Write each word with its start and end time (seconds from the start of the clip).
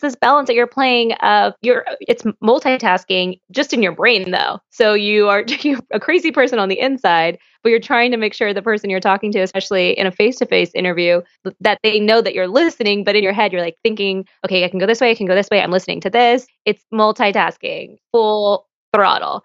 this 0.00 0.16
balance 0.16 0.46
that 0.46 0.54
you're 0.54 0.66
playing 0.66 1.12
of 1.14 1.54
you're 1.62 1.84
it's 2.00 2.22
multitasking 2.42 3.40
just 3.50 3.72
in 3.72 3.82
your 3.82 3.92
brain 3.92 4.30
though. 4.30 4.58
So 4.70 4.94
you 4.94 5.28
are 5.28 5.44
you're 5.62 5.80
a 5.92 6.00
crazy 6.00 6.30
person 6.30 6.58
on 6.58 6.68
the 6.68 6.78
inside 6.78 7.38
but 7.62 7.70
you're 7.70 7.80
trying 7.80 8.10
to 8.12 8.16
make 8.16 8.34
sure 8.34 8.54
the 8.54 8.62
person 8.62 8.88
you're 8.90 9.00
talking 9.00 9.32
to 9.32 9.40
especially 9.40 9.90
in 9.98 10.06
a 10.06 10.12
face-to-face 10.12 10.70
interview 10.74 11.20
that 11.60 11.78
they 11.82 11.98
know 11.98 12.20
that 12.20 12.34
you're 12.34 12.48
listening 12.48 13.04
but 13.04 13.16
in 13.16 13.22
your 13.22 13.32
head 13.32 13.52
you're 13.52 13.62
like 13.62 13.76
thinking 13.82 14.24
okay 14.44 14.64
i 14.64 14.68
can 14.68 14.78
go 14.78 14.86
this 14.86 15.00
way 15.00 15.10
i 15.10 15.14
can 15.14 15.26
go 15.26 15.34
this 15.34 15.50
way 15.50 15.60
i'm 15.60 15.70
listening 15.70 16.00
to 16.00 16.10
this. 16.10 16.46
It's 16.64 16.84
multitasking 16.92 17.96
full 18.12 18.66
throttle 18.94 19.44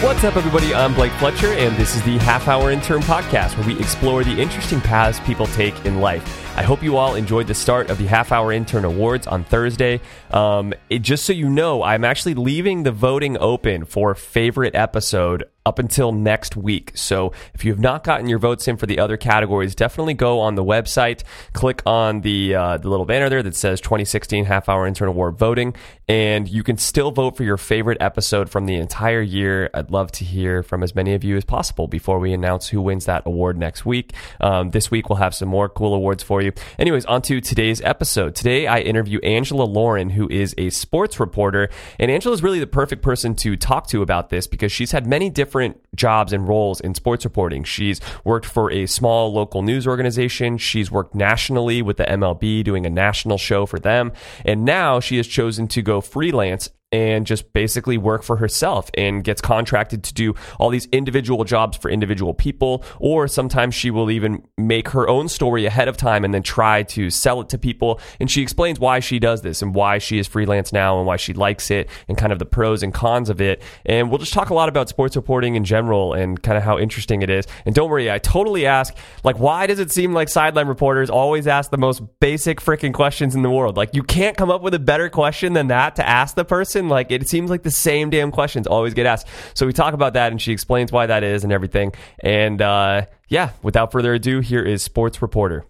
What's 0.00 0.22
up, 0.22 0.36
everybody? 0.36 0.72
I'm 0.72 0.94
Blake 0.94 1.10
Fletcher, 1.14 1.54
and 1.54 1.76
this 1.76 1.96
is 1.96 2.02
the 2.04 2.18
Half 2.18 2.46
Hour 2.46 2.70
Intern 2.70 3.00
Podcast, 3.00 3.58
where 3.58 3.66
we 3.66 3.76
explore 3.80 4.22
the 4.22 4.40
interesting 4.40 4.80
paths 4.80 5.18
people 5.18 5.46
take 5.48 5.84
in 5.84 6.00
life. 6.00 6.47
I 6.58 6.62
hope 6.62 6.82
you 6.82 6.96
all 6.96 7.14
enjoyed 7.14 7.46
the 7.46 7.54
start 7.54 7.88
of 7.88 7.98
the 7.98 8.06
Half 8.06 8.32
Hour 8.32 8.52
Intern 8.52 8.84
Awards 8.84 9.28
on 9.28 9.44
Thursday. 9.44 10.00
Um, 10.32 10.74
it, 10.90 11.02
just 11.02 11.24
so 11.24 11.32
you 11.32 11.48
know, 11.48 11.84
I'm 11.84 12.04
actually 12.04 12.34
leaving 12.34 12.82
the 12.82 12.90
voting 12.90 13.38
open 13.38 13.84
for 13.84 14.12
favorite 14.16 14.74
episode 14.74 15.44
up 15.68 15.78
until 15.78 16.12
next 16.12 16.56
week. 16.56 16.92
So 16.94 17.32
if 17.52 17.62
you 17.62 17.70
have 17.72 17.78
not 17.78 18.02
gotten 18.02 18.26
your 18.26 18.38
votes 18.38 18.66
in 18.66 18.78
for 18.78 18.86
the 18.86 18.98
other 18.98 19.18
categories, 19.18 19.74
definitely 19.74 20.14
go 20.14 20.40
on 20.40 20.54
the 20.54 20.64
website, 20.64 21.24
click 21.52 21.82
on 21.84 22.22
the 22.22 22.54
uh, 22.54 22.78
the 22.78 22.88
little 22.88 23.04
banner 23.04 23.28
there 23.28 23.42
that 23.42 23.54
says 23.54 23.80
2016 23.82 24.46
Half 24.46 24.70
Hour 24.70 24.86
Intern 24.86 25.08
Award 25.08 25.36
voting, 25.36 25.76
and 26.08 26.48
you 26.48 26.62
can 26.62 26.78
still 26.78 27.10
vote 27.10 27.36
for 27.36 27.44
your 27.44 27.58
favorite 27.58 27.98
episode 28.00 28.48
from 28.48 28.64
the 28.64 28.76
entire 28.76 29.20
year. 29.20 29.68
I'd 29.74 29.90
love 29.90 30.10
to 30.12 30.24
hear 30.24 30.62
from 30.62 30.82
as 30.82 30.94
many 30.94 31.12
of 31.12 31.22
you 31.22 31.36
as 31.36 31.44
possible 31.44 31.86
before 31.86 32.18
we 32.18 32.32
announce 32.32 32.68
who 32.68 32.80
wins 32.80 33.04
that 33.04 33.26
award 33.26 33.58
next 33.58 33.84
week. 33.84 34.14
Um, 34.40 34.70
this 34.70 34.90
week 34.90 35.10
we'll 35.10 35.16
have 35.16 35.34
some 35.34 35.50
more 35.50 35.68
cool 35.68 35.92
awards 35.92 36.22
for 36.22 36.40
you. 36.40 36.47
Anyways, 36.78 37.04
on 37.06 37.22
to 37.22 37.40
today's 37.40 37.80
episode. 37.82 38.34
Today 38.34 38.66
I 38.66 38.80
interview 38.80 39.18
Angela 39.20 39.64
Lauren, 39.64 40.10
who 40.10 40.28
is 40.28 40.54
a 40.58 40.70
sports 40.70 41.20
reporter, 41.20 41.68
and 41.98 42.10
Angela 42.10 42.34
is 42.34 42.42
really 42.42 42.60
the 42.60 42.66
perfect 42.66 43.02
person 43.02 43.34
to 43.36 43.56
talk 43.56 43.86
to 43.88 44.02
about 44.02 44.30
this 44.30 44.46
because 44.46 44.72
she's 44.72 44.92
had 44.92 45.06
many 45.06 45.30
different 45.30 45.80
jobs 45.94 46.32
and 46.32 46.48
roles 46.48 46.80
in 46.80 46.94
sports 46.94 47.24
reporting. 47.24 47.64
She's 47.64 48.00
worked 48.24 48.46
for 48.46 48.70
a 48.72 48.86
small 48.86 49.32
local 49.32 49.62
news 49.62 49.86
organization. 49.86 50.58
She's 50.58 50.90
worked 50.90 51.14
nationally 51.14 51.82
with 51.82 51.96
the 51.96 52.04
MLB 52.04 52.64
doing 52.64 52.86
a 52.86 52.90
national 52.90 53.38
show 53.38 53.66
for 53.66 53.78
them. 53.78 54.12
And 54.44 54.64
now 54.64 55.00
she 55.00 55.16
has 55.16 55.26
chosen 55.26 55.68
to 55.68 55.82
go 55.82 56.00
freelance 56.00 56.70
and 56.90 57.26
just 57.26 57.52
basically 57.52 57.98
work 57.98 58.22
for 58.22 58.36
herself 58.36 58.90
and 58.94 59.22
gets 59.22 59.40
contracted 59.40 60.02
to 60.04 60.14
do 60.14 60.34
all 60.58 60.70
these 60.70 60.86
individual 60.86 61.44
jobs 61.44 61.76
for 61.76 61.90
individual 61.90 62.32
people. 62.32 62.82
Or 62.98 63.28
sometimes 63.28 63.74
she 63.74 63.90
will 63.90 64.10
even 64.10 64.42
make 64.56 64.88
her 64.90 65.08
own 65.08 65.28
story 65.28 65.66
ahead 65.66 65.88
of 65.88 65.96
time 65.96 66.24
and 66.24 66.32
then 66.32 66.42
try 66.42 66.84
to 66.84 67.10
sell 67.10 67.40
it 67.40 67.50
to 67.50 67.58
people. 67.58 68.00
And 68.20 68.30
she 68.30 68.42
explains 68.42 68.80
why 68.80 69.00
she 69.00 69.18
does 69.18 69.42
this 69.42 69.60
and 69.60 69.74
why 69.74 69.98
she 69.98 70.18
is 70.18 70.26
freelance 70.26 70.72
now 70.72 70.98
and 70.98 71.06
why 71.06 71.16
she 71.16 71.34
likes 71.34 71.70
it 71.70 71.90
and 72.08 72.16
kind 72.16 72.32
of 72.32 72.38
the 72.38 72.46
pros 72.46 72.82
and 72.82 72.94
cons 72.94 73.28
of 73.28 73.40
it. 73.40 73.62
And 73.84 74.08
we'll 74.08 74.18
just 74.18 74.32
talk 74.32 74.50
a 74.50 74.54
lot 74.54 74.68
about 74.68 74.88
sports 74.88 75.14
reporting 75.16 75.56
in 75.56 75.64
general 75.64 76.14
and 76.14 76.42
kind 76.42 76.56
of 76.56 76.64
how 76.64 76.78
interesting 76.78 77.20
it 77.20 77.28
is. 77.28 77.46
And 77.66 77.74
don't 77.74 77.90
worry, 77.90 78.10
I 78.10 78.18
totally 78.18 78.64
ask, 78.64 78.96
like, 79.24 79.38
why 79.38 79.66
does 79.66 79.78
it 79.78 79.92
seem 79.92 80.14
like 80.14 80.28
sideline 80.28 80.68
reporters 80.68 81.10
always 81.10 81.46
ask 81.46 81.70
the 81.70 81.76
most 81.76 82.02
basic 82.20 82.60
freaking 82.60 82.94
questions 82.94 83.34
in 83.34 83.42
the 83.42 83.50
world? 83.50 83.76
Like, 83.76 83.94
you 83.94 84.02
can't 84.02 84.36
come 84.36 84.50
up 84.50 84.62
with 84.62 84.72
a 84.72 84.78
better 84.78 85.10
question 85.10 85.52
than 85.52 85.66
that 85.66 85.96
to 85.96 86.08
ask 86.08 86.34
the 86.34 86.44
person 86.44 86.77
Like 86.86 87.10
it 87.10 87.28
seems 87.28 87.48
like 87.48 87.62
the 87.62 87.70
same 87.70 88.10
damn 88.10 88.30
questions 88.30 88.66
always 88.66 88.92
get 88.94 89.06
asked. 89.06 89.26
So 89.54 89.66
we 89.66 89.72
talk 89.72 89.94
about 89.94 90.12
that, 90.12 90.30
and 90.30 90.40
she 90.40 90.52
explains 90.52 90.92
why 90.92 91.06
that 91.06 91.24
is 91.24 91.42
and 91.42 91.52
everything. 91.52 91.94
And 92.20 92.60
uh, 92.60 93.06
yeah, 93.28 93.50
without 93.62 93.90
further 93.90 94.12
ado, 94.12 94.40
here 94.40 94.62
is 94.62 94.82
sports 94.82 95.22
reporter 95.22 95.64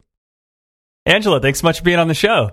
Angela. 1.06 1.40
Thanks 1.40 1.60
so 1.60 1.66
much 1.66 1.78
for 1.78 1.84
being 1.84 1.98
on 1.98 2.08
the 2.08 2.14
show. 2.14 2.50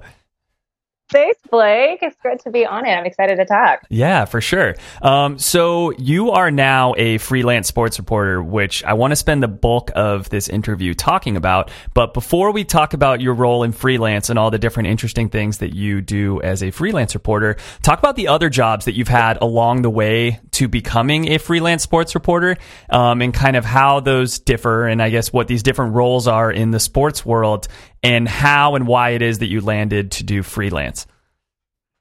Thanks, 1.12 1.40
Blake. 1.52 2.00
It's 2.02 2.16
great 2.22 2.40
to 2.40 2.50
be 2.50 2.66
on 2.66 2.86
it. 2.86 2.90
I'm 2.90 3.06
excited 3.06 3.36
to 3.36 3.46
talk. 3.46 3.84
Yeah, 3.90 4.26
for 4.26 4.42
sure. 4.42 4.76
Um, 5.04 5.38
so 5.38 5.92
you 5.92 6.32
are 6.32 6.50
now 6.50 6.96
a 6.98 7.20
freelance 7.20 7.68
sports 7.68 8.00
reporter, 8.00 8.42
which 8.42 8.84
I 8.84 8.94
want 8.94 9.12
to 9.12 9.16
spend 9.16 9.44
the 9.44 9.48
bulk 9.48 9.92
of 9.96 10.30
this 10.30 10.50
interview 10.50 10.96
talking 10.96 11.38
about. 11.38 11.70
But 11.94 12.16
before 12.16 12.52
we 12.52 12.64
talk 12.64 12.94
about 12.94 13.22
your 13.22 13.36
role 13.36 13.62
in 13.62 13.72
freelance 13.72 14.32
and 14.32 14.40
all 14.40 14.50
the 14.50 14.58
different 14.58 14.90
interesting 14.90 15.30
things 15.30 15.60
that 15.60 15.76
you 15.76 16.02
do 16.02 16.42
as 16.42 16.64
a 16.64 16.72
freelance 16.72 17.14
reporter, 17.14 17.58
talk 17.84 18.00
about 18.00 18.16
the 18.16 18.28
other 18.28 18.50
jobs 18.50 18.86
that 18.86 18.96
you've 18.96 19.08
had 19.08 19.38
along 19.42 19.84
the 19.84 19.92
way 19.92 20.40
to 20.52 20.68
becoming 20.68 21.32
a 21.34 21.38
freelance 21.38 21.84
sports 21.84 22.16
reporter, 22.16 22.58
um, 22.90 23.22
and 23.22 23.34
kind 23.34 23.56
of 23.56 23.64
how 23.64 24.00
those 24.00 24.40
differ, 24.40 24.88
and 24.88 25.02
I 25.04 25.12
guess 25.12 25.32
what 25.32 25.48
these 25.48 25.62
different 25.62 25.94
roles 25.94 26.28
are 26.28 26.52
in 26.52 26.72
the 26.72 26.80
sports 26.80 27.26
world, 27.26 27.68
and 28.06 28.28
how 28.28 28.76
and 28.76 28.88
why 28.88 29.12
it 29.12 29.22
is 29.22 29.38
that 29.40 29.48
you 29.48 29.62
landed 29.62 30.12
to 30.12 30.24
do 30.24 30.44
freelance. 30.44 31.08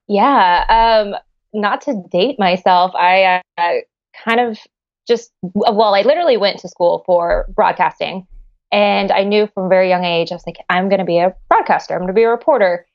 Yeah. 0.06 0.64
Um, 0.68 1.14
not 1.52 1.80
to 1.82 2.02
date 2.10 2.38
myself, 2.38 2.92
I 2.94 3.42
uh, 3.56 3.72
kind 4.24 4.40
of 4.40 4.58
just, 5.08 5.32
well, 5.42 5.94
I 5.94 6.02
literally 6.02 6.36
went 6.36 6.58
to 6.60 6.68
school 6.68 7.02
for 7.06 7.46
broadcasting. 7.54 8.26
And 8.70 9.12
I 9.12 9.24
knew 9.24 9.48
from 9.54 9.66
a 9.66 9.68
very 9.68 9.88
young 9.88 10.04
age, 10.04 10.32
I 10.32 10.34
was 10.34 10.46
like, 10.46 10.56
I'm 10.68 10.88
going 10.88 10.98
to 10.98 11.04
be 11.04 11.18
a 11.18 11.34
broadcaster, 11.48 11.94
I'm 11.94 12.00
going 12.00 12.08
to 12.08 12.14
be 12.14 12.24
a 12.24 12.28
reporter. 12.28 12.86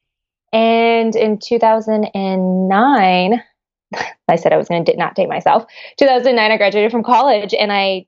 And 0.51 1.15
in 1.15 1.39
2009, 1.39 3.43
I 4.27 4.35
said 4.35 4.53
I 4.53 4.57
was 4.57 4.67
going 4.67 4.85
to 4.85 4.97
not 4.97 5.15
date 5.15 5.29
myself. 5.29 5.65
2009, 5.97 6.51
I 6.51 6.57
graduated 6.57 6.91
from 6.91 7.03
college 7.03 7.53
and 7.53 7.71
I 7.71 8.05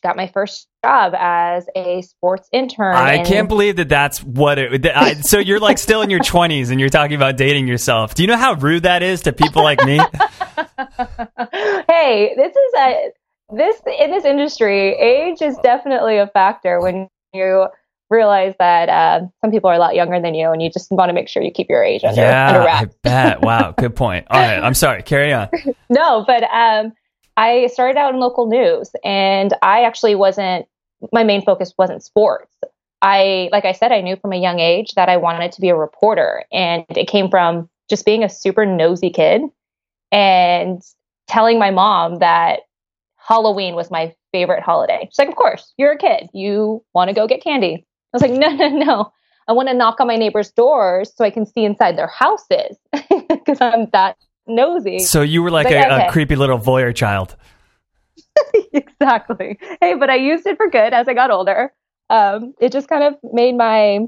got 0.00 0.16
my 0.16 0.26
first 0.28 0.68
job 0.84 1.14
as 1.16 1.66
a 1.74 2.02
sports 2.02 2.48
intern. 2.52 2.94
I 2.94 3.24
can't 3.24 3.48
believe 3.48 3.76
that 3.76 3.88
that's 3.88 4.22
what 4.22 4.58
it. 4.58 4.86
I, 4.86 5.14
so 5.14 5.38
you're 5.38 5.60
like 5.60 5.78
still 5.78 6.02
in 6.02 6.10
your 6.10 6.20
20s 6.20 6.70
and 6.70 6.80
you're 6.80 6.88
talking 6.88 7.16
about 7.16 7.36
dating 7.36 7.66
yourself. 7.68 8.14
Do 8.14 8.22
you 8.22 8.26
know 8.26 8.36
how 8.36 8.54
rude 8.54 8.84
that 8.84 9.02
is 9.02 9.22
to 9.22 9.32
people 9.32 9.62
like 9.62 9.84
me? 9.84 9.96
hey, 11.88 12.34
this 12.36 12.54
is 12.56 12.72
a 12.78 13.10
this 13.50 13.80
in 14.00 14.10
this 14.10 14.24
industry. 14.24 14.94
Age 14.94 15.42
is 15.42 15.56
definitely 15.62 16.18
a 16.18 16.26
factor 16.26 16.80
when 16.80 17.08
you 17.32 17.66
realize 18.10 18.54
that 18.58 18.88
uh, 18.88 19.26
some 19.40 19.50
people 19.50 19.70
are 19.70 19.74
a 19.74 19.78
lot 19.78 19.94
younger 19.94 20.20
than 20.20 20.34
you, 20.34 20.50
and 20.50 20.62
you 20.62 20.70
just 20.70 20.90
want 20.90 21.08
to 21.08 21.12
make 21.12 21.28
sure 21.28 21.42
you 21.42 21.50
keep 21.50 21.68
your 21.68 21.82
age 21.82 22.04
under, 22.04 22.20
yeah, 22.20 22.48
under 22.48 22.60
wraps. 22.60 22.94
I 22.94 22.98
bet. 23.02 23.42
Wow, 23.42 23.74
good 23.76 23.96
point. 23.96 24.26
All 24.30 24.40
right, 24.40 24.62
I'm 24.62 24.74
sorry. 24.74 25.02
Carry 25.02 25.32
on. 25.32 25.48
no, 25.90 26.24
but 26.26 26.44
um, 26.44 26.92
I 27.36 27.66
started 27.68 27.98
out 27.98 28.14
in 28.14 28.20
local 28.20 28.46
news, 28.46 28.90
and 29.04 29.54
I 29.62 29.84
actually 29.84 30.14
wasn't. 30.14 30.66
My 31.12 31.24
main 31.24 31.42
focus 31.44 31.74
wasn't 31.76 32.02
sports. 32.02 32.52
I, 33.02 33.50
like 33.52 33.66
I 33.66 33.72
said, 33.72 33.92
I 33.92 34.00
knew 34.00 34.16
from 34.16 34.32
a 34.32 34.40
young 34.40 34.60
age 34.60 34.92
that 34.94 35.10
I 35.10 35.18
wanted 35.18 35.52
to 35.52 35.60
be 35.60 35.68
a 35.68 35.76
reporter, 35.76 36.44
and 36.52 36.84
it 36.90 37.08
came 37.08 37.28
from 37.28 37.68
just 37.90 38.06
being 38.06 38.24
a 38.24 38.28
super 38.28 38.64
nosy 38.64 39.10
kid 39.10 39.42
and 40.10 40.80
telling 41.28 41.58
my 41.58 41.70
mom 41.70 42.20
that 42.20 42.60
Halloween 43.16 43.74
was 43.74 43.90
my 43.90 44.14
favorite 44.32 44.62
holiday. 44.62 45.08
She's 45.10 45.18
like, 45.18 45.28
"Of 45.28 45.36
course, 45.36 45.74
you're 45.76 45.92
a 45.92 45.98
kid. 45.98 46.30
You 46.32 46.82
want 46.94 47.08
to 47.08 47.14
go 47.14 47.26
get 47.26 47.42
candy." 47.42 47.86
I 48.12 48.16
was 48.16 48.22
like, 48.22 48.32
"No, 48.32 48.48
no, 48.48 48.68
no. 48.68 49.12
I 49.48 49.52
want 49.52 49.68
to 49.68 49.74
knock 49.74 50.00
on 50.00 50.06
my 50.06 50.16
neighbors' 50.16 50.50
doors 50.52 51.12
so 51.14 51.24
I 51.24 51.30
can 51.30 51.44
see 51.44 51.64
inside 51.64 51.98
their 51.98 52.06
houses 52.06 52.78
because 53.28 53.60
I'm 53.60 53.86
that 53.92 54.16
nosy. 54.46 55.00
So 55.00 55.22
you 55.22 55.42
were 55.42 55.50
like, 55.50 55.66
a, 55.66 55.86
okay. 55.86 56.06
a, 56.06 56.10
creepy 56.10 56.36
little 56.36 56.58
voyeur 56.58 56.94
child. 56.94 57.36
exactly. 58.72 59.58
Hey, 59.80 59.94
but 59.94 60.10
I 60.10 60.16
used 60.16 60.46
it 60.46 60.56
for 60.56 60.68
good 60.68 60.92
as 60.92 61.08
I 61.08 61.14
got 61.14 61.30
older. 61.30 61.72
Um, 62.10 62.54
it 62.60 62.72
just 62.72 62.88
kind 62.88 63.02
of 63.04 63.16
made 63.32 63.56
my 63.56 64.00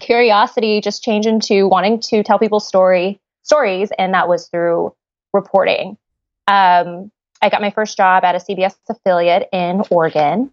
curiosity 0.00 0.80
just 0.80 1.02
change 1.02 1.26
into 1.26 1.68
wanting 1.68 2.00
to 2.00 2.22
tell 2.22 2.38
people 2.38 2.60
story 2.60 3.20
stories, 3.42 3.90
and 3.98 4.14
that 4.14 4.28
was 4.28 4.48
through 4.48 4.94
reporting. 5.32 5.98
Um, 6.46 7.10
I 7.42 7.50
got 7.50 7.60
my 7.60 7.70
first 7.70 7.96
job 7.96 8.24
at 8.24 8.34
a 8.34 8.38
CBS 8.38 8.74
affiliate 8.88 9.48
in 9.52 9.82
Oregon. 9.90 10.50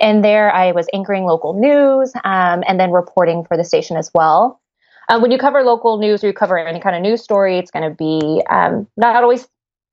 And 0.00 0.24
there 0.24 0.52
I 0.52 0.72
was 0.72 0.86
anchoring 0.92 1.24
local 1.24 1.54
news 1.54 2.12
um, 2.22 2.62
and 2.66 2.78
then 2.78 2.92
reporting 2.92 3.44
for 3.44 3.56
the 3.56 3.64
station 3.64 3.96
as 3.96 4.10
well. 4.14 4.60
Uh, 5.08 5.18
when 5.18 5.30
you 5.30 5.38
cover 5.38 5.62
local 5.62 5.98
news 5.98 6.22
or 6.22 6.26
you 6.26 6.32
cover 6.32 6.58
any 6.58 6.80
kind 6.80 6.94
of 6.94 7.02
news 7.02 7.22
story, 7.22 7.58
it's 7.58 7.70
going 7.70 7.88
to 7.88 7.94
be 7.94 8.42
um, 8.50 8.86
not 8.96 9.22
always 9.22 9.48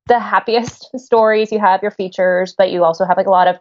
the 0.08 0.20
happiest 0.20 0.90
stories. 1.00 1.52
You 1.52 1.60
have 1.60 1.82
your 1.82 1.92
features, 1.92 2.54
but 2.58 2.72
you 2.72 2.84
also 2.84 3.06
have 3.06 3.18
like 3.18 3.28
a 3.28 3.32
lot 3.32 3.48
of 3.48 3.58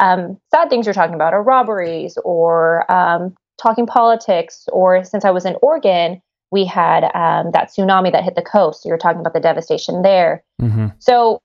um, 0.00 0.38
sad 0.50 0.70
things 0.70 0.86
you're 0.86 0.94
talking 0.94 1.14
about, 1.14 1.34
or 1.34 1.42
robberies, 1.42 2.18
or 2.24 2.90
um, 2.90 3.34
talking 3.60 3.86
politics. 3.86 4.66
Or 4.72 5.04
since 5.04 5.24
I 5.24 5.30
was 5.30 5.44
in 5.44 5.56
Oregon, 5.62 6.20
we 6.50 6.64
had 6.64 7.04
um, 7.14 7.50
that 7.52 7.70
tsunami 7.70 8.10
that 8.12 8.24
hit 8.24 8.34
the 8.34 8.42
coast. 8.42 8.82
So 8.82 8.88
you're 8.88 8.98
talking 8.98 9.20
about 9.20 9.34
the 9.34 9.40
devastation 9.40 10.02
there. 10.02 10.42
Mm-hmm. 10.60 10.88
So 10.98 11.40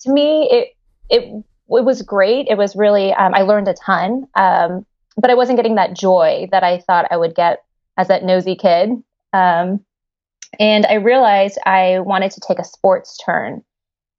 to 0.00 0.12
me, 0.12 0.48
it 0.50 0.76
it 1.08 1.44
it 1.68 1.84
was 1.84 2.02
great. 2.02 2.46
It 2.48 2.58
was 2.58 2.74
really 2.74 3.14
um, 3.14 3.32
I 3.34 3.42
learned 3.42 3.68
a 3.68 3.74
ton, 3.74 4.26
um, 4.34 4.84
but 5.16 5.30
I 5.30 5.34
wasn't 5.34 5.56
getting 5.56 5.76
that 5.76 5.94
joy 5.94 6.48
that 6.50 6.64
I 6.64 6.78
thought 6.78 7.06
I 7.10 7.16
would 7.16 7.34
get 7.34 7.62
as 7.96 8.08
that 8.08 8.24
nosy 8.24 8.56
kid. 8.56 8.90
Um, 9.32 9.84
and 10.58 10.86
I 10.86 10.94
realized 10.94 11.58
I 11.66 12.00
wanted 12.00 12.30
to 12.32 12.40
take 12.40 12.58
a 12.58 12.64
sports 12.64 13.18
turn. 13.24 13.62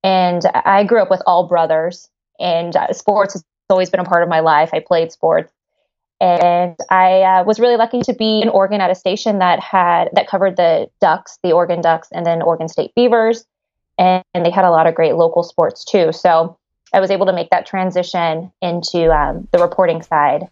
And 0.03 0.43
I 0.53 0.83
grew 0.83 1.01
up 1.01 1.09
with 1.09 1.23
all 1.25 1.47
brothers, 1.47 2.09
and 2.39 2.75
uh, 2.75 2.93
sports 2.93 3.33
has 3.33 3.43
always 3.71 3.89
been 3.89 3.99
a 3.99 4.05
part 4.05 4.21
of 4.21 4.29
my 4.29 4.39
life. 4.39 4.69
I 4.71 4.79
played 4.79 5.11
sports, 5.11 5.51
and 6.21 6.75
I 6.91 7.21
uh, 7.23 7.43
was 7.43 7.59
really 7.59 7.75
lucky 7.75 8.01
to 8.01 8.13
be 8.13 8.39
in 8.39 8.49
Oregon 8.49 8.81
at 8.81 8.91
a 8.91 8.95
station 8.95 9.39
that 9.39 9.59
had 9.59 10.09
that 10.13 10.27
covered 10.27 10.57
the 10.57 10.91
Ducks, 11.01 11.39
the 11.41 11.53
Oregon 11.53 11.81
Ducks, 11.81 12.09
and 12.11 12.23
then 12.23 12.43
Oregon 12.43 12.67
State 12.67 12.93
Beavers, 12.95 13.45
and, 13.97 14.23
and 14.35 14.45
they 14.45 14.51
had 14.51 14.63
a 14.63 14.69
lot 14.69 14.85
of 14.85 14.93
great 14.93 15.15
local 15.15 15.41
sports 15.41 15.83
too. 15.83 16.11
So 16.11 16.55
I 16.93 16.99
was 16.99 17.09
able 17.09 17.25
to 17.25 17.33
make 17.33 17.49
that 17.49 17.65
transition 17.65 18.51
into 18.61 19.11
um, 19.11 19.47
the 19.51 19.57
reporting 19.57 20.03
side 20.03 20.47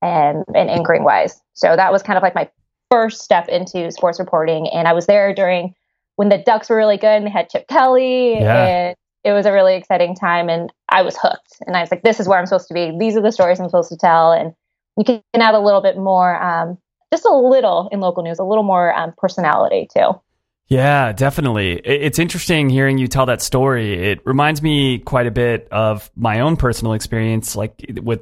and, 0.00 0.44
and 0.54 0.70
anchoring 0.70 1.02
wise. 1.02 1.40
So 1.54 1.74
that 1.74 1.90
was 1.90 2.04
kind 2.04 2.16
of 2.16 2.22
like 2.22 2.36
my 2.36 2.48
first 2.92 3.22
step 3.22 3.48
into 3.48 3.90
sports 3.90 4.18
reporting. 4.20 4.68
And 4.68 4.86
I 4.86 4.92
was 4.92 5.06
there 5.06 5.34
during 5.34 5.74
when 6.16 6.28
the 6.28 6.36
Ducks 6.36 6.68
were 6.68 6.76
really 6.76 6.98
good 6.98 7.16
and 7.16 7.26
they 7.26 7.30
had 7.30 7.48
Chip 7.48 7.66
Kelly. 7.66 8.34
Yeah. 8.34 8.66
And 8.66 8.96
it 9.24 9.32
was 9.32 9.46
a 9.46 9.52
really 9.52 9.76
exciting 9.76 10.14
time. 10.14 10.50
And 10.50 10.70
I 10.90 11.00
was 11.00 11.16
hooked. 11.16 11.56
And 11.66 11.74
I 11.74 11.80
was 11.80 11.90
like, 11.90 12.02
this 12.02 12.20
is 12.20 12.28
where 12.28 12.38
I'm 12.38 12.44
supposed 12.44 12.68
to 12.68 12.74
be. 12.74 12.92
These 12.98 13.16
are 13.16 13.22
the 13.22 13.32
stories 13.32 13.58
I'm 13.58 13.68
supposed 13.68 13.88
to 13.88 13.96
tell. 13.96 14.32
And 14.32 14.52
you 14.98 15.04
can 15.04 15.22
add 15.34 15.54
a 15.54 15.60
little 15.60 15.80
bit 15.80 15.96
more, 15.96 16.40
um, 16.42 16.76
just 17.10 17.24
a 17.24 17.34
little 17.34 17.88
in 17.92 18.00
local 18.00 18.22
news, 18.22 18.38
a 18.38 18.44
little 18.44 18.64
more 18.64 18.94
um, 18.94 19.14
personality 19.16 19.88
too. 19.96 20.20
Yeah, 20.68 21.12
definitely. 21.12 21.72
It's 21.84 22.18
interesting 22.18 22.68
hearing 22.68 22.98
you 22.98 23.08
tell 23.08 23.26
that 23.26 23.40
story. 23.42 24.10
It 24.10 24.20
reminds 24.26 24.62
me 24.62 24.98
quite 24.98 25.26
a 25.26 25.30
bit 25.30 25.68
of 25.70 26.10
my 26.14 26.40
own 26.40 26.56
personal 26.56 26.92
experience, 26.92 27.56
like 27.56 27.74
with 28.02 28.20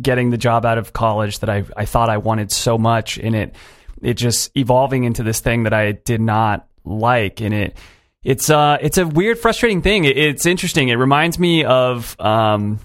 getting 0.00 0.30
the 0.30 0.38
job 0.38 0.66
out 0.66 0.78
of 0.78 0.92
college 0.92 1.38
that 1.40 1.50
I, 1.50 1.64
I 1.76 1.84
thought 1.84 2.10
I 2.10 2.18
wanted 2.18 2.52
so 2.52 2.76
much, 2.76 3.18
in 3.18 3.34
it 3.34 3.54
it 4.02 4.14
just 4.14 4.56
evolving 4.56 5.04
into 5.04 5.22
this 5.22 5.40
thing 5.40 5.64
that 5.64 5.72
I 5.72 5.92
did 5.92 6.20
not 6.20 6.66
like, 6.84 7.40
and 7.40 7.54
it 7.54 7.76
it's 8.22 8.50
uh 8.50 8.78
it's 8.80 8.98
a 8.98 9.06
weird, 9.06 9.38
frustrating 9.38 9.82
thing. 9.82 10.04
It, 10.04 10.16
it's 10.16 10.46
interesting. 10.46 10.88
It 10.88 10.96
reminds 10.96 11.38
me 11.38 11.64
of 11.64 12.18
um 12.20 12.80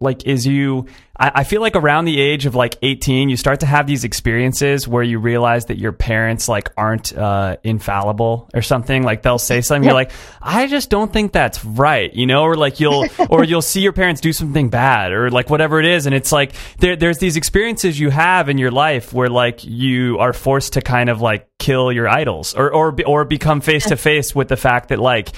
like 0.00 0.26
is 0.26 0.46
you 0.46 0.86
I, 1.16 1.32
I 1.36 1.44
feel 1.44 1.60
like 1.60 1.74
around 1.74 2.04
the 2.04 2.20
age 2.20 2.46
of 2.46 2.54
like 2.54 2.76
18 2.82 3.28
you 3.28 3.36
start 3.36 3.60
to 3.60 3.66
have 3.66 3.88
these 3.88 4.04
experiences 4.04 4.86
where 4.86 5.02
you 5.02 5.18
realize 5.18 5.66
that 5.66 5.78
your 5.78 5.90
parents 5.90 6.48
like 6.48 6.70
aren't 6.76 7.16
uh, 7.16 7.56
infallible 7.64 8.48
or 8.54 8.62
something. 8.62 9.02
Like 9.02 9.22
they'll 9.22 9.38
say 9.38 9.60
something 9.60 9.84
you're 9.84 9.94
like 9.94 10.12
i 10.40 10.66
just 10.66 10.88
don't 10.90 11.12
think 11.12 11.32
that's 11.32 11.64
right 11.64 12.14
you 12.14 12.26
know? 12.26 12.44
Or 12.44 12.56
like 12.56 12.78
you'll 12.78 13.06
or 13.30 13.42
you'll 13.42 13.62
see 13.62 13.80
your 13.80 13.92
parents 13.92 14.20
do 14.20 14.32
something 14.32 14.68
bad 14.70 15.10
or 15.12 15.30
like 15.30 15.50
whatever 15.50 15.80
it 15.80 15.86
is. 15.86 16.06
And 16.06 16.14
it's 16.14 16.30
like 16.30 16.52
there, 16.78 16.94
there's 16.94 17.18
these 17.18 17.36
experiences 17.36 17.98
you 17.98 18.10
have 18.10 18.48
in 18.48 18.56
your 18.56 18.70
life 18.70 19.12
where 19.12 19.28
like 19.28 19.64
you 19.64 20.18
are 20.18 20.32
forced 20.32 20.74
to 20.74 20.80
kind 20.80 21.10
of 21.10 21.20
like 21.20 21.48
kill 21.58 21.90
your 21.90 22.08
idols 22.08 22.54
or 22.54 22.72
or 22.72 22.94
or 23.04 23.24
become 23.24 23.60
face 23.60 23.86
to 23.86 23.96
face 23.96 24.32
with 24.32 24.46
the 24.46 24.56
fact 24.56 24.90
that 24.90 25.00
like 25.00 25.30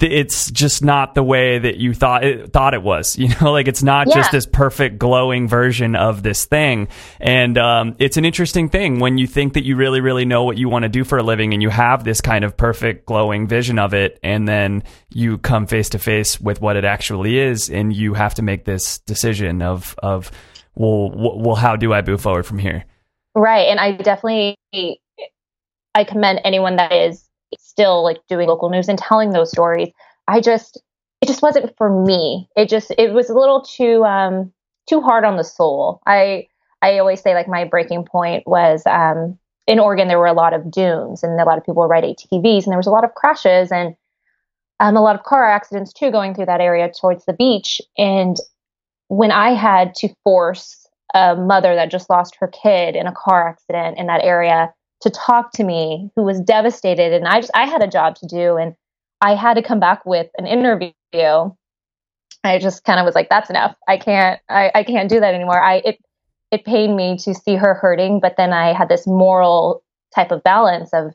it's 0.00 0.50
just 0.50 0.82
not 0.82 1.14
the 1.14 1.22
way 1.22 1.58
that 1.58 1.76
you 1.76 1.92
thought 1.92 2.24
it 2.24 2.52
thought 2.52 2.72
it 2.74 2.82
was. 2.82 3.16
You 3.24 3.28
know, 3.40 3.52
like 3.52 3.68
it's 3.68 3.82
not 3.82 4.06
Yeah. 4.08 4.14
just 4.16 4.32
this 4.32 4.46
perfect 4.46 4.98
glowing 4.98 5.46
version 5.46 5.94
of 5.94 6.22
this 6.22 6.46
thing. 6.46 6.88
And 7.20 7.56
um, 7.58 7.94
it's 7.98 8.16
an 8.16 8.24
interesting 8.24 8.68
thing 8.68 8.98
when 8.98 9.18
you 9.18 9.26
think 9.26 9.52
that 9.54 9.64
you 9.64 9.76
really, 9.76 10.00
really 10.00 10.24
know 10.24 10.44
what 10.44 10.56
you 10.56 10.68
want 10.68 10.84
to 10.84 10.88
do 10.88 11.04
for 11.04 11.18
a 11.18 11.22
living, 11.22 11.52
and 11.52 11.62
you 11.62 11.68
have 11.68 12.02
this 12.04 12.20
kind 12.20 12.44
of 12.44 12.56
perfect 12.56 13.06
glowing 13.06 13.46
vision 13.46 13.78
of 13.78 13.92
it, 13.94 14.18
and 14.22 14.48
then 14.48 14.82
you 15.10 15.38
come 15.38 15.66
face 15.66 15.90
to 15.90 15.98
face 15.98 16.40
with 16.40 16.60
what 16.60 16.76
it 16.76 16.84
actually 16.84 17.38
is, 17.38 17.68
and 17.70 17.92
you 17.92 18.14
have 18.14 18.34
to 18.34 18.42
make 18.42 18.64
this 18.64 18.98
decision 19.00 19.60
of 19.62 19.94
of 20.02 20.30
well, 20.74 21.10
w- 21.10 21.38
well, 21.46 21.54
how 21.56 21.76
do 21.76 21.92
I 21.92 22.02
move 22.02 22.20
forward 22.20 22.46
from 22.46 22.58
here? 22.58 22.84
Right. 23.34 23.68
And 23.68 23.78
I 23.78 23.92
definitely 23.92 24.56
I 25.94 26.04
commend 26.04 26.40
anyone 26.44 26.76
that 26.76 26.92
is 26.92 27.23
still 27.58 28.02
like 28.02 28.18
doing 28.28 28.48
local 28.48 28.70
news 28.70 28.88
and 28.88 28.98
telling 28.98 29.30
those 29.30 29.50
stories. 29.50 29.90
I 30.28 30.40
just 30.40 30.80
it 31.20 31.26
just 31.26 31.42
wasn't 31.42 31.74
for 31.76 32.04
me. 32.04 32.48
It 32.56 32.68
just 32.68 32.92
it 32.98 33.12
was 33.12 33.30
a 33.30 33.38
little 33.38 33.62
too 33.62 34.04
um 34.04 34.52
too 34.88 35.00
hard 35.00 35.24
on 35.24 35.36
the 35.36 35.44
soul. 35.44 36.00
I 36.06 36.48
I 36.82 36.98
always 36.98 37.20
say 37.20 37.34
like 37.34 37.48
my 37.48 37.64
breaking 37.64 38.04
point 38.04 38.46
was 38.46 38.82
um 38.86 39.38
in 39.66 39.78
Oregon 39.78 40.08
there 40.08 40.18
were 40.18 40.26
a 40.26 40.32
lot 40.32 40.52
of 40.52 40.70
dunes 40.70 41.22
and 41.22 41.40
a 41.40 41.44
lot 41.44 41.58
of 41.58 41.64
people 41.64 41.86
ride 41.86 42.04
ATVs 42.04 42.64
and 42.64 42.72
there 42.72 42.78
was 42.78 42.86
a 42.86 42.90
lot 42.90 43.04
of 43.04 43.14
crashes 43.14 43.72
and 43.72 43.94
um, 44.80 44.96
a 44.96 45.00
lot 45.00 45.14
of 45.14 45.22
car 45.22 45.48
accidents 45.48 45.92
too 45.92 46.10
going 46.10 46.34
through 46.34 46.46
that 46.46 46.60
area 46.60 46.90
towards 46.90 47.24
the 47.24 47.32
beach 47.32 47.80
and 47.96 48.36
when 49.08 49.30
I 49.30 49.54
had 49.54 49.94
to 49.96 50.08
force 50.24 50.86
a 51.14 51.36
mother 51.36 51.74
that 51.74 51.90
just 51.90 52.10
lost 52.10 52.36
her 52.40 52.48
kid 52.48 52.96
in 52.96 53.06
a 53.06 53.14
car 53.14 53.48
accident 53.48 53.98
in 53.98 54.06
that 54.06 54.22
area 54.22 54.72
to 55.04 55.10
talk 55.10 55.52
to 55.52 55.64
me 55.64 56.10
who 56.16 56.22
was 56.22 56.40
devastated 56.40 57.12
and 57.12 57.28
I 57.28 57.40
just 57.40 57.52
I 57.54 57.66
had 57.66 57.82
a 57.82 57.86
job 57.86 58.16
to 58.16 58.26
do 58.26 58.56
and 58.56 58.74
I 59.20 59.34
had 59.34 59.54
to 59.54 59.62
come 59.62 59.78
back 59.78 60.04
with 60.04 60.28
an 60.38 60.46
interview. 60.46 60.92
I 62.42 62.58
just 62.58 62.84
kind 62.84 62.98
of 62.98 63.06
was 63.06 63.14
like 63.14 63.28
that's 63.28 63.50
enough. 63.50 63.76
I 63.86 63.96
can't 63.98 64.40
I, 64.48 64.70
I 64.74 64.82
can't 64.82 65.08
do 65.08 65.20
that 65.20 65.34
anymore. 65.34 65.62
I 65.62 65.76
it 65.84 65.98
it 66.50 66.64
pained 66.64 66.96
me 66.96 67.16
to 67.18 67.34
see 67.34 67.54
her 67.54 67.74
hurting, 67.74 68.20
but 68.20 68.36
then 68.36 68.52
I 68.52 68.72
had 68.72 68.88
this 68.88 69.06
moral 69.06 69.82
type 70.14 70.30
of 70.30 70.42
balance 70.42 70.90
of 70.92 71.12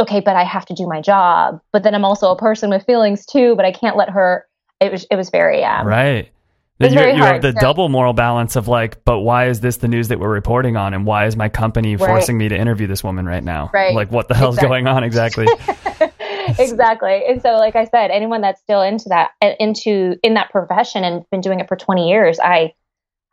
okay, 0.00 0.20
but 0.20 0.36
I 0.36 0.44
have 0.44 0.64
to 0.66 0.74
do 0.74 0.86
my 0.86 1.00
job. 1.00 1.60
But 1.72 1.82
then 1.82 1.94
I'm 1.94 2.04
also 2.04 2.30
a 2.30 2.38
person 2.38 2.70
with 2.70 2.84
feelings 2.84 3.26
too, 3.26 3.54
but 3.56 3.64
I 3.64 3.72
can't 3.72 3.96
let 3.96 4.10
her 4.10 4.46
it 4.80 4.92
was 4.92 5.06
it 5.10 5.16
was 5.16 5.30
very 5.30 5.62
um 5.64 5.86
Right. 5.86 6.30
It's 6.80 6.94
you 6.94 7.00
very 7.00 7.14
you 7.16 7.22
have 7.22 7.42
the 7.42 7.52
so- 7.52 7.60
double 7.60 7.88
moral 7.88 8.12
balance 8.12 8.54
of 8.56 8.68
like, 8.68 9.04
but 9.04 9.20
why 9.20 9.48
is 9.48 9.60
this 9.60 9.78
the 9.78 9.88
news 9.88 10.08
that 10.08 10.20
we're 10.20 10.28
reporting 10.32 10.76
on, 10.76 10.94
and 10.94 11.04
why 11.04 11.26
is 11.26 11.36
my 11.36 11.48
company 11.48 11.96
Right. 11.96 12.06
forcing 12.06 12.38
me 12.38 12.48
to 12.48 12.56
interview 12.56 12.86
this 12.86 13.02
woman 13.02 13.26
right 13.26 13.42
now? 13.42 13.70
Right. 13.74 13.94
Like, 13.94 14.12
what 14.12 14.28
the 14.28 14.34
hell's 14.34 14.56
Exactly. 14.56 14.68
going 14.82 14.86
on 14.86 15.02
exactly? 15.04 15.46
exactly. 16.58 17.22
And 17.28 17.42
so, 17.42 17.54
like 17.56 17.76
I 17.76 17.84
said, 17.84 18.10
anyone 18.10 18.40
that's 18.40 18.60
still 18.60 18.82
into 18.82 19.08
that, 19.08 19.30
into 19.58 20.16
in 20.22 20.34
that 20.34 20.50
profession 20.50 21.04
and 21.04 21.24
been 21.30 21.40
doing 21.40 21.60
it 21.60 21.68
for 21.68 21.76
20 21.76 22.08
years, 22.08 22.38
I, 22.40 22.72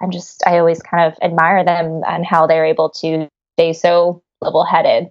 I'm 0.02 0.12
just, 0.12 0.44
I 0.46 0.58
always 0.60 0.82
kind 0.82 1.12
of 1.12 1.18
admire 1.22 1.64
them 1.64 2.02
and 2.08 2.26
how 2.26 2.48
they're 2.48 2.66
able 2.66 2.90
to 3.02 3.28
stay 3.58 3.74
so 3.74 4.24
level-headed. 4.42 5.10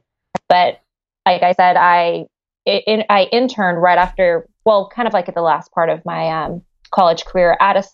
But 0.48 0.81
like 1.26 1.42
I 1.42 1.52
said, 1.52 1.76
I, 1.76 2.26
in, 2.66 3.04
I 3.08 3.25
interned 3.32 3.81
right 3.81 3.98
after, 3.98 4.48
well, 4.64 4.90
kind 4.94 5.06
of 5.06 5.14
like 5.14 5.28
at 5.28 5.34
the 5.34 5.42
last 5.42 5.72
part 5.72 5.88
of 5.88 6.04
my 6.04 6.44
um, 6.44 6.62
college 6.90 7.25
career 7.25 7.56
at 7.60 7.76
a 7.76 7.84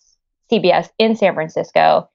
CBS 0.51 0.89
in 0.99 1.17
San 1.17 1.35
Francisco. 1.35 2.09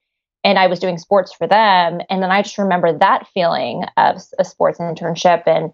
And 0.44 0.58
I 0.58 0.68
was 0.68 0.78
doing 0.78 0.96
sports 0.98 1.32
for 1.32 1.46
them. 1.48 2.00
And 2.08 2.22
then 2.22 2.30
I 2.30 2.42
just 2.42 2.58
remember 2.58 2.96
that 2.98 3.26
feeling 3.34 3.84
of 3.96 4.18
a 4.38 4.44
sports 4.44 4.78
internship 4.78 5.42
and 5.46 5.72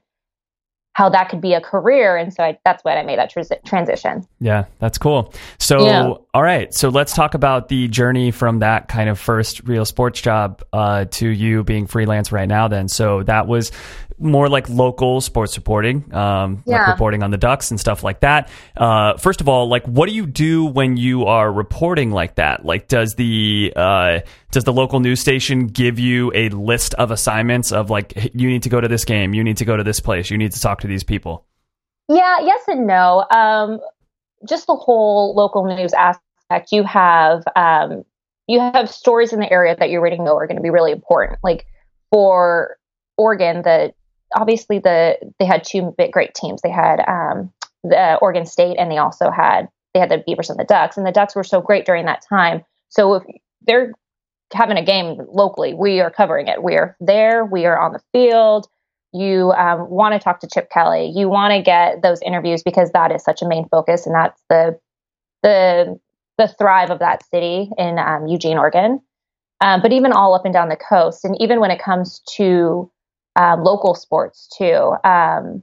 how 0.95 1.09
that 1.09 1.31
could 1.31 1.41
be 1.41 1.55
a 1.55 1.61
career. 1.61 2.17
And 2.17 2.33
so 2.33 2.43
I, 2.43 2.59
that's 2.65 2.85
when 2.85 2.99
I 2.99 3.03
made 3.03 3.19
that 3.19 3.33
transi- 3.33 3.63
transition. 3.65 4.27
yeah, 4.41 4.65
that's 4.79 4.99
cool. 4.99 5.33
So, 5.59 5.87
Yeah. 5.87 6.13
all 6.35 6.43
right. 6.43 6.73
So 6.75 6.91
let's 6.91 7.15
talk 7.15 7.33
about 7.35 7.69
the 7.69 7.89
journey 7.89 8.31
from 8.31 8.59
that 8.59 8.89
kind 8.89 9.09
of 9.09 9.19
first 9.19 9.63
real 9.65 9.87
sports 9.87 10.21
job 10.21 10.63
uh, 10.73 11.07
to 11.13 11.29
you 11.29 11.65
being 11.65 11.87
freelance 11.87 12.31
right 12.31 12.49
now. 12.49 12.69
Then, 12.69 12.89
so 12.89 13.23
that 13.23 13.47
was 13.47 13.73
more 14.19 14.49
like 14.49 14.69
local 14.69 15.21
sports 15.21 15.57
reporting, 15.57 16.13
um, 16.15 16.63
like 16.67 16.87
reporting 16.89 17.23
on 17.23 17.31
the 17.31 17.37
Ducks 17.37 17.71
and 17.71 17.79
stuff 17.79 18.03
like 18.03 18.21
that. 18.21 18.49
Uh, 18.77 19.17
first 19.17 19.41
of 19.41 19.49
all, 19.49 19.69
like, 19.69 19.85
what 19.87 20.09
do 20.09 20.15
you 20.15 20.27
do 20.27 20.65
when 20.65 20.97
you 20.97 21.25
are 21.27 21.53
reporting 21.53 22.11
like 22.11 22.37
that? 22.37 22.65
Like, 22.65 22.89
does 22.89 23.15
the 23.15 23.73
uh, 23.75 24.21
does 24.51 24.65
the 24.65 24.73
local 24.73 25.01
news 25.01 25.21
station 25.21 25.67
give 25.67 25.99
you 25.99 26.33
a 26.35 26.49
list 26.51 26.95
of 26.95 27.11
assignments 27.11 27.73
of 27.73 27.91
like, 27.91 28.13
"Hey, 28.15 28.31
you 28.35 28.49
need 28.49 28.63
to 28.65 28.69
go 28.69 28.81
to 28.81 28.89
this 28.89 29.05
game, 29.05 29.35
you 29.35 29.45
need 29.45 29.57
to 29.59 29.65
go 29.65 29.77
to 29.77 29.85
this 29.85 30.01
place, 30.01 30.31
you 30.31 30.39
need 30.39 30.53
to 30.53 30.61
talk 30.61 30.81
to 30.81 30.87
these 30.87 31.05
people? 31.05 31.47
Yeah, 32.09 32.41
yes 32.41 32.63
and 32.69 32.87
no. 32.87 33.25
Um, 33.31 33.81
just 34.47 34.67
the 34.67 34.75
whole 34.75 35.35
local 35.35 35.65
news 35.65 35.93
aspect. 35.93 36.73
You 36.73 36.83
have 36.85 37.43
um, 37.57 38.05
you 38.47 38.61
have 38.61 38.91
stories 38.91 39.33
in 39.33 39.41
the 39.41 39.51
area 39.51 39.77
that 39.77 39.91
you're 39.91 40.03
reading 40.03 40.25
that 40.25 40.33
are 40.33 40.47
going 40.47 40.57
to 40.57 40.63
be 40.63 40.71
really 40.71 40.93
important. 40.93 41.39
Like 41.43 41.67
for 42.11 42.77
Oregon, 43.17 43.63
the 43.63 43.95
obviously 44.35 44.79
the 44.79 45.17
they 45.39 45.45
had 45.45 45.65
two 45.65 45.95
big 45.97 46.13
great 46.13 46.35
teams. 46.35 46.61
They 46.63 46.71
had 46.71 47.01
um, 47.07 47.53
the 47.85 48.19
Oregon 48.21 48.47
State, 48.47 48.77
and 48.79 48.91
they 48.91 48.99
also 48.99 49.31
had 49.31 49.69
they 49.95 50.01
had 50.01 50.11
the 50.11 50.23
Beavers 50.27 50.51
and 50.51 50.59
the 50.59 50.65
Ducks. 50.65 50.97
And 50.97 51.07
the 51.07 51.13
Ducks 51.13 51.35
were 51.35 51.45
so 51.45 51.61
great 51.61 51.87
during 51.87 52.07
that 52.07 52.25
time. 52.29 52.65
So 52.89 53.15
if 53.15 53.23
they're 53.67 53.93
having 54.53 54.77
a 54.77 54.85
game 54.85 55.19
locally, 55.29 55.75
we 55.75 56.01
are 56.01 56.11
covering 56.11 56.49
it. 56.49 56.63
We 56.63 56.75
are 56.77 56.97
there. 57.01 57.45
We 57.45 57.67
are 57.67 57.79
on 57.79 57.93
the 57.93 58.03
field 58.13 58.69
you 59.13 59.53
um, 59.53 59.91
want 59.91 60.15
to 60.15 60.19
talk 60.19 60.41
to 60.41 60.49
Chip 60.53 60.71
Kelly, 60.71 61.13
you 61.15 61.29
want 61.29 61.53
to 61.53 61.63
get 61.63 62.03
those 62.03 62.21
interviews 62.23 62.63
because 62.63 62.91
that 62.93 63.13
is 63.13 63.23
such 63.23 63.43
a 63.43 63.49
main 63.49 63.69
focus, 63.69 64.07
and 64.07 64.15
that's 64.15 64.43
the 64.49 64.79
the 65.43 65.99
the 66.39 66.49
thrive 66.49 66.91
of 66.91 67.01
that 67.01 67.25
city 67.29 67.71
in 67.77 67.99
um, 67.99 68.27
Eugene, 68.27 68.57
Oregon. 68.57 69.01
Um, 69.61 69.83
but 69.83 69.93
even 69.93 70.13
all 70.13 70.35
up 70.35 70.45
and 70.45 70.55
down 70.55 70.71
the 70.71 70.77
coast, 70.77 71.25
and 71.25 71.41
even 71.41 71.61
when 71.61 71.71
it 71.71 71.81
comes 71.81 72.21
to 72.37 72.91
um, 73.37 73.63
local 73.63 73.95
sports 73.95 74.49
too, 74.57 74.95
um, 75.05 75.63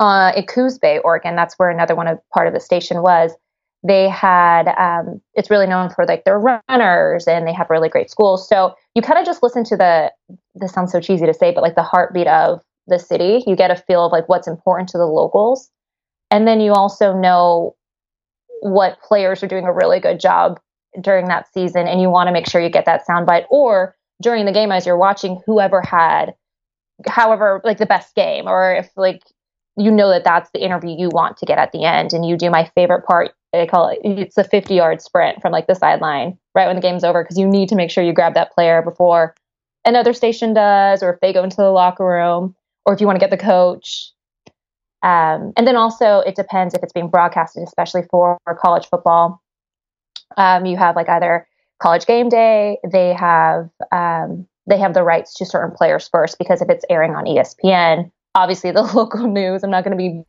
uh, 0.00 0.32
in 0.36 0.44
Coos 0.46 0.78
Bay, 0.78 0.98
Oregon, 0.98 1.36
that's 1.36 1.54
where 1.54 1.70
another 1.70 1.94
one 1.94 2.08
of 2.08 2.18
part 2.32 2.46
of 2.48 2.54
the 2.54 2.60
station 2.60 3.02
was. 3.02 3.32
They 3.86 4.08
had, 4.08 4.68
um, 4.78 5.20
it's 5.34 5.50
really 5.50 5.66
known 5.66 5.90
for 5.90 6.06
like 6.06 6.24
their 6.24 6.38
runners 6.38 7.26
and 7.28 7.46
they 7.46 7.52
have 7.52 7.68
really 7.68 7.90
great 7.90 8.10
schools. 8.10 8.48
So 8.48 8.74
you 8.94 9.02
kind 9.02 9.18
of 9.18 9.26
just 9.26 9.42
listen 9.42 9.62
to 9.64 9.76
the, 9.76 10.10
this 10.54 10.72
sounds 10.72 10.90
so 10.90 11.00
cheesy 11.00 11.26
to 11.26 11.34
say, 11.34 11.52
but 11.52 11.62
like 11.62 11.74
the 11.74 11.82
heartbeat 11.82 12.26
of 12.26 12.62
the 12.86 12.98
city. 12.98 13.44
You 13.46 13.56
get 13.56 13.70
a 13.70 13.76
feel 13.76 14.06
of 14.06 14.12
like 14.12 14.28
what's 14.28 14.48
important 14.48 14.88
to 14.90 14.98
the 14.98 15.06
locals. 15.06 15.70
And 16.30 16.48
then 16.48 16.60
you 16.60 16.72
also 16.72 17.12
know 17.12 17.76
what 18.60 19.00
players 19.02 19.42
are 19.42 19.48
doing 19.48 19.66
a 19.66 19.72
really 19.72 20.00
good 20.00 20.18
job 20.18 20.58
during 21.00 21.26
that 21.26 21.52
season. 21.52 21.86
And 21.86 22.00
you 22.00 22.08
want 22.08 22.28
to 22.28 22.32
make 22.32 22.48
sure 22.48 22.60
you 22.60 22.70
get 22.70 22.86
that 22.86 23.06
soundbite 23.06 23.44
or 23.50 23.94
during 24.22 24.46
the 24.46 24.52
game 24.52 24.72
as 24.72 24.86
you're 24.86 24.96
watching 24.96 25.40
whoever 25.44 25.82
had, 25.82 26.34
however, 27.06 27.60
like 27.64 27.78
the 27.78 27.86
best 27.86 28.14
game 28.14 28.46
or 28.46 28.74
if 28.74 28.90
like, 28.96 29.22
you 29.76 29.90
know 29.90 30.08
that 30.08 30.24
that's 30.24 30.50
the 30.50 30.64
interview 30.64 30.94
you 30.96 31.08
want 31.08 31.36
to 31.36 31.46
get 31.46 31.58
at 31.58 31.72
the 31.72 31.84
end 31.84 32.12
and 32.12 32.24
you 32.24 32.36
do 32.36 32.48
my 32.48 32.70
favorite 32.76 33.04
part 33.04 33.32
they 33.52 33.66
call 33.66 33.88
it 33.88 33.98
it's 34.04 34.38
a 34.38 34.44
50 34.44 34.72
yard 34.72 35.02
sprint 35.02 35.42
from 35.42 35.50
like 35.50 35.66
the 35.66 35.74
sideline 35.74 36.38
right 36.54 36.66
when 36.68 36.76
the 36.76 36.82
game's 36.82 37.02
over 37.02 37.24
because 37.24 37.36
you 37.36 37.48
need 37.48 37.68
to 37.68 37.74
make 37.74 37.90
sure 37.90 38.04
you 38.04 38.12
grab 38.12 38.34
that 38.34 38.52
player 38.52 38.82
before 38.82 39.34
another 39.84 40.12
station 40.12 40.54
does 40.54 41.02
or 41.02 41.12
if 41.12 41.20
they 41.20 41.32
go 41.32 41.44
into 41.44 41.56
the 41.56 41.70
locker 41.70 42.04
room 42.04 42.54
or 42.84 42.94
if 42.94 43.00
you 43.00 43.06
want 43.06 43.16
to 43.16 43.20
get 43.20 43.30
the 43.30 43.36
coach. 43.36 44.10
Um, 45.02 45.52
and 45.56 45.66
then 45.66 45.76
also 45.76 46.20
it 46.20 46.34
depends 46.34 46.74
if 46.74 46.82
it's 46.82 46.92
being 46.92 47.08
broadcasted 47.08 47.62
especially 47.62 48.02
for 48.10 48.38
college 48.58 48.86
football. 48.88 49.42
Um, 50.36 50.64
you 50.64 50.76
have 50.76 50.96
like 50.96 51.08
either 51.08 51.46
college 51.80 52.06
game 52.06 52.28
day 52.28 52.78
they 52.90 53.12
have 53.12 53.68
um, 53.92 54.46
they 54.66 54.78
have 54.78 54.94
the 54.94 55.02
rights 55.02 55.34
to 55.34 55.46
certain 55.46 55.74
players 55.76 56.08
first 56.08 56.38
because 56.38 56.62
if 56.62 56.68
it's 56.70 56.84
airing 56.88 57.14
on 57.14 57.24
espn 57.24 58.10
obviously 58.34 58.70
the 58.70 58.82
local 58.94 59.26
news 59.26 59.62
i'm 59.62 59.70
not 59.70 59.84
going 59.84 59.96
to 59.96 60.02
be 60.02 60.22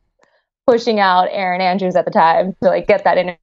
pushing 0.68 1.00
out 1.00 1.28
Erin 1.32 1.62
Andrews 1.62 1.96
at 1.96 2.06
the 2.06 2.12
time 2.12 2.56
to 2.62 2.70
like 2.70 2.88
get 2.88 3.04
that 3.04 3.18
in, 3.18 3.36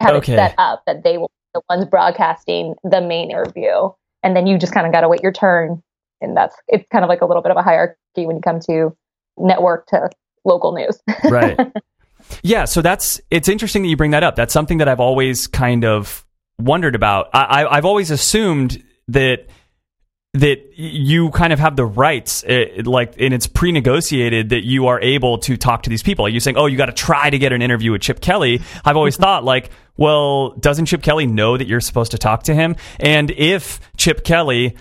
have 0.00 0.14
Okay. 0.16 0.32
it 0.32 0.36
set 0.36 0.54
up 0.58 0.82
that 0.86 1.02
they 1.04 1.18
will 1.18 1.28
be 1.28 1.58
the 1.58 1.62
ones 1.68 1.84
broadcasting 1.86 2.74
the 2.84 3.00
main 3.00 3.30
interview, 3.30 3.88
and 4.22 4.36
then 4.36 4.46
you 4.46 4.58
just 4.58 4.72
kind 4.72 4.86
of 4.86 4.92
got 4.92 5.00
to 5.00 5.08
wait 5.08 5.22
your 5.22 5.32
turn, 5.32 5.82
and 6.20 6.36
that's 6.36 6.54
it's 6.68 6.86
kind 6.92 7.04
of 7.04 7.08
like 7.08 7.22
a 7.22 7.26
little 7.26 7.42
bit 7.42 7.50
of 7.50 7.56
a 7.56 7.62
hierarchy 7.62 7.96
when 8.26 8.36
you 8.36 8.42
come 8.42 8.60
to 8.60 8.94
network 9.38 9.86
to 9.86 10.10
local 10.44 10.72
news. 10.74 11.00
right. 11.30 11.58
Yeah, 12.42 12.66
so 12.66 12.82
that's 12.82 13.20
it's 13.30 13.48
interesting 13.48 13.82
that 13.82 13.88
you 13.88 13.96
bring 13.96 14.10
that 14.12 14.22
up. 14.22 14.36
That's 14.36 14.52
something 14.52 14.78
that 14.78 14.88
I've 14.88 15.00
always 15.00 15.46
kind 15.46 15.84
of 15.84 16.24
wondered 16.58 16.94
about. 16.94 17.28
I, 17.32 17.62
I, 17.62 17.76
I've 17.78 17.84
always 17.84 18.10
assumed 18.10 18.82
that 19.08 19.46
that 20.34 20.78
you 20.78 21.30
kind 21.30 21.52
of 21.52 21.58
have 21.58 21.74
the 21.74 21.84
rights, 21.84 22.44
eh, 22.46 22.82
like, 22.84 23.14
and 23.18 23.34
it's 23.34 23.48
pre-negotiated 23.48 24.50
that 24.50 24.64
you 24.64 24.86
are 24.86 25.00
able 25.00 25.38
to 25.38 25.56
talk 25.56 25.82
to 25.82 25.90
these 25.90 26.04
people. 26.04 26.28
you're 26.28 26.40
saying, 26.40 26.56
"Oh, 26.56 26.66
you 26.66 26.76
got 26.76 26.86
to 26.86 26.92
try 26.92 27.30
to 27.30 27.38
get 27.38 27.52
an 27.52 27.62
interview 27.62 27.92
with 27.92 28.02
Chip 28.02 28.20
Kelly." 28.20 28.60
I've 28.84 28.96
always 28.96 29.16
thought, 29.16 29.42
like, 29.42 29.70
well, 29.96 30.50
doesn't 30.50 30.86
Chip 30.86 31.02
Kelly 31.02 31.26
know 31.26 31.56
that 31.56 31.66
you're 31.66 31.80
supposed 31.80 32.12
to 32.12 32.18
talk 32.18 32.44
to 32.44 32.54
him? 32.54 32.76
And 33.00 33.30
if 33.32 33.80
Chip 33.96 34.22
Kelly 34.22 34.76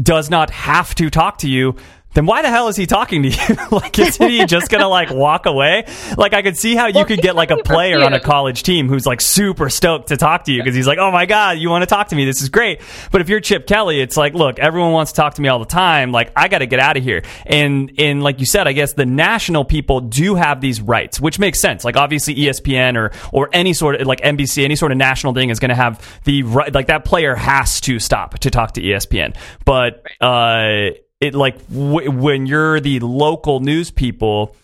does 0.00 0.30
not 0.30 0.50
have 0.50 0.94
to 0.96 1.10
talk 1.10 1.38
to 1.38 1.48
you, 1.48 1.74
then 2.14 2.26
why 2.26 2.42
the 2.42 2.48
hell 2.50 2.68
is 2.68 2.76
he 2.76 2.86
talking 2.86 3.22
to 3.24 3.28
you? 3.28 3.56
like, 3.70 3.98
is 3.98 4.16
he 4.16 4.44
just 4.46 4.70
gonna 4.70 4.88
like 4.88 5.10
walk 5.10 5.46
away? 5.46 5.84
Like, 6.16 6.32
I 6.32 6.42
could 6.42 6.56
see 6.56 6.74
how 6.74 6.86
you 6.86 6.94
Well, 6.94 7.04
could 7.04 7.20
get 7.20 7.36
like 7.36 7.50
a 7.50 7.56
player 7.58 8.02
on 8.02 8.14
a 8.14 8.20
college 8.20 8.62
team 8.62 8.88
who's 8.88 9.06
like 9.06 9.20
super 9.20 9.68
stoked 9.68 10.08
to 10.08 10.16
talk 10.16 10.44
to 10.44 10.52
you 10.52 10.62
because 10.62 10.74
he's 10.74 10.86
like, 10.86 10.98
oh 10.98 11.10
my 11.10 11.26
god, 11.26 11.58
you 11.58 11.70
want 11.70 11.82
to 11.82 11.86
talk 11.86 12.08
to 12.08 12.16
me? 12.16 12.24
This 12.24 12.40
is 12.42 12.48
great. 12.48 12.80
But 13.10 13.20
if 13.20 13.28
you're 13.28 13.40
Chip 13.40 13.66
Kelly, 13.66 14.00
it's 14.00 14.16
like, 14.16 14.34
look, 14.34 14.58
everyone 14.58 14.92
wants 14.92 15.12
to 15.12 15.16
talk 15.16 15.34
to 15.34 15.42
me 15.42 15.48
all 15.48 15.58
the 15.58 15.64
time. 15.64 16.12
Like, 16.12 16.32
I 16.36 16.48
got 16.48 16.58
to 16.58 16.66
get 16.66 16.80
out 16.80 16.96
of 16.96 17.02
here. 17.02 17.22
And 17.46 17.92
and 17.98 18.22
like 18.22 18.40
you 18.40 18.46
said, 18.46 18.66
I 18.66 18.72
guess 18.72 18.92
the 18.94 19.06
national 19.06 19.64
people 19.64 20.00
do 20.00 20.34
have 20.36 20.60
these 20.60 20.80
rights, 20.80 21.20
which 21.20 21.38
makes 21.38 21.60
sense. 21.60 21.84
Like, 21.84 21.96
obviously, 21.96 22.34
ESPN 22.36 22.96
or 22.96 23.10
or 23.32 23.48
any 23.52 23.72
sort 23.72 24.00
of 24.00 24.06
like 24.06 24.20
NBC, 24.20 24.64
any 24.64 24.76
sort 24.76 24.92
of 24.92 24.98
national 24.98 25.34
thing 25.34 25.50
is 25.50 25.58
going 25.58 25.70
to 25.70 25.74
have 25.74 26.20
the 26.24 26.42
right. 26.44 26.72
Like 26.72 26.86
that 26.86 27.04
player 27.04 27.34
has 27.34 27.80
to 27.82 27.98
stop 27.98 28.38
to 28.40 28.50
talk 28.50 28.72
to 28.72 28.80
ESPN. 28.82 29.36
But 29.64 30.02
uh, 30.20 30.90
it 31.24 31.34
like 31.34 31.58
w- 31.68 32.10
when 32.10 32.46
you're 32.46 32.80
the 32.80 33.00
local 33.00 33.60
news 33.60 33.90
people, 33.90 34.56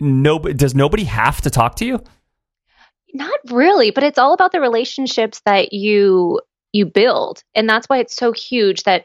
no, 0.00 0.38
does 0.38 0.74
nobody 0.74 1.04
have 1.04 1.40
to 1.42 1.50
talk 1.50 1.76
to 1.76 1.84
you? 1.84 2.02
Not 3.14 3.38
really, 3.50 3.90
but 3.90 4.04
it's 4.04 4.18
all 4.18 4.34
about 4.34 4.52
the 4.52 4.60
relationships 4.60 5.40
that 5.46 5.72
you 5.72 6.40
you 6.72 6.84
build. 6.84 7.42
And 7.54 7.68
that's 7.68 7.88
why 7.88 7.98
it's 7.98 8.14
so 8.14 8.32
huge 8.32 8.82
that 8.82 9.04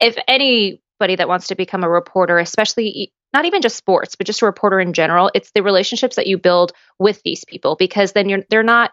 if 0.00 0.16
anybody 0.26 1.16
that 1.16 1.28
wants 1.28 1.48
to 1.48 1.54
become 1.54 1.84
a 1.84 1.88
reporter, 1.88 2.38
especially 2.38 3.12
not 3.32 3.44
even 3.44 3.62
just 3.62 3.76
sports, 3.76 4.16
but 4.16 4.26
just 4.26 4.42
a 4.42 4.46
reporter 4.46 4.80
in 4.80 4.92
general, 4.92 5.30
it's 5.34 5.52
the 5.52 5.62
relationships 5.62 6.16
that 6.16 6.26
you 6.26 6.38
build 6.38 6.72
with 6.98 7.22
these 7.22 7.44
people 7.44 7.76
because 7.76 8.12
then 8.12 8.28
you're 8.28 8.42
they're 8.50 8.62
not 8.62 8.92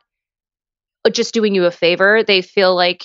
just 1.12 1.34
doing 1.34 1.56
you 1.56 1.66
a 1.66 1.72
favor. 1.72 2.24
They 2.24 2.42
feel 2.42 2.76
like 2.76 3.04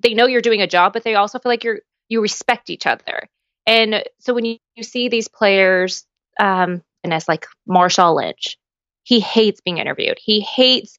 they 0.00 0.14
know 0.14 0.26
you're 0.26 0.40
doing 0.40 0.62
a 0.62 0.66
job, 0.66 0.92
but 0.92 1.02
they 1.02 1.14
also 1.14 1.38
feel 1.38 1.50
like 1.50 1.64
you're 1.64 1.80
you 2.08 2.20
respect 2.20 2.70
each 2.70 2.86
other. 2.86 3.28
And 3.66 4.04
so 4.20 4.34
when 4.34 4.44
you, 4.44 4.58
you 4.74 4.82
see 4.82 5.08
these 5.08 5.28
players, 5.28 6.04
um, 6.38 6.82
and 7.02 7.12
as 7.12 7.28
like 7.28 7.46
Marshawn 7.68 8.16
Lynch, 8.16 8.58
he 9.02 9.20
hates 9.20 9.60
being 9.60 9.78
interviewed. 9.78 10.18
He 10.20 10.40
hates 10.40 10.98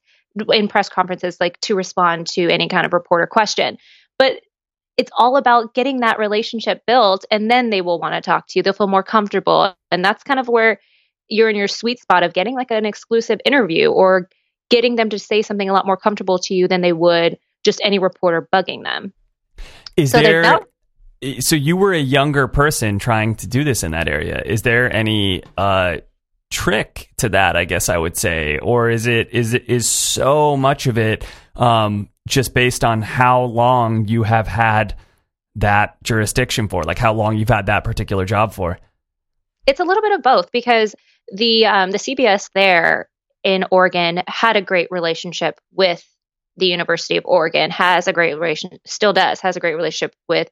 in 0.52 0.68
press 0.68 0.88
conferences 0.88 1.38
like 1.40 1.60
to 1.62 1.74
respond 1.74 2.26
to 2.28 2.48
any 2.48 2.68
kind 2.68 2.86
of 2.86 2.92
reporter 2.92 3.26
question. 3.26 3.78
But 4.18 4.40
it's 4.96 5.10
all 5.16 5.36
about 5.36 5.74
getting 5.74 6.00
that 6.00 6.18
relationship 6.18 6.82
built 6.86 7.24
and 7.30 7.50
then 7.50 7.70
they 7.70 7.80
will 7.80 8.00
want 8.00 8.14
to 8.14 8.20
talk 8.20 8.48
to 8.48 8.58
you. 8.58 8.62
They'll 8.62 8.72
feel 8.72 8.88
more 8.88 9.02
comfortable. 9.02 9.74
And 9.90 10.04
that's 10.04 10.24
kind 10.24 10.40
of 10.40 10.48
where 10.48 10.80
you're 11.28 11.48
in 11.48 11.56
your 11.56 11.68
sweet 11.68 12.00
spot 12.00 12.22
of 12.22 12.32
getting 12.32 12.54
like 12.54 12.70
an 12.70 12.86
exclusive 12.86 13.40
interview 13.44 13.90
or 13.90 14.28
getting 14.70 14.96
them 14.96 15.10
to 15.10 15.18
say 15.18 15.42
something 15.42 15.68
a 15.68 15.72
lot 15.72 15.86
more 15.86 15.96
comfortable 15.96 16.38
to 16.40 16.54
you 16.54 16.66
than 16.66 16.80
they 16.80 16.92
would 16.92 17.38
just 17.64 17.80
any 17.84 17.98
reporter 17.98 18.48
bugging 18.52 18.82
them. 18.82 19.12
Is 19.96 20.10
So 20.10 20.20
there? 20.20 20.60
So 21.40 21.56
you 21.56 21.76
were 21.76 21.92
a 21.92 22.00
younger 22.00 22.48
person 22.48 22.98
trying 22.98 23.34
to 23.36 23.46
do 23.46 23.64
this 23.64 23.82
in 23.82 23.90
that 23.92 24.08
area. 24.08 24.42
Is 24.44 24.62
there 24.62 24.92
any 24.92 25.42
uh, 25.56 25.98
trick 26.50 27.10
to 27.18 27.30
that? 27.30 27.56
I 27.56 27.64
guess 27.64 27.88
I 27.88 27.98
would 27.98 28.16
say, 28.16 28.58
or 28.58 28.88
is 28.90 29.06
it 29.06 29.30
is 29.32 29.54
it 29.54 29.68
is 29.68 29.88
so 29.88 30.56
much 30.56 30.86
of 30.86 30.96
it 30.96 31.24
um, 31.56 32.08
just 32.28 32.54
based 32.54 32.84
on 32.84 33.02
how 33.02 33.42
long 33.42 34.06
you 34.06 34.22
have 34.22 34.46
had 34.46 34.96
that 35.56 36.00
jurisdiction 36.04 36.68
for, 36.68 36.84
like 36.84 36.98
how 36.98 37.12
long 37.12 37.36
you've 37.36 37.48
had 37.48 37.66
that 37.66 37.82
particular 37.82 38.24
job 38.24 38.52
for? 38.52 38.78
it's 39.68 39.80
a 39.80 39.84
little 39.84 40.02
bit 40.02 40.12
of 40.12 40.22
both 40.22 40.50
because 40.50 40.96
the 41.30 41.66
um, 41.66 41.90
the 41.90 41.98
CBS 41.98 42.50
there 42.54 43.08
in 43.44 43.66
Oregon 43.70 44.22
had 44.26 44.56
a 44.56 44.62
great 44.62 44.88
relationship 44.90 45.60
with 45.72 46.02
the 46.56 46.66
University 46.66 47.18
of 47.18 47.26
Oregon, 47.26 47.70
has 47.70 48.08
a 48.08 48.12
great 48.12 48.34
relation, 48.34 48.78
still 48.84 49.12
does, 49.12 49.40
has 49.40 49.56
a 49.56 49.60
great 49.60 49.74
relationship 49.74 50.16
with 50.26 50.48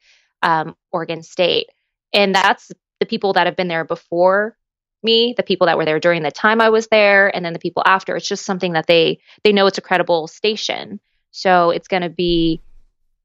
um, 0.46 0.76
Oregon 0.92 1.22
State, 1.22 1.68
and 2.12 2.34
that's 2.34 2.70
the 3.00 3.06
people 3.06 3.34
that 3.34 3.46
have 3.46 3.56
been 3.56 3.68
there 3.68 3.84
before 3.84 4.56
me, 5.02 5.34
the 5.36 5.42
people 5.42 5.66
that 5.66 5.76
were 5.76 5.84
there 5.84 6.00
during 6.00 6.22
the 6.22 6.30
time 6.30 6.60
I 6.60 6.70
was 6.70 6.86
there, 6.88 7.34
and 7.34 7.44
then 7.44 7.52
the 7.52 7.58
people 7.58 7.82
after. 7.84 8.16
It's 8.16 8.28
just 8.28 8.46
something 8.46 8.72
that 8.72 8.86
they 8.86 9.18
they 9.44 9.52
know 9.52 9.66
it's 9.66 9.78
a 9.78 9.82
credible 9.82 10.28
station, 10.28 11.00
so 11.32 11.70
it's 11.70 11.88
going 11.88 12.02
to 12.02 12.10
be 12.10 12.62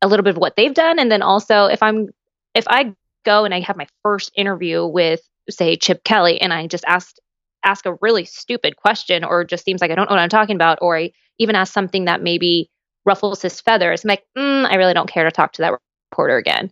a 0.01 0.07
little 0.07 0.23
bit 0.23 0.31
of 0.31 0.37
what 0.37 0.55
they've 0.55 0.73
done, 0.73 0.99
and 0.99 1.11
then 1.11 1.21
also 1.21 1.65
if 1.65 1.83
I'm 1.83 2.09
if 2.55 2.65
I 2.67 2.95
go 3.23 3.45
and 3.45 3.53
I 3.53 3.59
have 3.61 3.77
my 3.77 3.87
first 4.03 4.31
interview 4.35 4.85
with 4.85 5.21
say 5.49 5.75
Chip 5.75 6.03
Kelly 6.03 6.41
and 6.41 6.51
I 6.51 6.67
just 6.67 6.85
asked 6.87 7.19
ask 7.63 7.85
a 7.85 7.95
really 8.01 8.25
stupid 8.25 8.75
question 8.75 9.23
or 9.23 9.43
just 9.43 9.63
seems 9.63 9.81
like 9.81 9.91
I 9.91 9.95
don't 9.95 10.09
know 10.09 10.15
what 10.15 10.21
I'm 10.21 10.29
talking 10.29 10.55
about 10.55 10.79
or 10.81 10.97
I 10.97 11.11
even 11.37 11.55
ask 11.55 11.71
something 11.71 12.05
that 12.05 12.23
maybe 12.23 12.69
ruffles 13.05 13.41
his 13.41 13.61
feathers, 13.61 14.03
I'm 14.03 14.09
like, 14.09 14.23
mm, 14.37 14.65
I 14.65 14.75
really 14.75 14.93
don't 14.93 15.09
care 15.09 15.23
to 15.23 15.31
talk 15.31 15.53
to 15.53 15.63
that 15.63 15.73
reporter 16.11 16.37
again. 16.37 16.71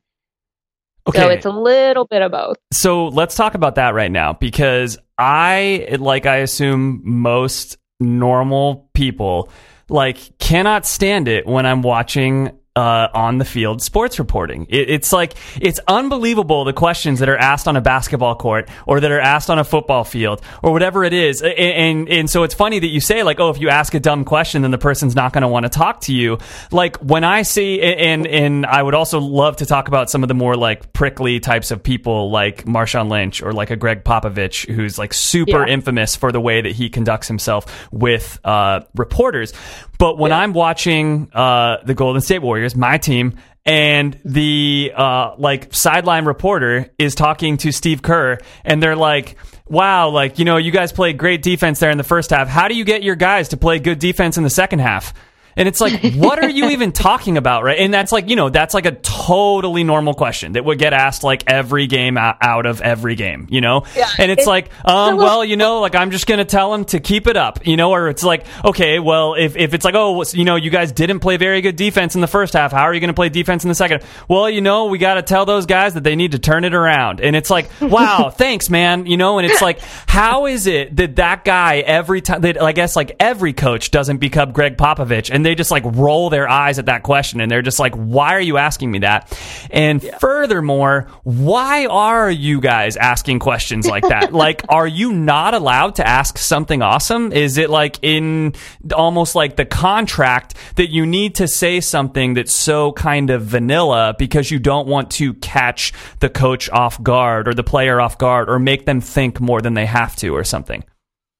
Okay. 1.09 1.19
So 1.19 1.29
it's 1.29 1.45
a 1.45 1.51
little 1.51 2.05
bit 2.05 2.21
of 2.21 2.31
both. 2.31 2.57
So 2.71 3.07
let's 3.07 3.35
talk 3.35 3.55
about 3.55 3.75
that 3.75 3.93
right 3.93 4.11
now 4.11 4.33
because 4.33 4.97
I, 5.17 5.97
like 5.99 6.25
I 6.25 6.37
assume 6.37 7.01
most 7.03 7.77
normal 7.99 8.89
people, 8.93 9.49
like 9.89 10.37
cannot 10.37 10.85
stand 10.85 11.27
it 11.27 11.47
when 11.47 11.65
I'm 11.65 11.81
watching 11.81 12.58
uh, 12.79 13.09
on 13.13 13.37
the 13.39 13.45
field 13.45 13.81
sports 13.81 14.19
reporting. 14.19 14.65
It, 14.69 14.89
it's 14.89 15.11
like 15.11 15.33
it's 15.59 15.79
unbelievable 15.87 16.63
the 16.63 16.73
questions 16.73 17.19
that 17.19 17.27
are 17.29 17.37
asked 17.37 17.67
on 17.67 17.75
a 17.75 17.81
basketball 17.81 18.35
court 18.35 18.69
or 18.87 18.99
that 19.01 19.11
are 19.11 19.19
asked 19.19 19.49
on 19.49 19.59
a 19.59 19.63
football 19.63 20.03
field 20.03 20.41
or 20.63 20.71
whatever 20.71 21.03
it 21.03 21.13
is. 21.13 21.41
And 21.41 21.53
and, 21.89 22.09
and 22.09 22.29
so 22.29 22.43
it's 22.43 22.53
funny 22.55 22.79
that 22.79 22.87
you 22.87 23.01
say 23.01 23.23
like, 23.23 23.39
oh, 23.39 23.49
if 23.49 23.59
you 23.59 23.69
ask 23.69 23.93
a 23.93 23.99
dumb 23.99 24.23
question, 24.23 24.61
then 24.61 24.71
the 24.71 24.77
person's 24.77 25.15
not 25.15 25.33
going 25.33 25.41
to 25.41 25.47
want 25.47 25.65
to 25.65 25.69
talk 25.69 26.01
to 26.01 26.13
you. 26.13 26.37
Like 26.71 26.97
when 26.97 27.23
I 27.23 27.41
see 27.41 27.81
and 27.81 28.25
and 28.27 28.65
I 28.65 28.81
would 28.81 28.93
also 28.95 29.19
love 29.19 29.57
to 29.57 29.65
talk 29.65 29.87
about 29.87 30.09
some 30.09 30.23
of 30.23 30.27
the 30.29 30.35
more 30.35 30.55
like 30.55 30.93
prickly 30.93 31.39
types 31.39 31.71
of 31.71 31.83
people 31.83 32.31
like 32.31 32.65
Marshawn 32.65 33.09
Lynch 33.09 33.41
or 33.43 33.51
like 33.51 33.71
a 33.71 33.75
Gregg 33.75 34.03
Popovich 34.03 34.69
who's 34.73 34.97
like 34.97 35.13
super 35.13 35.65
Yeah. 35.67 35.73
infamous 35.73 36.15
for 36.15 36.31
the 36.31 36.39
way 36.41 36.61
that 36.61 36.71
he 36.71 36.89
conducts 36.89 37.27
himself 37.27 37.65
with 37.91 38.39
uh, 38.45 38.81
reporters. 38.95 39.53
But 39.99 40.17
when 40.17 40.31
I'm 40.31 40.53
watching 40.53 41.29
uh, 41.33 41.77
the 41.83 41.93
Golden 41.93 42.21
State 42.21 42.39
Warriors, 42.39 42.73
my 42.75 42.97
team, 42.97 43.35
and 43.65 44.17
the 44.23 44.93
uh, 44.95 45.35
like 45.37 45.75
sideline 45.75 46.23
reporter 46.23 46.89
is 46.97 47.13
talking 47.13 47.57
to 47.57 47.71
Steve 47.73 48.01
Kerr, 48.01 48.39
and 48.63 48.81
they're 48.81 48.95
like, 48.95 49.35
"Wow, 49.67 50.09
like 50.09 50.39
you 50.39 50.45
know, 50.45 50.55
you 50.55 50.71
guys 50.71 50.93
played 50.93 51.17
great 51.17 51.41
defense 51.41 51.79
there 51.79 51.91
in 51.91 51.97
the 51.97 52.05
first 52.05 52.29
half. 52.29 52.47
How 52.47 52.69
do 52.69 52.75
you 52.75 52.85
get 52.85 53.03
your 53.03 53.15
guys 53.15 53.49
to 53.49 53.57
play 53.57 53.77
good 53.79 53.99
defense 53.99 54.37
in 54.37 54.43
the 54.43 54.49
second 54.49 54.79
half?" 54.79 55.13
And 55.55 55.67
it's 55.67 55.81
like, 55.81 56.13
what 56.15 56.41
are 56.43 56.49
you 56.49 56.69
even 56.71 56.91
talking 56.91 57.37
about, 57.37 57.63
right? 57.63 57.79
And 57.79 57.93
that's 57.93 58.11
like, 58.11 58.29
you 58.29 58.35
know, 58.35 58.49
that's 58.49 58.73
like 58.73 58.85
a 58.85 58.91
totally 58.91 59.83
normal 59.83 60.13
question 60.13 60.53
that 60.53 60.65
would 60.65 60.79
get 60.79 60.93
asked 60.93 61.23
like 61.23 61.43
every 61.47 61.87
game 61.87 62.17
out, 62.17 62.65
of 62.65 62.81
every 62.81 63.15
game, 63.15 63.47
you 63.49 63.61
know? 63.61 63.83
Yeah, 63.95 64.09
and 64.17 64.31
it's, 64.31 64.41
it's- 64.41 64.47
like, 64.47 64.69
um, 64.85 65.17
well, 65.17 65.43
you 65.45 65.57
know, 65.57 65.79
like 65.81 65.95
I'm 65.95 66.11
just 66.11 66.27
gonna 66.27 66.45
tell 66.45 66.73
him 66.73 66.85
to 66.85 66.99
keep 66.99 67.27
it 67.27 67.37
up, 67.37 67.65
you 67.67 67.77
know? 67.77 67.91
Or 67.91 68.09
it's 68.09 68.23
like, 68.23 68.45
okay, 68.65 68.99
well, 68.99 69.35
if 69.35 69.55
if 69.55 69.73
it's 69.73 69.85
like, 69.85 69.95
oh, 69.95 70.23
you 70.33 70.43
know, 70.45 70.55
you 70.55 70.69
guys 70.69 70.91
didn't 70.91 71.19
play 71.19 71.37
very 71.37 71.61
good 71.61 71.75
defense 71.75 72.15
in 72.15 72.21
the 72.21 72.27
first 72.27 72.53
half, 72.53 72.71
how 72.71 72.83
are 72.83 72.93
you 72.93 72.99
gonna 72.99 73.13
play 73.13 73.29
defense 73.29 73.63
in 73.63 73.69
the 73.69 73.75
second? 73.75 74.03
Well, 74.27 74.49
you 74.49 74.61
know, 74.61 74.85
we 74.85 74.97
got 74.97 75.15
to 75.15 75.21
tell 75.21 75.45
those 75.45 75.65
guys 75.65 75.93
that 75.93 76.03
they 76.03 76.15
need 76.15 76.31
to 76.31 76.39
turn 76.39 76.63
it 76.63 76.73
around. 76.73 77.21
And 77.21 77.35
it's 77.35 77.49
like, 77.49 77.69
wow, 77.81 78.29
thanks, 78.29 78.69
man, 78.69 79.05
you 79.05 79.17
know? 79.17 79.37
And 79.39 79.49
it's 79.49 79.61
like, 79.61 79.79
how 80.07 80.45
is 80.47 80.67
it 80.67 80.95
that 80.95 81.15
that 81.17 81.43
guy 81.45 81.77
every 81.79 82.21
time 82.21 82.41
that 82.41 82.61
I 82.61 82.71
guess 82.71 82.95
like 82.95 83.15
every 83.19 83.53
coach 83.53 83.91
doesn't 83.91 84.17
become 84.17 84.51
Gregg 84.51 84.77
Popovich 84.77 85.29
and 85.33 85.38
they 85.45 85.55
just 85.55 85.71
like 85.71 85.83
roll 85.85 86.29
their 86.29 86.49
eyes 86.49 86.79
at 86.79 86.87
that 86.87 87.03
question 87.03 87.41
and 87.41 87.51
they're 87.51 87.61
just 87.61 87.79
like, 87.79 87.93
why 87.95 88.35
are 88.35 88.41
you 88.41 88.57
asking 88.57 88.91
me 88.91 88.99
that? 88.99 89.37
And 89.71 90.01
furthermore, 90.19 91.07
why 91.23 91.85
are 91.85 92.29
you 92.29 92.61
guys 92.61 92.97
asking 92.97 93.39
questions 93.39 93.87
like 93.87 94.07
that? 94.07 94.33
like, 94.39 94.63
are 94.69 94.87
you 94.87 95.13
not 95.13 95.53
allowed 95.53 95.95
to 95.95 96.07
ask 96.07 96.37
something 96.37 96.81
awesome? 96.81 97.31
Is 97.31 97.57
it 97.57 97.69
like 97.69 97.99
in 98.01 98.53
almost 98.93 99.35
like 99.35 99.55
the 99.55 99.65
contract 99.65 100.55
that 100.75 100.89
you 100.89 101.05
need 101.05 101.35
to 101.35 101.47
say 101.47 101.81
something 101.81 102.33
that's 102.33 102.55
so 102.55 102.91
kind 102.93 103.29
of 103.29 103.43
vanilla 103.43 104.15
because 104.17 104.51
you 104.51 104.59
don't 104.59 104.87
want 104.87 105.11
to 105.11 105.33
catch 105.35 105.93
the 106.19 106.29
coach 106.29 106.69
off 106.69 107.01
guard 107.01 107.47
or 107.47 107.53
the 107.53 107.63
player 107.63 108.01
off 108.01 108.17
guard 108.17 108.49
or 108.49 108.59
make 108.59 108.85
them 108.85 109.01
think 109.01 109.39
more 109.39 109.61
than 109.61 109.73
they 109.73 109.85
have 109.85 110.15
to 110.17 110.35
or 110.35 110.43
something? 110.43 110.83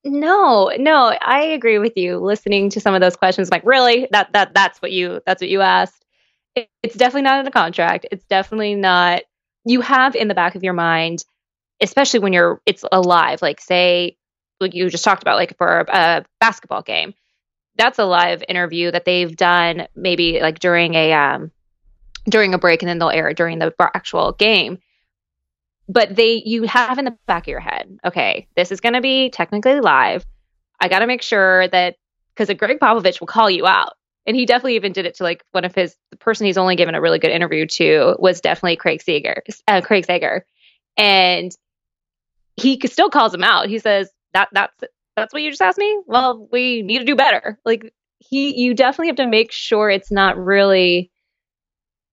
No, 0.10 0.72
no, 0.76 1.16
I 1.22 1.44
agree 1.44 1.78
with 1.78 1.94
you. 1.96 2.18
Listening 2.18 2.72
to 2.72 2.80
some 2.80 2.96
of 2.96 3.02
those 3.02 3.16
questions, 3.16 3.52
like 3.52 3.64
really, 3.64 4.08
that 4.12 4.34
that 4.34 4.54
that's 4.56 4.82
what 4.82 4.92
you 4.92 5.22
that's 5.26 5.42
what 5.42 5.50
you 5.50 5.62
asked. 5.62 6.04
It, 6.56 6.68
it's 6.82 6.96
definitely 6.96 7.24
not 7.24 7.42
in 7.42 7.48
a 7.48 7.52
contract. 7.52 8.08
It's 8.12 8.26
definitely 8.26 8.74
not. 8.74 9.22
You 9.66 9.82
have 9.82 10.16
in 10.16 10.28
the 10.28 10.34
back 10.34 10.56
of 10.56 10.64
your 10.64 10.74
mind, 10.74 11.24
especially 11.80 12.22
when 12.22 12.34
you're 12.34 12.60
it's 12.66 12.84
alive. 12.92 13.44
Like 13.44 13.62
say, 13.62 14.18
like 14.60 14.74
you 14.74 14.90
just 14.90 15.04
talked 15.04 15.22
about, 15.22 15.36
like 15.36 15.56
for 15.58 15.82
a, 15.82 15.86
a 15.92 16.26
basketball 16.40 16.82
game, 16.82 17.14
that's 17.78 18.00
a 18.00 18.06
live 18.06 18.44
interview 18.50 18.90
that 18.90 19.06
they've 19.06 19.36
done 19.36 19.88
maybe 19.96 20.40
like 20.42 20.58
during 20.58 20.96
a 20.96 21.14
um 21.14 21.52
during 22.28 22.56
a 22.56 22.58
break, 22.58 22.82
and 22.82 22.90
then 22.90 22.98
they'll 22.98 23.12
air 23.12 23.30
it 23.30 23.38
during 23.38 23.60
the 23.60 23.74
actual 23.80 24.32
game 24.32 24.80
but 25.90 26.16
they 26.16 26.42
you 26.46 26.64
have 26.64 26.98
in 27.00 27.06
the 27.06 27.18
back 27.26 27.44
of 27.44 27.48
your 27.48 27.60
head 27.60 28.00
okay 28.06 28.48
this 28.56 28.72
is 28.72 28.80
going 28.80 28.94
to 28.94 29.02
be 29.02 29.30
technically 29.30 29.82
live. 29.82 30.26
I 30.80 30.88
got 30.88 31.00
to 31.00 31.08
make 31.08 31.22
sure 31.22 31.68
that 31.68 31.96
because 32.40 32.56
gregg 32.56 32.80
popovich 32.80 33.20
will 33.20 33.28
call 33.28 33.50
you 33.50 33.68
out. 33.68 33.94
And 34.26 34.36
he 34.36 34.46
definitely 34.46 34.76
even 34.76 34.94
did 34.94 35.06
it 35.06 35.16
to 35.16 35.24
like 35.24 35.44
one 35.52 35.66
of 35.66 35.74
his 35.74 35.96
the 36.12 36.18
person 36.18 36.46
he's 36.46 36.58
only 36.58 36.76
given 36.76 36.96
a 36.96 37.02
really 37.02 37.20
good 37.20 37.32
interview 37.32 37.66
to 37.66 38.16
was 38.20 38.42
definitely 38.42 38.76
craig 38.76 39.02
sager 39.02 39.44
uh, 39.68 39.82
craig 39.82 40.06
sager 40.06 40.46
and 40.98 41.52
he 42.56 42.80
still 42.86 43.10
calls 43.10 43.34
him 43.34 43.44
out. 43.44 43.70
He 43.70 43.80
says 43.80 44.10
that 44.34 44.50
that's 44.52 44.84
that's 45.16 45.34
what 45.34 45.42
you 45.42 45.50
just 45.50 45.62
asked 45.62 45.78
me? 45.78 46.00
Well 46.06 46.48
we 46.52 46.82
need 46.82 47.00
to 47.00 47.06
do 47.06 47.16
better. 47.16 47.60
Like 47.66 47.94
he 48.20 48.62
you 48.62 48.74
definitely 48.74 49.08
have 49.08 49.16
to 49.18 49.28
make 49.28 49.52
sure 49.52 49.90
it's 49.90 50.12
not 50.12 50.38
really 50.38 51.10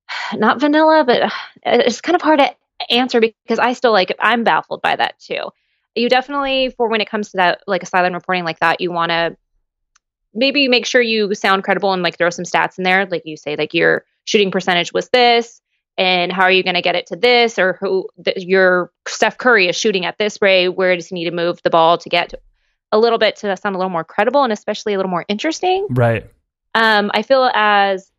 not 0.35 0.61
vanilla 0.61 1.05
but 1.05 1.23
uh, 1.23 1.31
it's 1.65 2.01
kind 2.01 2.17
of 2.17 2.23
hard 2.23 2.39
to 2.39 2.55
answer 2.91 3.21
because 3.21 3.59
I 3.59 3.73
still 3.73 3.93
like 3.93 4.15
I'm 4.21 4.45
baffled 4.45 4.83
by 4.83 4.97
that 4.97 5.19
too. 5.19 5.51
You 5.95 6.09
definitely 6.09 6.71
for 6.77 6.89
when 6.89 7.01
it 7.01 7.09
comes 7.09 7.31
to 7.31 7.39
that 7.39 7.63
like 7.67 7.83
a 7.83 7.87
sideline 7.87 8.15
reporting 8.15 8.45
like 8.45 8.61
that, 8.61 8.81
you 8.81 8.93
want 8.93 9.11
to 9.11 9.37
maybe 10.35 10.69
make 10.69 10.87
sure 10.87 11.01
you 11.01 11.35
sound 11.35 11.65
credible 11.65 11.93
and 11.93 12.03
like 12.03 12.19
throw 12.19 12.31
some 12.31 12.45
stats 12.45 12.79
in 12.79 12.85
there, 12.85 13.07
like 13.07 13.23
you 13.25 13.37
say 13.37 13.57
like 13.57 13.73
your 13.73 14.05
shooting 14.27 14.51
percentage 14.51 14.93
was 14.93 15.09
this, 15.09 15.61
and 15.97 16.33
how 16.33 16.43
are 16.43 16.51
you 16.51 16.63
going 16.63 16.75
to 16.75 16.83
get 16.83 16.95
it 16.95 17.07
to 17.07 17.17
this, 17.17 17.59
or 17.59 17.79
who 17.81 18.09
th- 18.23 18.45
your 18.45 18.93
Steph 19.09 19.39
Curry 19.39 19.69
is 19.69 19.77
shooting 19.77 20.05
at 20.05 20.19
this 20.19 20.43
rate. 20.43 20.69
Where 20.69 20.95
does 20.95 21.09
he 21.09 21.15
need 21.15 21.25
to 21.25 21.31
move 21.31 21.61
the 21.63 21.71
ball 21.71 21.97
to 21.99 22.09
get 22.09 22.35
a 22.93 22.99
little 22.99 23.19
bit 23.19 23.37
to 23.37 23.57
sound 23.57 23.75
a 23.75 23.79
little 23.79 23.91
more 23.91 24.05
credible 24.05 24.45
and 24.45 24.53
especially 24.53 24.95
a 24.95 24.99
little 24.99 25.11
more 25.11 25.25
interesting? 25.29 25.87
Right. 25.91 26.29
Um, 26.75 27.11
I 27.15 27.23
feel 27.23 27.51
as 27.55 28.11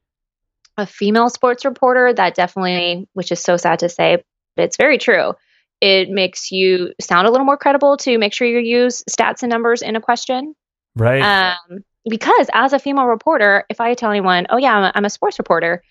a 0.78 0.86
female 0.86 1.30
sports 1.30 1.65
reporter 1.65 2.12
that 2.13 2.36
definitely, 2.36 3.08
which 3.13 3.32
is 3.32 3.39
so 3.39 3.58
sad 3.58 3.80
to 3.80 3.89
say, 3.89 4.24
but 4.58 4.65
it's 4.65 4.76
very 4.76 4.98
true. 4.98 5.34
It 5.80 6.10
makes 6.10 6.52
you 6.52 6.91
sound 7.00 7.28
a 7.28 7.32
little 7.32 7.46
more 7.46 7.58
credible 7.58 7.96
to 7.98 8.17
make 8.17 8.34
sure 8.34 8.48
you 8.48 8.60
use 8.60 9.04
stats 9.10 9.43
and 9.43 9.50
numbers 9.50 9.82
in 9.82 9.96
a 9.96 10.02
question. 10.02 10.56
Right. 10.96 11.22
Um, 11.22 11.84
because 12.10 12.48
as 12.54 12.74
a 12.74 12.80
female 12.80 13.06
reporter, 13.06 13.65
if 13.70 13.80
I 13.80 13.93
tell 13.93 14.10
anyone, 14.10 14.48
oh, 14.50 14.58
yeah, 14.58 14.76
I'm 14.76 14.84
a, 14.84 14.91
I'm 14.96 15.06
a 15.06 15.10
sports 15.10 15.38
reporter, 15.38 15.84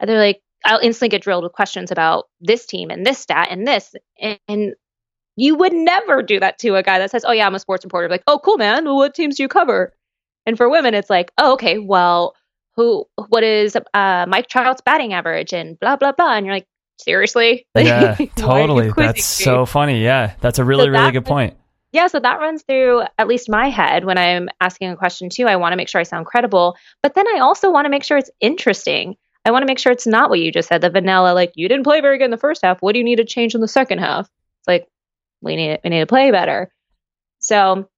they're 0.00 0.18
like, 0.18 0.40
I'll 0.64 0.78
instantly 0.78 1.08
get 1.10 1.22
drilled 1.22 1.42
with 1.44 1.52
questions 1.52 1.90
about 1.90 2.28
this 2.40 2.64
team 2.64 2.90
and 2.90 3.04
this 3.04 3.18
stat 3.18 3.48
and 3.50 3.66
this. 3.66 3.94
And, 4.20 4.38
and 4.48 4.74
you 5.36 5.56
would 5.56 5.72
never 5.72 6.22
do 6.22 6.38
that 6.40 6.58
to 6.60 6.76
a 6.76 6.82
guy 6.82 6.98
that 6.98 7.10
says, 7.10 7.24
oh, 7.26 7.32
yeah, 7.32 7.46
I'm 7.46 7.54
a 7.54 7.58
sports 7.58 7.84
reporter. 7.84 8.08
Like, 8.08 8.22
oh, 8.26 8.38
cool, 8.38 8.56
man. 8.56 8.84
Well, 8.84 8.96
what 8.96 9.14
teams 9.14 9.36
do 9.36 9.42
you 9.42 9.48
cover? 9.48 9.92
And 10.46 10.56
for 10.56 10.68
women, 10.68 10.94
it's 10.94 11.10
like, 11.10 11.32
oh, 11.38 11.54
okay, 11.54 11.78
well, 11.78 12.34
who, 12.76 13.06
what 13.28 13.42
is 13.42 13.76
uh, 13.94 14.26
Mike 14.28 14.48
Trout's 14.48 14.80
batting 14.80 15.12
average 15.12 15.52
and 15.52 15.78
blah, 15.80 15.96
blah, 15.96 16.12
blah. 16.12 16.36
And 16.36 16.46
you're 16.46 16.54
like, 16.54 16.68
seriously? 16.98 17.66
Like, 17.74 17.86
yeah, 17.86 18.00
why 18.00 18.08
are 18.08 18.22
you 18.22 18.30
totally. 18.36 18.92
That's 18.96 19.24
so 19.24 19.66
funny. 19.66 20.02
Yeah, 20.02 20.34
that's 20.40 20.58
a 20.58 20.64
really, 20.64 20.84
So 20.84 20.90
really 20.90 21.12
good 21.12 21.24
point. 21.24 21.56
Yeah, 21.92 22.08
so 22.08 22.18
that 22.18 22.40
runs 22.40 22.62
through 22.62 23.02
at 23.18 23.28
least 23.28 23.48
my 23.48 23.68
head 23.68 24.04
when 24.04 24.18
I'm 24.18 24.48
asking 24.60 24.90
a 24.90 24.96
question 24.96 25.28
too. 25.28 25.46
I 25.46 25.56
want 25.56 25.72
to 25.72 25.76
make 25.76 25.88
sure 25.88 26.00
I 26.00 26.04
sound 26.04 26.26
credible, 26.26 26.76
but 27.02 27.14
then 27.14 27.26
I 27.28 27.38
also 27.38 27.70
want 27.70 27.84
to 27.84 27.88
make 27.88 28.02
sure 28.02 28.18
it's 28.18 28.30
interesting. 28.40 29.14
I 29.44 29.52
want 29.52 29.62
to 29.62 29.66
make 29.66 29.78
sure 29.78 29.92
it's 29.92 30.06
not 30.06 30.28
what 30.30 30.40
you 30.40 30.50
just 30.50 30.68
said, 30.68 30.80
the 30.80 30.90
vanilla, 30.90 31.34
like 31.34 31.52
you 31.54 31.68
didn't 31.68 31.84
play 31.84 32.00
very 32.00 32.18
good 32.18 32.24
in 32.24 32.30
the 32.30 32.36
first 32.36 32.62
half. 32.64 32.80
What 32.80 32.92
do 32.92 32.98
you 32.98 33.04
need 33.04 33.16
to 33.16 33.24
change 33.24 33.54
in 33.54 33.60
the 33.60 33.68
second 33.68 33.98
half? 33.98 34.26
It's 34.26 34.66
like 34.66 34.88
we 35.40 35.54
need 35.54 35.80
we 35.84 35.90
need 35.90 36.00
to 36.00 36.06
play 36.06 36.30
better. 36.30 36.72
So 37.38 37.88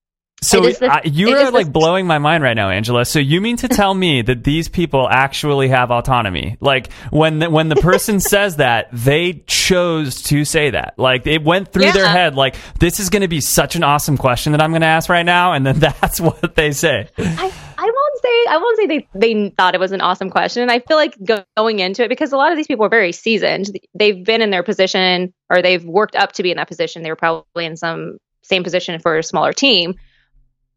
So 0.46 0.64
It 0.64 0.70
is 0.70 0.78
the- 0.78 0.92
I, 0.92 1.02
you 1.04 1.30
are 1.30 1.50
like 1.50 1.72
blowing 1.72 2.06
my 2.06 2.18
mind 2.18 2.42
right 2.42 2.54
now, 2.54 2.70
Angela. 2.70 3.04
So 3.04 3.18
you 3.18 3.40
mean 3.40 3.56
to 3.58 3.68
tell 3.68 3.92
me 3.92 4.22
that 4.22 4.44
these 4.44 4.68
people 4.68 5.08
actually 5.10 5.68
have 5.68 5.90
autonomy? 5.90 6.56
Like 6.60 6.92
when 7.10 7.40
the, 7.40 7.50
when 7.50 7.68
the 7.68 7.76
person 7.76 8.20
says 8.34 8.56
that, 8.56 8.88
they 8.92 9.44
chose 9.46 10.22
to 10.24 10.44
say 10.44 10.70
that. 10.70 10.94
Like 10.98 11.26
it 11.26 11.42
went 11.42 11.72
through 11.72 11.90
their 11.92 12.08
head. 12.08 12.34
Like 12.34 12.56
this 12.78 13.00
is 13.00 13.10
going 13.10 13.22
to 13.22 13.28
be 13.28 13.40
such 13.40 13.76
an 13.76 13.82
awesome 13.82 14.16
question 14.16 14.52
that 14.52 14.62
I'm 14.62 14.70
going 14.70 14.82
to 14.82 14.86
ask 14.86 15.08
right 15.08 15.24
now, 15.24 15.52
and 15.52 15.66
then 15.66 15.78
that's 15.80 16.20
what 16.20 16.54
they 16.54 16.72
say. 16.72 17.08
I, 17.18 17.52
I 17.78 17.84
won't 17.84 18.22
say 18.22 18.50
I 18.50 18.58
won't 18.58 18.76
say 18.76 18.86
they 18.86 19.08
they 19.14 19.50
thought 19.50 19.74
it 19.74 19.80
was 19.80 19.92
an 19.92 20.00
awesome 20.00 20.30
question. 20.30 20.62
And 20.62 20.70
I 20.70 20.78
feel 20.80 20.96
like 20.96 21.16
go, 21.22 21.44
going 21.56 21.80
into 21.80 22.04
it 22.04 22.08
because 22.08 22.32
a 22.32 22.36
lot 22.36 22.52
of 22.52 22.56
these 22.56 22.66
people 22.66 22.86
are 22.86 22.90
very 22.90 23.12
seasoned. 23.12 23.66
They've 23.94 24.24
been 24.24 24.42
in 24.42 24.50
their 24.50 24.62
position 24.62 25.34
or 25.50 25.62
they've 25.62 25.84
worked 25.84 26.16
up 26.16 26.32
to 26.32 26.42
be 26.42 26.50
in 26.50 26.56
that 26.56 26.68
position. 26.68 27.02
They 27.02 27.10
were 27.10 27.16
probably 27.16 27.64
in 27.64 27.76
some 27.76 28.18
same 28.42 28.62
position 28.62 29.00
for 29.00 29.18
a 29.18 29.22
smaller 29.22 29.52
team. 29.52 29.96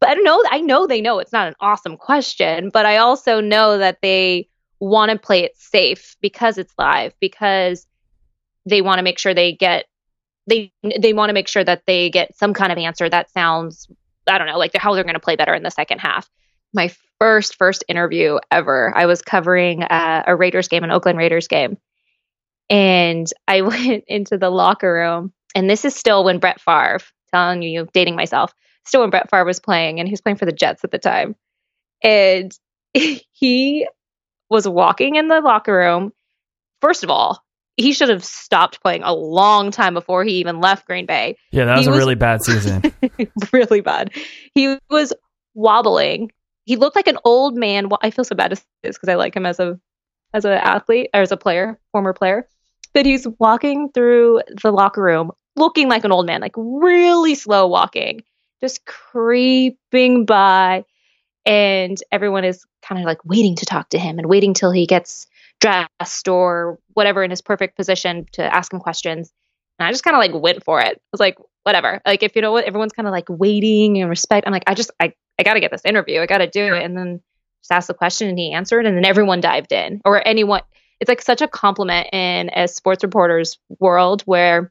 But 0.00 0.10
I 0.10 0.14
don't 0.14 0.24
know. 0.24 0.42
I 0.50 0.60
know 0.60 0.86
they 0.86 1.00
know 1.00 1.18
it's 1.18 1.32
not 1.32 1.48
an 1.48 1.54
awesome 1.60 1.96
question, 1.96 2.70
but 2.72 2.86
I 2.86 2.96
also 2.96 3.40
know 3.40 3.78
that 3.78 3.98
they 4.00 4.48
want 4.80 5.12
to 5.12 5.18
play 5.18 5.44
it 5.44 5.56
safe 5.56 6.16
because 6.22 6.56
it's 6.56 6.72
live 6.78 7.12
because 7.20 7.86
they 8.64 8.80
want 8.80 8.98
to 8.98 9.02
make 9.02 9.18
sure 9.18 9.34
they 9.34 9.52
get 9.52 9.84
they 10.46 10.72
they 10.98 11.12
want 11.12 11.28
to 11.28 11.34
make 11.34 11.48
sure 11.48 11.62
that 11.62 11.82
they 11.86 12.08
get 12.08 12.36
some 12.36 12.54
kind 12.54 12.72
of 12.72 12.78
answer 12.78 13.08
that 13.08 13.30
sounds 13.30 13.88
I 14.26 14.38
don't 14.38 14.46
know 14.46 14.58
like 14.58 14.74
how 14.74 14.94
they're 14.94 15.04
going 15.04 15.14
to 15.14 15.20
play 15.20 15.36
better 15.36 15.54
in 15.54 15.62
the 15.62 15.70
second 15.70 15.98
half. 15.98 16.28
My 16.72 16.92
first 17.18 17.56
first 17.56 17.84
interview 17.88 18.38
ever, 18.50 18.92
I 18.96 19.06
was 19.06 19.22
covering 19.22 19.82
uh, 19.82 20.24
a 20.26 20.34
Raiders 20.34 20.68
game, 20.68 20.84
an 20.84 20.90
Oakland 20.90 21.18
Raiders 21.18 21.48
game, 21.48 21.76
and 22.70 23.26
I 23.46 23.60
went 23.62 24.04
into 24.06 24.38
the 24.38 24.50
locker 24.50 24.92
room, 24.92 25.32
and 25.54 25.68
this 25.68 25.84
is 25.84 25.94
still 25.94 26.24
when 26.24 26.38
Brett 26.38 26.60
Favre, 26.60 27.00
telling 27.32 27.62
you, 27.62 27.88
dating 27.92 28.16
myself, 28.16 28.54
still 28.90 29.00
when 29.02 29.10
Brett 29.10 29.30
Favre 29.30 29.44
was 29.44 29.60
playing, 29.60 30.00
and 30.00 30.08
he 30.08 30.12
was 30.12 30.20
playing 30.20 30.36
for 30.36 30.46
the 30.46 30.52
Jets 30.52 30.84
at 30.84 30.90
the 30.90 30.98
time, 30.98 31.36
and 32.02 32.52
he 32.92 33.88
was 34.50 34.68
walking 34.68 35.14
in 35.14 35.28
the 35.28 35.40
locker 35.40 35.74
room. 35.74 36.12
First 36.80 37.04
of 37.04 37.10
all, 37.10 37.42
he 37.76 37.92
should 37.92 38.08
have 38.08 38.24
stopped 38.24 38.82
playing 38.82 39.02
a 39.04 39.14
long 39.14 39.70
time 39.70 39.94
before 39.94 40.24
he 40.24 40.32
even 40.34 40.60
left 40.60 40.86
Green 40.86 41.06
Bay. 41.06 41.36
Yeah, 41.52 41.66
that 41.66 41.78
was 41.78 41.86
a 41.86 41.92
really 41.92 42.16
bad 42.16 42.42
season. 42.44 42.82
really 43.52 43.80
bad. 43.80 44.12
He 44.54 44.76
was 44.90 45.12
wobbling. 45.54 46.32
He 46.64 46.76
looked 46.76 46.96
like 46.96 47.06
an 47.06 47.18
old 47.24 47.56
man. 47.56 47.88
I 48.02 48.10
feel 48.10 48.24
so 48.24 48.34
bad 48.34 48.48
to 48.48 48.56
say 48.56 48.62
this 48.82 48.96
because 48.96 49.08
I 49.08 49.14
like 49.14 49.34
him 49.34 49.46
as 49.46 49.60
a 49.60 49.78
as 50.34 50.44
an 50.44 50.52
athlete 50.52 51.10
or 51.14 51.20
as 51.20 51.32
a 51.32 51.36
player, 51.36 51.78
former 51.92 52.12
player. 52.12 52.46
But 52.92 53.06
he's 53.06 53.26
walking 53.38 53.90
through 53.92 54.42
the 54.62 54.72
locker 54.72 55.02
room 55.02 55.30
looking 55.56 55.88
like 55.88 56.04
an 56.04 56.12
old 56.12 56.26
man, 56.26 56.40
like 56.40 56.54
really 56.56 57.34
slow 57.34 57.66
walking, 57.66 58.22
just 58.60 58.84
creeping 58.86 60.24
by. 60.24 60.84
And 61.46 61.98
everyone 62.12 62.44
is 62.44 62.64
kind 62.82 63.00
of 63.00 63.06
like 63.06 63.24
waiting 63.24 63.56
to 63.56 63.66
talk 63.66 63.88
to 63.90 63.98
him 63.98 64.18
and 64.18 64.28
waiting 64.28 64.54
till 64.54 64.70
he 64.70 64.86
gets 64.86 65.26
dressed 65.60 66.28
or 66.28 66.78
whatever 66.94 67.22
in 67.22 67.30
his 67.30 67.40
perfect 67.40 67.76
position 67.76 68.26
to 68.32 68.54
ask 68.54 68.72
him 68.72 68.80
questions. 68.80 69.32
And 69.78 69.86
I 69.86 69.90
just 69.90 70.04
kind 70.04 70.14
of 70.14 70.20
like 70.20 70.42
went 70.42 70.62
for 70.62 70.80
it. 70.80 70.96
I 70.96 71.08
was 71.12 71.20
like, 71.20 71.38
whatever. 71.64 72.00
Like 72.06 72.22
if 72.22 72.36
you 72.36 72.42
know 72.42 72.52
what, 72.52 72.64
everyone's 72.64 72.92
kind 72.92 73.08
of 73.08 73.12
like 73.12 73.26
waiting 73.28 74.00
and 74.00 74.10
respect. 74.10 74.46
I'm 74.46 74.52
like, 74.52 74.64
I 74.66 74.74
just 74.74 74.90
I 75.00 75.12
I 75.38 75.42
got 75.42 75.54
to 75.54 75.60
get 75.60 75.70
this 75.70 75.84
interview. 75.84 76.20
I 76.20 76.26
got 76.26 76.38
to 76.38 76.46
do 76.46 76.74
it. 76.74 76.82
And 76.82 76.96
then 76.96 77.20
just 77.62 77.72
asked 77.72 77.88
the 77.88 77.94
question 77.94 78.28
and 78.28 78.38
he 78.38 78.52
answered, 78.52 78.86
and 78.86 78.96
then 78.96 79.04
everyone 79.04 79.40
dived 79.40 79.72
in, 79.72 80.00
or 80.04 80.26
anyone. 80.26 80.62
It's 81.00 81.08
like 81.08 81.22
such 81.22 81.40
a 81.40 81.48
compliment 81.48 82.08
in 82.12 82.50
a 82.54 82.68
sports 82.68 83.02
reporter's 83.02 83.58
world 83.78 84.22
where 84.22 84.70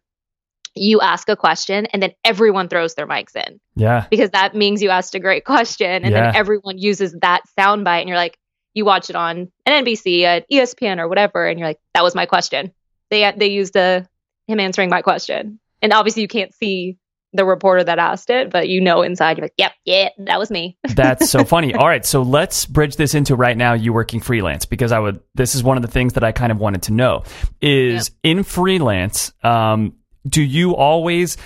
you 0.76 1.02
ask 1.02 1.28
a 1.30 1.36
question 1.36 1.86
and 1.88 2.02
then 2.02 2.12
everyone 2.24 2.68
throws 2.70 2.96
their 2.96 3.08
mics 3.08 3.36
in 3.36 3.60
Yeah. 3.76 4.06
because 4.10 4.30
that 4.32 4.56
means 4.56 4.82
you 4.82 4.90
asked 4.90 5.16
a 5.16 5.20
great 5.20 5.46
question, 5.46 6.04
and 6.04 6.12
Yeah. 6.14 6.28
then 6.28 6.36
everyone 6.36 6.78
uses 6.78 7.16
that 7.22 7.42
soundbite, 7.58 8.02
and 8.02 8.10
you're 8.10 8.18
like, 8.18 8.38
you 8.74 8.86
watch 8.86 9.10
it 9.10 9.16
on 9.16 9.52
an 9.66 9.86
NBC, 9.86 10.24
E 10.50 10.58
ESPN, 10.60 11.00
or 11.00 11.08
whatever, 11.08 11.46
and 11.48 11.60
you're 11.60 11.68
like, 11.68 11.80
that 11.94 12.04
was 12.04 12.14
my 12.16 12.26
question. 12.26 12.72
They 13.10 13.32
they 13.36 13.48
used 13.48 13.76
a 13.76 14.08
him 14.48 14.60
answering 14.60 14.90
my 14.90 15.02
question, 15.02 15.60
and 15.82 15.92
obviously 15.94 16.22
you 16.22 16.28
can't 16.28 16.54
see 16.54 16.98
the 17.34 17.46
reporter 17.46 17.84
that 17.84 18.00
asked 18.00 18.32
it, 18.32 18.50
but 18.50 18.70
you 18.70 18.82
know 18.82 19.04
inside 19.04 19.38
you're 19.38 19.46
like, 19.46 19.54
yep, 19.58 19.72
yeah, 19.86 20.10
that 20.18 20.40
was 20.40 20.50
me. 20.50 20.76
That's 20.96 21.30
so 21.30 21.44
funny. 21.44 21.76
All 21.76 21.88
right, 21.88 22.04
so 22.04 22.24
let's 22.24 22.66
bridge 22.66 22.96
this 22.96 23.14
into 23.14 23.36
right 23.36 23.56
now 23.56 23.74
you 23.74 23.94
working 23.94 24.20
freelance 24.20 24.66
because 24.66 24.92
I 24.92 24.98
would 24.98 25.20
this 25.36 25.54
is 25.54 25.64
one 25.64 25.78
of 25.78 25.84
the 25.84 25.90
things 25.90 26.14
that 26.14 26.24
I 26.24 26.32
kind 26.32 26.52
of 26.52 26.58
wanted 26.58 26.84
to 26.84 26.94
know 26.94 27.24
is 27.62 28.10
in 28.24 28.42
freelance 28.44 29.32
um 29.44 29.94
do 30.28 30.42
you 30.42 30.76
always 30.76 31.38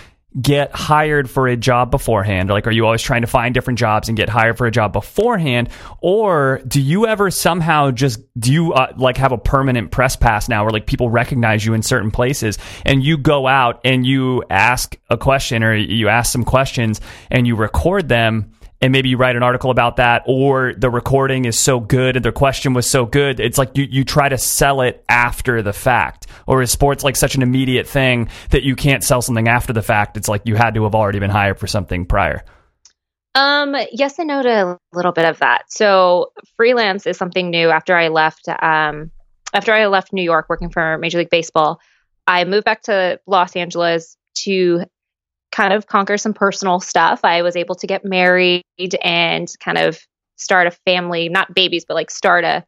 get 0.42 0.72
hired 0.72 1.30
for 1.30 1.48
a 1.48 1.56
job 1.56 1.92
beforehand? 1.92 2.50
Like 2.50 2.66
are 2.66 2.72
you 2.72 2.86
always 2.86 3.02
trying 3.02 3.22
to 3.22 3.28
find 3.28 3.54
different 3.54 3.78
jobs 3.78 4.08
and 4.08 4.18
get 4.18 4.30
hired 4.30 4.58
for 4.58 4.66
a 4.66 4.72
job 4.72 4.94
beforehand? 4.94 5.70
Or 6.02 6.60
do 6.68 6.82
you 6.82 7.06
ever 7.06 7.30
somehow 7.30 7.92
just 7.92 8.20
do 8.40 8.52
you 8.52 8.74
uh, 8.74 8.94
like 8.98 9.18
have 9.18 9.32
a 9.32 9.38
permanent 9.38 9.92
press 9.92 10.16
pass 10.16 10.50
now 10.50 10.64
where 10.64 10.72
like 10.72 10.88
people 10.88 11.10
recognize 11.10 11.64
you 11.66 11.74
in 11.74 11.84
certain 11.84 12.10
places 12.10 12.58
and 12.86 13.04
you 13.04 13.18
go 13.18 13.48
out 13.48 13.82
and 13.86 14.06
you 14.06 14.44
ask 14.50 14.98
a 15.10 15.18
question 15.18 15.64
or 15.64 15.76
you 15.76 16.10
ask 16.10 16.32
some 16.32 16.44
questions 16.44 17.00
and 17.30 17.46
you 17.46 17.56
record 17.56 18.10
them 18.10 18.52
and 18.84 18.91
maybe 18.91 19.08
you 19.08 19.15
write 19.15 19.38
an 19.38 19.43
article 19.43 19.72
about 19.72 19.96
that 19.96 20.24
or 20.28 20.74
the 20.74 20.89
recording 20.89 21.46
is 21.46 21.58
so 21.58 21.80
good 21.80 22.17
and 22.17 22.26
the 22.26 22.34
question 22.34 22.74
was 22.74 22.86
so 22.86 23.06
good 23.06 23.39
it's 23.39 23.58
like 23.58 23.78
you, 23.78 23.88
you 23.89 24.04
try 24.04 24.28
to 24.28 24.38
sell 24.38 24.82
it 24.82 25.06
after 25.08 25.62
the 25.62 25.72
fact. 25.72 26.28
Or 26.46 26.62
is 26.62 26.69
sports 26.69 27.02
like 27.02 27.15
such 27.15 27.36
an 27.36 27.41
immediate 27.41 27.88
thing 27.88 28.28
that 28.50 28.63
you 28.63 28.76
can't 28.76 29.02
sell 29.02 29.22
something 29.22 29.48
after 29.48 29.72
the 29.72 29.82
fact? 29.82 30.17
It's 30.17 30.28
like 30.28 30.41
you 30.43 30.56
had 30.56 30.74
to 30.74 30.84
have 30.84 30.96
already 30.96 31.19
been 31.19 31.30
hired 31.30 31.60
for 31.60 31.67
something 31.67 32.06
prior. 32.06 32.43
Um, 33.36 33.74
yes 33.93 34.19
and 34.19 34.28
no 34.28 34.43
to 34.43 34.50
a 34.50 34.80
little 34.91 35.13
bit 35.13 35.26
of 35.26 35.39
that. 35.39 35.72
So 35.72 36.34
freelance 36.58 37.08
is 37.08 37.17
something 37.17 37.50
new. 37.50 37.69
After 37.69 37.96
I 37.96 38.10
left 38.10 38.50
um 38.62 39.12
after 39.54 39.72
I 39.72 39.86
left 39.86 40.12
New 40.12 40.24
York 40.24 40.48
working 40.50 40.69
for 40.69 40.98
Major 40.98 41.19
League 41.19 41.30
Baseball, 41.30 41.80
I 42.28 42.43
moved 42.43 42.65
back 42.65 42.82
to 42.84 43.22
Los 43.28 43.56
Angeles 43.56 44.17
to 44.39 44.84
kind 45.54 45.72
of 45.72 45.88
conquer 45.88 46.18
some 46.18 46.34
personal 46.34 46.80
stuff. 46.80 47.22
I 47.24 47.44
was 47.44 47.56
able 47.56 47.76
to 47.76 47.88
get 47.88 48.04
married 48.04 48.63
and 49.04 49.48
kind 49.60 49.78
of 49.78 50.00
start 50.36 50.68
a 50.68 50.72
family, 50.72 51.30
not 51.30 51.54
babies, 51.54 51.86
but 51.88 51.94
like 51.94 52.12
start 52.12 52.44
a 52.44 52.66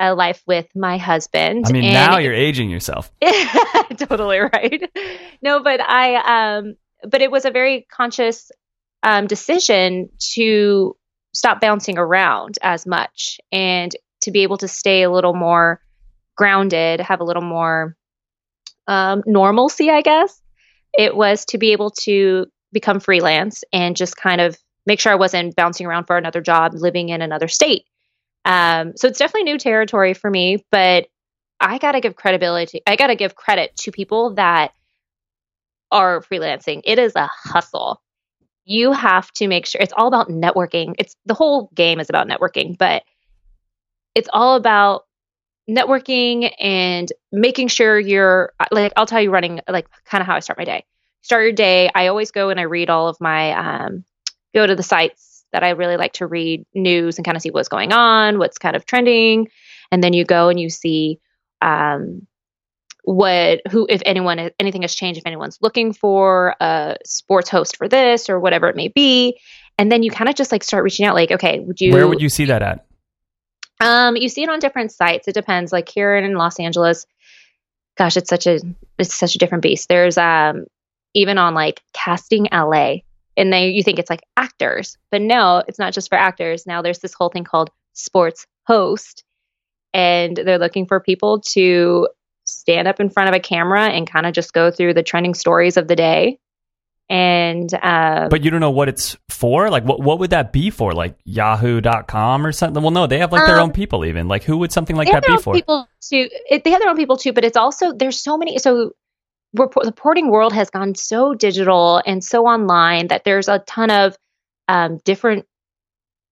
a 0.00 0.12
life 0.12 0.42
with 0.44 0.66
my 0.74 0.98
husband. 0.98 1.66
i 1.68 1.70
mean 1.72 1.84
And 1.84 1.92
now 1.92 2.18
you're 2.18 2.32
aging 2.34 2.68
yourself 2.68 3.12
totally 3.96 4.40
right. 4.40 4.90
No, 5.40 5.62
but 5.62 5.80
I 5.80 6.56
um 6.58 6.74
but 7.08 7.22
it 7.22 7.30
was 7.30 7.44
a 7.44 7.52
very 7.52 7.86
conscious 7.92 8.50
um 9.04 9.28
decision 9.28 10.08
to 10.32 10.96
stop 11.32 11.60
bouncing 11.60 11.96
around 11.96 12.58
as 12.60 12.86
much 12.86 13.38
and 13.52 13.92
to 14.22 14.32
be 14.32 14.42
able 14.42 14.58
to 14.58 14.68
stay 14.68 15.02
a 15.02 15.10
little 15.10 15.34
more 15.34 15.80
grounded, 16.36 16.98
have 17.00 17.20
a 17.20 17.24
little 17.24 17.42
more 17.42 17.94
um 18.88 19.22
normalcy, 19.26 19.90
I 19.90 20.00
guess. 20.02 20.40
It 20.98 21.16
was 21.16 21.44
to 21.46 21.58
be 21.58 21.72
able 21.72 21.90
to 22.02 22.46
become 22.72 23.00
freelance 23.00 23.64
and 23.72 23.96
just 23.96 24.16
kind 24.16 24.40
of 24.40 24.56
make 24.86 25.00
sure 25.00 25.12
I 25.12 25.16
wasn't 25.16 25.56
bouncing 25.56 25.86
around 25.86 26.04
for 26.06 26.16
another 26.16 26.40
job, 26.40 26.72
living 26.74 27.08
in 27.08 27.22
another 27.22 27.48
state. 27.48 27.84
Um, 28.44 28.92
so 28.96 29.08
it's 29.08 29.18
definitely 29.18 29.50
new 29.50 29.58
territory 29.58 30.12
for 30.14 30.30
me, 30.30 30.64
but 30.70 31.06
I 31.60 31.78
got 31.78 31.92
to 31.92 32.00
give 32.00 32.16
credibility. 32.16 32.82
I 32.86 32.96
got 32.96 33.06
to 33.06 33.16
give 33.16 33.34
credit 33.34 33.74
to 33.78 33.92
people 33.92 34.34
that 34.34 34.72
are 35.90 36.20
freelancing. 36.20 36.82
It 36.84 36.98
is 36.98 37.14
a 37.16 37.30
hustle. 37.32 38.02
You 38.64 38.92
have 38.92 39.30
to 39.32 39.48
make 39.48 39.66
sure 39.66 39.80
it's 39.80 39.92
all 39.96 40.08
about 40.08 40.28
networking. 40.28 40.94
It's 40.98 41.16
the 41.24 41.34
whole 41.34 41.70
game 41.74 42.00
is 42.00 42.10
about 42.10 42.28
networking, 42.28 42.76
but 42.76 43.04
it's 44.14 44.28
all 44.32 44.56
about 44.56 45.03
networking 45.68 46.52
and 46.60 47.10
making 47.32 47.68
sure 47.68 47.98
you're 47.98 48.52
like 48.70 48.92
I'll 48.96 49.06
tell 49.06 49.20
you 49.20 49.30
running 49.30 49.60
like 49.68 49.88
kind 50.04 50.20
of 50.20 50.26
how 50.26 50.36
I 50.36 50.40
start 50.40 50.58
my 50.58 50.64
day. 50.64 50.84
Start 51.22 51.44
your 51.44 51.52
day. 51.52 51.90
I 51.94 52.08
always 52.08 52.30
go 52.30 52.50
and 52.50 52.60
I 52.60 52.64
read 52.64 52.90
all 52.90 53.08
of 53.08 53.20
my 53.20 53.52
um 53.52 54.04
go 54.54 54.66
to 54.66 54.76
the 54.76 54.82
sites 54.82 55.44
that 55.52 55.62
I 55.62 55.70
really 55.70 55.96
like 55.96 56.14
to 56.14 56.26
read 56.26 56.66
news 56.74 57.16
and 57.16 57.24
kind 57.24 57.36
of 57.36 57.42
see 57.42 57.50
what's 57.50 57.68
going 57.68 57.92
on, 57.92 58.38
what's 58.38 58.58
kind 58.58 58.76
of 58.76 58.84
trending, 58.84 59.48
and 59.90 60.02
then 60.02 60.12
you 60.12 60.24
go 60.24 60.48
and 60.48 60.60
you 60.60 60.68
see 60.68 61.20
um 61.62 62.26
what 63.04 63.60
who 63.70 63.86
if 63.88 64.02
anyone 64.06 64.50
anything 64.58 64.82
has 64.82 64.94
changed 64.94 65.18
if 65.18 65.26
anyone's 65.26 65.58
looking 65.60 65.92
for 65.92 66.56
a 66.60 66.96
sports 67.04 67.50
host 67.50 67.76
for 67.76 67.86
this 67.86 68.30
or 68.30 68.40
whatever 68.40 68.68
it 68.68 68.76
may 68.76 68.88
be 68.88 69.38
and 69.76 69.92
then 69.92 70.02
you 70.02 70.10
kind 70.10 70.28
of 70.28 70.34
just 70.34 70.50
like 70.50 70.64
start 70.64 70.82
reaching 70.82 71.04
out 71.04 71.14
like 71.14 71.30
okay 71.30 71.60
would 71.60 71.80
you 71.80 71.92
where 71.92 72.08
would 72.08 72.22
you 72.22 72.30
see 72.30 72.46
that 72.46 72.62
at 72.62 72.86
um, 73.84 74.16
you 74.16 74.30
see 74.30 74.42
it 74.42 74.48
on 74.48 74.60
different 74.60 74.92
sites. 74.92 75.28
It 75.28 75.34
depends. 75.34 75.70
Like 75.70 75.88
here 75.90 76.16
in 76.16 76.34
Los 76.34 76.58
Angeles, 76.58 77.06
gosh, 77.98 78.16
it's 78.16 78.30
such 78.30 78.46
a 78.46 78.58
it's 78.98 79.14
such 79.14 79.34
a 79.34 79.38
different 79.38 79.62
beast. 79.62 79.88
There's 79.88 80.16
um 80.16 80.64
even 81.12 81.36
on 81.36 81.54
like 81.54 81.82
casting 81.92 82.48
LA, 82.50 82.96
and 83.36 83.52
they 83.52 83.68
you 83.68 83.82
think 83.82 83.98
it's 83.98 84.08
like 84.08 84.22
actors, 84.38 84.96
but 85.10 85.20
no, 85.20 85.62
it's 85.68 85.78
not 85.78 85.92
just 85.92 86.08
for 86.08 86.16
actors. 86.16 86.66
Now 86.66 86.80
there's 86.80 87.00
this 87.00 87.12
whole 87.12 87.28
thing 87.28 87.44
called 87.44 87.70
sports 87.92 88.46
host, 88.66 89.22
and 89.92 90.34
they're 90.34 90.58
looking 90.58 90.86
for 90.86 90.98
people 90.98 91.40
to 91.52 92.08
stand 92.44 92.88
up 92.88 93.00
in 93.00 93.10
front 93.10 93.28
of 93.28 93.34
a 93.34 93.40
camera 93.40 93.88
and 93.88 94.10
kind 94.10 94.24
of 94.24 94.32
just 94.32 94.54
go 94.54 94.70
through 94.70 94.94
the 94.94 95.02
trending 95.02 95.34
stories 95.34 95.76
of 95.76 95.88
the 95.88 95.96
day. 95.96 96.38
And 97.10 97.72
um, 97.82 98.28
but 98.30 98.42
you 98.42 98.50
don't 98.50 98.60
know 98.60 98.70
what 98.70 98.88
it's 98.88 99.16
for 99.28 99.68
like 99.68 99.84
what 99.84 100.00
what 100.00 100.18
would 100.20 100.30
that 100.30 100.52
be 100.52 100.70
for 100.70 100.92
like 100.92 101.18
yahoo.com 101.24 102.46
or 102.46 102.50
something 102.50 102.82
well 102.82 102.92
no 102.92 103.06
they 103.06 103.18
have 103.18 103.30
like 103.30 103.44
their 103.44 103.56
Um, 103.56 103.64
own 103.64 103.72
people 103.72 104.06
even 104.06 104.26
like 104.26 104.42
who 104.42 104.56
would 104.56 104.72
something 104.72 104.96
like 104.96 105.08
they 105.08 105.12
have 105.12 105.22
that 105.22 105.28
their 105.28 105.36
be 105.36 105.38
own 105.38 105.42
for 105.42 105.54
people 105.54 105.88
too. 106.00 106.28
It, 106.48 106.64
they 106.64 106.70
have 106.70 106.80
their 106.80 106.88
own 106.88 106.96
people 106.96 107.16
too, 107.16 107.32
but 107.32 107.44
it's 107.44 107.56
also 107.56 107.92
there's 107.92 108.18
so 108.18 108.38
many. 108.38 108.58
So 108.58 108.92
report, 109.52 109.84
the 109.84 109.90
reporting 109.90 110.30
world 110.30 110.52
has 110.52 110.70
gone 110.70 110.94
so 110.94 111.34
digital 111.34 112.02
and 112.06 112.22
so 112.24 112.46
online 112.46 113.08
that 113.08 113.24
there's 113.24 113.48
a 113.48 113.58
ton 113.60 113.90
of 113.90 114.16
um, 114.68 114.98
different 115.04 115.46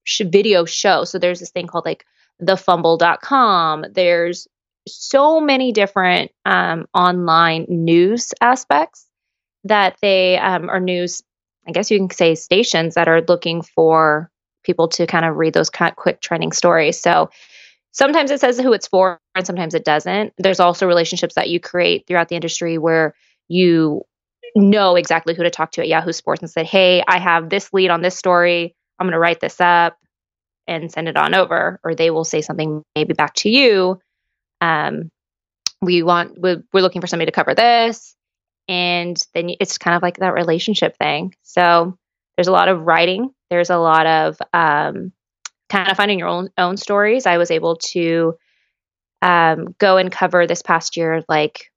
sh- 0.05 0.23
video 0.25 0.65
shows. 0.65 1.11
So 1.11 1.19
there's 1.19 1.41
this 1.41 1.51
thing 1.51 1.67
called 1.67 1.85
like 1.85 2.05
thefumble.com. 2.43 3.87
There's 3.93 4.49
so 4.89 5.41
many 5.41 5.73
different 5.73 6.33
um, 6.45 6.87
online 6.95 7.67
news 7.69 8.33
aspects 8.41 9.07
that 9.65 9.97
they 10.03 10.39
um, 10.39 10.69
are 10.69 10.81
news. 10.81 11.23
I 11.67 11.73
guess 11.73 11.91
you 11.91 11.99
can 11.99 12.11
say 12.11 12.35
stations 12.35 12.95
that 12.95 13.09
are 13.09 13.23
looking 13.23 13.63
for 13.63 14.31
people 14.65 14.89
to 14.89 15.07
kind 15.07 15.25
of 15.25 15.37
read 15.37 15.55
those 15.55 15.71
kind 15.71 15.91
of 15.91 15.97
quick 15.97 16.21
trending 16.21 16.53
stories. 16.53 17.01
So 17.01 17.31
sometimes 17.93 18.31
it 18.31 18.41
says 18.41 18.59
who 18.59 18.73
it's 18.73 18.89
for 18.89 19.21
and 19.35 19.47
sometimes 19.47 19.75
it 19.75 19.85
doesn't. 19.85 20.33
There's 20.39 20.61
also 20.61 20.87
relationships 20.87 21.35
that 21.35 21.49
you 21.49 21.61
create 21.61 22.07
throughout 22.07 22.29
the 22.29 22.35
industry 22.35 22.79
where 22.79 23.15
you 23.49 24.03
know 24.55 24.97
exactly 24.97 25.35
who 25.35 25.43
to 25.43 25.51
talk 25.51 25.73
to 25.73 25.81
at 25.81 25.89
Yahoo 25.89 26.13
Sports 26.13 26.43
and 26.43 26.51
say, 26.51 26.65
"Hey, 26.65 27.03
I 27.07 27.19
have 27.19 27.49
this 27.49 27.73
lead 27.73 27.91
on 27.91 28.03
this 28.03 28.17
story. 28.17 28.75
I'm 28.99 29.07
going 29.07 29.13
to 29.13 29.19
write 29.19 29.41
this 29.41 29.61
up 29.61 29.97
and 30.67 30.93
send 30.93 31.09
it 31.09 31.17
on 31.17 31.35
over." 31.35 31.81
Or 31.85 31.95
they 31.95 32.11
will 32.11 32.25
say 32.25 32.41
something 32.43 32.83
maybe 32.95 33.15
back 33.15 33.35
to 33.37 33.51
you. 33.51 34.01
Um, 34.61 35.11
we 35.81 36.03
want 36.03 36.39
we're 36.41 36.63
looking 36.73 37.01
for 37.01 37.07
somebody 37.07 37.31
to 37.31 37.35
cover 37.35 37.55
this, 37.55 38.15
and 38.69 39.17
then 39.35 39.51
it's 39.61 39.79
kind 39.79 39.97
of 39.97 40.03
like 40.03 40.19
that 40.19 40.35
relationship 40.35 40.97
thing. 40.97 41.35
So 41.43 41.99
there's 42.37 42.49
a 42.49 42.53
lot 42.53 42.69
of 42.69 42.83
writing. 42.83 43.31
There's 43.51 43.71
a 43.71 43.79
lot 43.79 44.07
of 44.07 44.39
um, 44.53 45.13
kind 45.69 45.91
of 45.91 45.97
finding 45.97 46.19
your 46.19 46.29
own 46.29 46.51
own 46.59 46.77
stories. 46.77 47.27
I 47.27 47.39
was 47.39 47.51
able 47.51 47.77
to 47.77 48.35
um, 49.21 49.75
go 49.79 49.97
and 49.97 50.11
cover 50.11 50.47
this 50.47 50.63
past 50.63 50.97
year, 50.97 51.23
like 51.29 51.71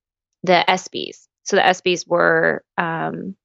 the 0.43 0.63
ESPYS. 0.67 1.27
So 1.43 1.55
the 1.55 1.61
ESPYS 1.61 2.07
were 2.07 2.63
um, 2.77 3.35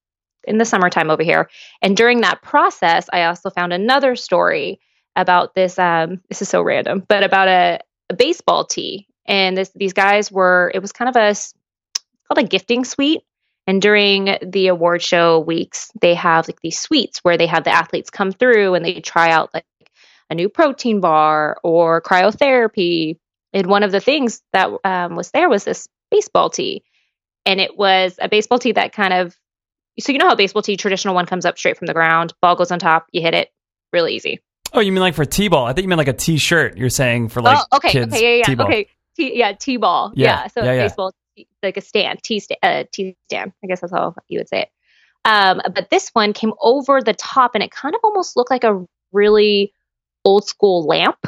in 0.45 0.59
the 0.59 0.65
summertime 0.65 1.11
over 1.11 1.23
here, 1.23 1.49
and 1.83 1.97
during 1.97 2.21
that 2.23 2.43
process, 2.43 3.09
I 3.13 3.25
also 3.25 3.51
found 3.51 3.73
another 3.73 4.17
story 4.17 4.81
about 5.17 5.55
this. 5.55 5.79
Um, 5.79 6.21
this 6.29 6.43
is 6.43 6.49
so 6.49 6.63
random, 6.63 7.05
but 7.09 7.25
about 7.25 7.49
a, 7.49 7.81
a 8.09 8.15
baseball 8.15 8.65
tee, 8.65 9.07
and 9.27 9.57
this 9.57 9.71
these 9.75 9.93
guys 9.93 10.31
were. 10.31 10.71
It 10.75 10.81
was 10.81 10.93
kind 10.93 11.09
of 11.09 11.17
a 11.17 11.35
called 12.29 12.45
a 12.45 12.49
gifting 12.49 12.85
suite. 12.85 13.23
And 13.67 13.81
during 13.81 14.37
the 14.43 14.69
award 14.69 15.03
show 15.03 15.39
weeks, 15.39 15.91
they 16.01 16.15
have 16.15 16.49
like 16.49 16.61
these 16.61 16.79
suites 16.79 17.21
where 17.23 17.37
they 17.37 17.47
have 17.47 17.65
the 17.65 17.71
athletes 17.71 18.11
come 18.11 18.33
through 18.33 18.75
and 18.75 18.85
they 18.85 19.01
try 19.01 19.31
out 19.31 19.53
like 19.55 19.65
a 20.29 20.35
new 20.35 20.49
protein 20.49 21.01
bar 21.01 21.59
or 21.63 22.01
cryotherapy. 22.01 23.19
And 23.53 23.67
one 23.67 23.83
of 23.83 23.93
the 23.93 24.01
things 24.01 24.43
that 24.53 24.71
um, 24.85 25.17
was 25.17 25.31
there 25.31 25.49
was 25.49 25.65
this 25.65 25.89
baseball 26.11 26.51
tee. 26.51 26.83
And 27.47 27.61
it 27.61 27.77
was 27.77 28.17
a 28.21 28.29
baseball 28.29 28.59
tee 28.59 28.73
that 28.73 28.93
kind 28.93 29.13
of, 29.13 29.37
so 29.99 30.13
you 30.13 30.19
know 30.19 30.29
how 30.29 30.35
baseball 30.35 30.63
tee, 30.63 30.77
traditional 30.77 31.15
one 31.15 31.27
comes 31.27 31.45
up 31.45 31.59
straight 31.59 31.77
from 31.77 31.87
the 31.87 31.95
ground, 31.95 32.33
ball 32.41 32.57
goes 32.57 32.71
on 32.71 32.79
top, 32.79 33.07
you 33.13 33.21
hit 33.21 33.35
it, 33.35 33.51
really 33.93 34.15
easy. 34.15 34.41
Oh, 34.73 34.81
you 34.81 34.93
mean 34.93 35.01
like 35.01 35.15
for 35.15 35.25
t-ball? 35.25 35.67
I 35.67 35.73
think 35.73 35.85
you 35.85 35.89
meant 35.89 35.99
like 35.99 36.09
a 36.09 36.13
t-shirt. 36.13 36.77
You're 36.77 36.91
saying 36.91 37.29
for 37.29 37.43
like 37.43 37.59
oh, 37.59 37.77
okay, 37.79 37.91
kids 37.91 38.15
okay, 38.15 38.23
yeah, 38.23 38.39
yeah, 38.39 38.45
t-ball. 38.45 38.67
okay, 38.67 38.89
T, 39.17 39.39
yeah, 39.39 39.53
t-ball, 39.53 40.13
Yeah, 40.15 40.27
yeah. 40.27 40.47
So 40.49 40.63
yeah, 40.65 40.83
baseball, 40.83 41.13
like 41.63 41.77
a 41.77 41.81
stand, 41.81 42.23
t 42.23 42.41
stand, 42.41 42.59
uh, 42.63 42.85
t 42.93 43.17
stand. 43.29 43.53
I 43.63 43.67
guess 43.67 43.81
that's 43.81 43.93
how 43.93 44.15
you 44.29 44.39
would 44.39 44.49
say 44.49 44.63
it. 44.63 44.69
Um, 45.25 45.61
but 45.75 45.91
this 45.91 46.11
one 46.11 46.33
came 46.33 46.53
over 46.61 47.03
the 47.03 47.15
top, 47.15 47.55
and 47.55 47.63
it 47.63 47.71
kind 47.71 47.95
of 47.95 48.01
almost 48.05 48.37
looked 48.37 48.51
like 48.51 48.65
a 48.65 48.85
really 49.13 49.73
old 50.25 50.47
school 50.47 50.87
lamp. 50.87 51.27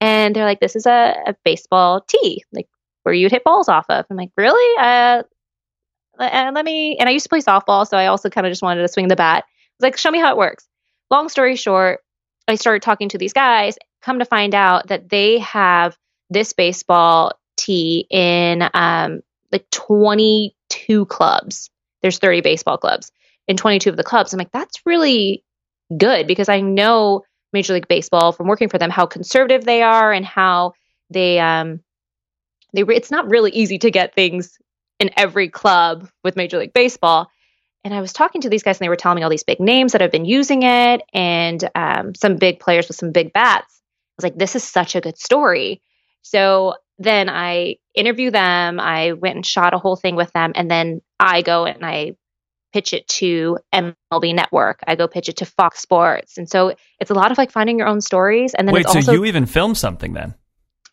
And 0.00 0.34
they're 0.34 0.44
like, 0.44 0.60
"This 0.60 0.76
is 0.76 0.86
a, 0.86 1.14
a 1.26 1.34
baseball 1.44 2.04
tee, 2.08 2.44
like 2.52 2.68
where 3.02 3.14
you'd 3.14 3.32
hit 3.32 3.44
balls 3.44 3.68
off 3.68 3.86
of." 3.88 4.04
I'm 4.10 4.16
like, 4.16 4.30
"Really? 4.36 4.78
Uh, 4.78 5.22
uh, 6.18 6.52
let 6.54 6.64
me." 6.64 6.96
And 6.98 7.08
I 7.08 7.12
used 7.12 7.24
to 7.24 7.28
play 7.28 7.40
softball, 7.40 7.86
so 7.86 7.96
I 7.96 8.06
also 8.06 8.30
kind 8.30 8.46
of 8.46 8.50
just 8.50 8.62
wanted 8.62 8.82
to 8.82 8.88
swing 8.88 9.08
the 9.08 9.16
bat. 9.16 9.44
I 9.44 9.48
was 9.78 9.82
like, 9.82 9.96
"Show 9.96 10.10
me 10.10 10.20
how 10.20 10.30
it 10.30 10.36
works." 10.36 10.68
Long 11.10 11.28
story 11.28 11.56
short, 11.56 12.00
I 12.48 12.54
started 12.54 12.82
talking 12.82 13.08
to 13.10 13.18
these 13.18 13.32
guys. 13.32 13.76
Come 14.02 14.18
to 14.18 14.24
find 14.24 14.54
out 14.54 14.88
that 14.88 15.08
they 15.08 15.38
have 15.40 15.96
this 16.30 16.52
baseball 16.52 17.32
tee 17.56 18.06
in 18.10 18.68
um, 18.74 19.20
like 19.50 19.68
22 19.70 21.06
clubs. 21.06 21.70
There's 22.00 22.18
30 22.18 22.40
baseball 22.40 22.78
clubs 22.78 23.12
in 23.46 23.56
22 23.56 23.90
of 23.90 23.96
the 23.96 24.04
clubs. 24.04 24.32
I'm 24.32 24.38
like, 24.38 24.52
that's 24.52 24.84
really 24.86 25.44
good 25.96 26.26
because 26.26 26.48
I 26.48 26.60
know 26.60 27.22
Major 27.52 27.74
League 27.74 27.88
Baseball 27.88 28.32
from 28.32 28.48
working 28.48 28.68
for 28.68 28.78
them 28.78 28.90
how 28.90 29.06
conservative 29.06 29.64
they 29.64 29.82
are 29.82 30.12
and 30.12 30.24
how 30.24 30.72
they 31.10 31.38
um 31.38 31.80
they 32.72 32.84
re- 32.84 32.96
it's 32.96 33.10
not 33.10 33.28
really 33.28 33.50
easy 33.50 33.78
to 33.78 33.90
get 33.90 34.14
things 34.14 34.58
in 34.98 35.10
every 35.16 35.48
club 35.48 36.08
with 36.24 36.36
Major 36.36 36.58
League 36.58 36.72
Baseball. 36.72 37.28
And 37.84 37.92
I 37.92 38.00
was 38.00 38.12
talking 38.12 38.40
to 38.42 38.48
these 38.48 38.62
guys 38.62 38.78
and 38.78 38.84
they 38.84 38.88
were 38.88 38.96
telling 38.96 39.16
me 39.16 39.22
all 39.22 39.30
these 39.30 39.42
big 39.42 39.60
names 39.60 39.92
that 39.92 40.00
have 40.00 40.12
been 40.12 40.24
using 40.24 40.62
it 40.62 41.02
and 41.12 41.68
um, 41.74 42.14
some 42.14 42.36
big 42.36 42.60
players 42.60 42.88
with 42.88 42.96
some 42.96 43.10
big 43.10 43.32
bats. 43.32 43.82
I 43.82 44.14
was 44.16 44.24
like, 44.24 44.38
this 44.38 44.54
is 44.54 44.62
such 44.62 44.94
a 44.94 45.00
good 45.00 45.18
story. 45.18 45.82
So 46.22 46.74
then 47.02 47.28
I 47.28 47.76
interview 47.94 48.30
them. 48.30 48.80
I 48.80 49.12
went 49.12 49.36
and 49.36 49.46
shot 49.46 49.74
a 49.74 49.78
whole 49.78 49.96
thing 49.96 50.16
with 50.16 50.32
them. 50.32 50.52
And 50.54 50.70
then 50.70 51.02
I 51.18 51.42
go 51.42 51.64
and 51.64 51.84
I 51.84 52.16
pitch 52.72 52.92
it 52.92 53.06
to 53.06 53.58
MLB 53.72 54.34
Network. 54.34 54.80
I 54.86 54.94
go 54.94 55.06
pitch 55.06 55.28
it 55.28 55.36
to 55.38 55.46
Fox 55.46 55.80
Sports. 55.80 56.38
And 56.38 56.48
so 56.48 56.74
it's 56.98 57.10
a 57.10 57.14
lot 57.14 57.30
of 57.30 57.38
like 57.38 57.50
finding 57.50 57.78
your 57.78 57.88
own 57.88 58.00
stories. 58.00 58.54
And 58.54 58.66
then 58.66 58.74
Wait, 58.74 58.82
it's 58.82 58.92
so 58.92 58.98
also, 58.98 59.12
you 59.12 59.24
even 59.24 59.46
filmed 59.46 59.76
something 59.76 60.14
then? 60.14 60.34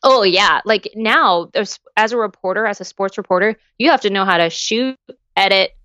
oh, 0.03 0.23
yeah. 0.23 0.61
Like 0.65 0.91
now, 0.95 1.49
as 1.97 2.11
a 2.11 2.17
reporter, 2.17 2.65
as 2.65 2.81
a 2.81 2.85
sports 2.85 3.17
reporter, 3.17 3.57
you 3.77 3.91
have 3.91 4.01
to 4.01 4.09
know 4.09 4.25
how 4.25 4.37
to 4.37 4.49
shoot, 4.49 4.97
edit, 5.35 5.75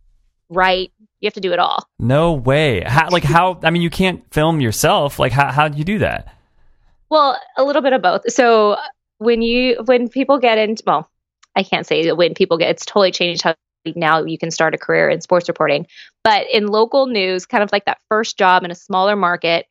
write. 0.48 0.92
You 1.20 1.26
have 1.26 1.34
to 1.34 1.40
do 1.40 1.52
it 1.52 1.58
all. 1.58 1.88
No 1.98 2.34
way. 2.34 2.82
How, 2.86 3.08
like 3.10 3.24
how? 3.24 3.58
I 3.62 3.70
mean, 3.70 3.82
you 3.82 3.90
can't 3.90 4.22
film 4.32 4.60
yourself. 4.60 5.18
Like 5.18 5.32
how? 5.32 5.50
How 5.50 5.68
do 5.68 5.78
you 5.78 5.84
do 5.84 5.98
that? 6.00 6.36
Well, 7.10 7.38
a 7.56 7.64
little 7.64 7.80
bit 7.80 7.92
of 7.92 8.02
both. 8.02 8.30
So 8.30 8.76
when 9.18 9.42
you 9.42 9.76
when 9.84 10.08
people 10.08 10.38
get 10.38 10.58
into 10.58 10.82
well, 10.86 11.10
I 11.56 11.62
can't 11.62 11.86
say 11.86 12.10
when 12.12 12.34
people 12.34 12.58
get 12.58 12.70
it's 12.70 12.84
totally 12.84 13.12
changed 13.12 13.42
how 13.42 13.54
now 13.96 14.24
you 14.24 14.38
can 14.38 14.50
start 14.50 14.74
a 14.74 14.78
career 14.78 15.08
in 15.10 15.20
sports 15.20 15.48
reporting. 15.48 15.86
But 16.22 16.46
in 16.52 16.68
local 16.68 17.06
news, 17.06 17.46
kind 17.46 17.62
of 17.62 17.70
like 17.70 17.84
that 17.84 17.98
first 18.08 18.38
job 18.38 18.64
in 18.64 18.70
a 18.70 18.74
smaller 18.74 19.16
market, 19.16 19.66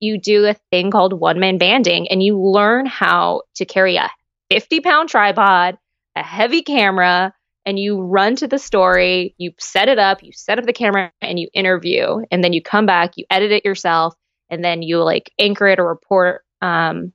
you 0.00 0.18
do 0.18 0.46
a 0.46 0.54
thing 0.70 0.90
called 0.90 1.12
one 1.12 1.38
man 1.38 1.58
banding 1.58 2.08
and 2.08 2.22
you 2.22 2.40
learn 2.40 2.86
how 2.86 3.42
to 3.56 3.64
carry 3.64 3.96
a 3.96 4.10
50 4.50 4.80
pound 4.80 5.08
tripod, 5.08 5.76
a 6.16 6.22
heavy 6.22 6.62
camera, 6.62 7.34
and 7.66 7.78
you 7.78 8.00
run 8.00 8.36
to 8.36 8.48
the 8.48 8.58
story, 8.58 9.34
you 9.36 9.52
set 9.58 9.88
it 9.88 9.98
up, 9.98 10.22
you 10.22 10.32
set 10.32 10.58
up 10.58 10.64
the 10.64 10.72
camera, 10.72 11.12
and 11.20 11.38
you 11.38 11.48
interview. 11.52 12.22
And 12.30 12.42
then 12.42 12.54
you 12.54 12.62
come 12.62 12.86
back, 12.86 13.16
you 13.16 13.26
edit 13.28 13.52
it 13.52 13.64
yourself, 13.64 14.14
and 14.48 14.64
then 14.64 14.80
you 14.80 15.02
like 15.02 15.30
anchor 15.38 15.66
it 15.66 15.78
or 15.78 15.86
report 15.86 16.42
um, 16.62 17.12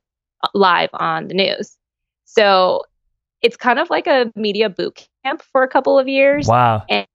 live 0.54 0.90
on 0.94 1.28
the 1.28 1.34
news. 1.34 1.78
So 2.26 2.84
it's 3.42 3.58
kind 3.58 3.80
of 3.80 3.90
like 3.90 4.08
a 4.08 4.32
media 4.36 4.70
boot 4.70 5.08
camp 5.24 5.44
for 5.52 5.64
a 5.64 5.68
couple 5.68 6.00
of 6.00 6.08
years. 6.08 6.48
Wow. 6.48 6.84
And 6.90 7.08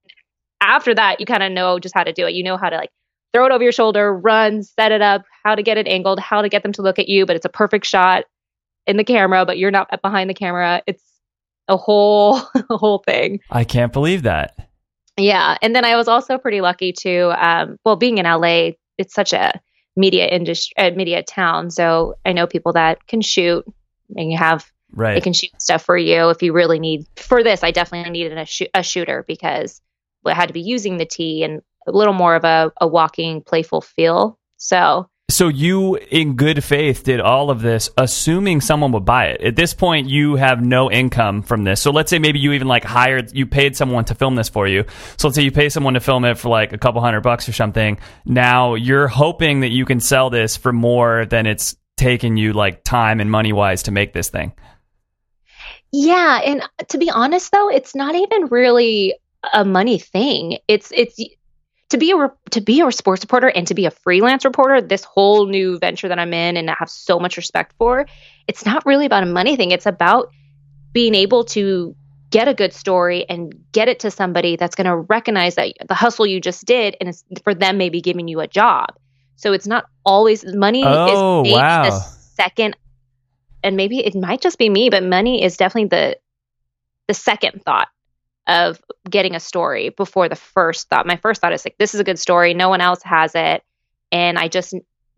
after 0.61 0.93
that, 0.93 1.19
you 1.19 1.25
kind 1.25 1.43
of 1.43 1.51
know 1.51 1.79
just 1.79 1.95
how 1.95 2.03
to 2.03 2.13
do 2.13 2.25
it. 2.27 2.33
You 2.33 2.43
know 2.43 2.57
how 2.57 2.69
to 2.69 2.77
like 2.77 2.91
throw 3.33 3.45
it 3.45 3.51
over 3.51 3.63
your 3.63 3.71
shoulder, 3.71 4.13
run, 4.13 4.63
set 4.63 4.91
it 4.91 5.01
up, 5.01 5.23
how 5.43 5.55
to 5.55 5.63
get 5.63 5.77
it 5.77 5.87
angled, 5.87 6.19
how 6.19 6.41
to 6.41 6.49
get 6.49 6.63
them 6.63 6.71
to 6.73 6.81
look 6.81 6.99
at 6.99 7.09
you, 7.09 7.25
but 7.25 7.35
it's 7.35 7.45
a 7.45 7.49
perfect 7.49 7.85
shot 7.85 8.25
in 8.87 8.97
the 8.97 9.03
camera, 9.03 9.45
but 9.45 9.57
you're 9.57 9.71
not 9.71 9.89
behind 10.01 10.29
the 10.29 10.33
camera. 10.33 10.81
It's 10.87 11.03
a 11.67 11.77
whole 11.77 12.37
a 12.69 12.77
whole 12.77 12.99
thing. 12.99 13.39
I 13.49 13.63
can't 13.63 13.93
believe 13.93 14.23
that. 14.23 14.69
Yeah, 15.17 15.57
and 15.61 15.75
then 15.75 15.83
I 15.83 15.95
was 15.97 16.07
also 16.07 16.37
pretty 16.37 16.61
lucky 16.61 16.93
to, 16.93 17.33
um, 17.45 17.77
well, 17.83 17.97
being 17.97 18.19
in 18.19 18.25
LA, 18.25 18.71
it's 18.97 19.13
such 19.13 19.33
a 19.33 19.59
media 19.95 20.27
industry, 20.27 20.73
uh, 20.77 20.91
media 20.91 21.23
town. 21.23 21.71
So 21.71 22.15
I 22.25 22.33
know 22.33 22.47
people 22.47 22.73
that 22.73 23.05
can 23.07 23.21
shoot, 23.21 23.65
and 24.15 24.31
you 24.31 24.37
have 24.37 24.65
they 24.91 24.95
Right. 25.03 25.23
can 25.23 25.33
shoot 25.33 25.51
stuff 25.61 25.83
for 25.83 25.97
you 25.97 26.29
if 26.29 26.41
you 26.41 26.51
really 26.51 26.79
need. 26.79 27.05
For 27.15 27.43
this, 27.43 27.63
I 27.63 27.71
definitely 27.71 28.11
needed 28.11 28.37
a, 28.37 28.45
shoo- 28.45 28.67
a 28.73 28.83
shooter 28.83 29.23
because 29.27 29.81
I 30.25 30.33
had 30.33 30.47
to 30.47 30.53
be 30.53 30.61
using 30.61 30.97
the 30.97 31.05
tee 31.05 31.43
and 31.43 31.61
a 31.87 31.91
little 31.91 32.13
more 32.13 32.35
of 32.35 32.43
a, 32.43 32.71
a 32.81 32.87
walking, 32.87 33.41
playful 33.41 33.81
feel. 33.81 34.37
So 34.57 35.09
So 35.29 35.47
you, 35.47 35.95
in 35.95 36.35
good 36.35 36.63
faith, 36.63 37.03
did 37.03 37.21
all 37.21 37.51
of 37.51 37.61
this, 37.61 37.89
assuming 37.97 38.61
someone 38.61 38.91
would 38.93 39.05
buy 39.05 39.27
it. 39.27 39.41
At 39.41 39.55
this 39.55 39.75
point, 39.75 40.09
you 40.09 40.35
have 40.37 40.63
no 40.63 40.91
income 40.91 41.43
from 41.43 41.63
this. 41.63 41.79
So 41.81 41.91
let's 41.91 42.09
say 42.09 42.17
maybe 42.17 42.39
you 42.39 42.53
even 42.53 42.67
like 42.67 42.83
hired, 42.83 43.31
you 43.31 43.45
paid 43.45 43.77
someone 43.77 44.05
to 44.05 44.15
film 44.15 44.35
this 44.35 44.49
for 44.49 44.67
you. 44.67 44.85
So 45.17 45.27
let's 45.27 45.35
say 45.35 45.43
you 45.43 45.51
pay 45.51 45.69
someone 45.69 45.93
to 45.93 45.99
film 45.99 46.25
it 46.25 46.39
for 46.39 46.49
like 46.49 46.73
a 46.73 46.79
couple 46.79 46.99
hundred 47.01 47.21
bucks 47.21 47.47
or 47.47 47.53
something. 47.53 47.99
Now 48.25 48.73
you're 48.73 49.07
hoping 49.07 49.59
that 49.59 49.69
you 49.69 49.85
can 49.85 49.99
sell 49.99 50.31
this 50.31 50.57
for 50.57 50.73
more 50.73 51.25
than 51.25 51.45
it's 51.45 51.75
taken 51.95 52.35
you 52.35 52.53
like 52.53 52.83
time 52.83 53.19
and 53.19 53.29
money 53.29 53.53
wise 53.53 53.83
to 53.83 53.91
make 53.91 54.13
this 54.13 54.29
thing. 54.29 54.53
Yeah, 55.91 56.39
and 56.43 56.61
uh, 56.61 56.83
to 56.89 56.97
be 56.97 57.11
honest 57.11 57.51
though, 57.51 57.69
it's 57.69 57.93
not 57.93 58.15
even 58.15 58.47
really 58.47 59.15
a 59.53 59.63
money 59.63 59.99
thing. 59.99 60.57
It's 60.67 60.91
it's 60.95 61.19
to 61.89 61.97
be 61.97 62.11
a 62.11 62.31
to 62.51 62.61
be 62.61 62.81
a 62.81 62.91
sports 62.91 63.23
reporter 63.23 63.47
and 63.47 63.67
to 63.67 63.73
be 63.73 63.85
a 63.85 63.91
freelance 63.91 64.45
reporter, 64.45 64.81
this 64.81 65.03
whole 65.03 65.47
new 65.47 65.79
venture 65.79 66.07
that 66.07 66.19
I'm 66.19 66.33
in 66.33 66.57
and 66.57 66.69
I 66.69 66.75
have 66.77 66.89
so 66.89 67.19
much 67.19 67.37
respect 67.37 67.73
for, 67.77 68.05
it's 68.47 68.65
not 68.65 68.85
really 68.85 69.05
about 69.05 69.23
a 69.23 69.27
money 69.27 69.55
thing. 69.55 69.71
It's 69.71 69.85
about 69.85 70.31
being 70.93 71.15
able 71.15 71.43
to 71.45 71.95
get 72.29 72.47
a 72.47 72.53
good 72.53 72.73
story 72.73 73.27
and 73.27 73.53
get 73.71 73.87
it 73.87 73.99
to 74.01 74.11
somebody 74.11 74.55
that's 74.55 74.75
going 74.75 74.85
to 74.85 74.97
recognize 74.97 75.55
that 75.55 75.73
the 75.87 75.95
hustle 75.95 76.27
you 76.27 76.39
just 76.39 76.63
did 76.65 76.95
and 76.99 77.09
it's 77.09 77.23
for 77.43 77.55
them 77.55 77.77
maybe 77.77 78.01
giving 78.01 78.27
you 78.27 78.39
a 78.39 78.47
job. 78.47 78.95
So 79.35 79.53
it's 79.53 79.67
not 79.67 79.85
always 80.05 80.45
money 80.45 80.83
Oh, 80.85 81.43
is 81.43 81.53
wow. 81.53 81.83
the 81.83 81.91
second 81.91 82.75
and 83.63 83.75
maybe 83.75 84.05
it 84.05 84.15
might 84.15 84.41
just 84.41 84.57
be 84.57 84.69
me, 84.69 84.89
but 84.89 85.03
money 85.03 85.43
is 85.43 85.57
definitely 85.57 85.89
the 85.89 86.17
the 87.07 87.13
second 87.15 87.63
thought 87.65 87.87
of 88.49 88.81
getting 89.09 89.35
a 89.35 89.39
story 89.39 89.89
before 89.89 90.27
the 90.27 90.35
first 90.35 90.89
thought. 90.89 91.05
My 91.07 91.15
first 91.17 91.39
thought 91.41 91.53
is 91.53 91.63
like, 91.65 91.77
this 91.77 91.93
is 91.93 91.99
a 91.99 92.03
good 92.03 92.19
story. 92.19 92.53
No 92.53 92.67
one 92.69 92.81
else 92.81 93.01
has 93.03 93.31
it. 93.35 93.63
And 94.11 94.37
I 94.37 94.47
just 94.47 94.73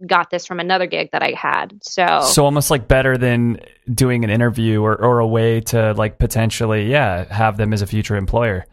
got 0.05 0.29
this 0.29 0.45
from 0.45 0.59
another 0.59 0.85
gig 0.87 1.09
that 1.11 1.23
I 1.23 1.31
had. 1.31 1.79
So, 1.83 2.21
So 2.23 2.43
almost 2.43 2.69
like 2.71 2.87
better 2.87 3.17
than 3.17 3.59
doing 3.93 4.23
an 4.23 4.29
interview 4.29 4.81
or, 4.81 4.95
or 5.01 5.19
a 5.19 5.27
way 5.27 5.61
to 5.61 5.93
like 5.93 6.17
potentially, 6.19 6.91
yeah, 6.91 7.31
have 7.33 7.57
them 7.57 7.71
as 7.73 7.81
a 7.81 7.87
future 7.87 8.15
employer. 8.17 8.65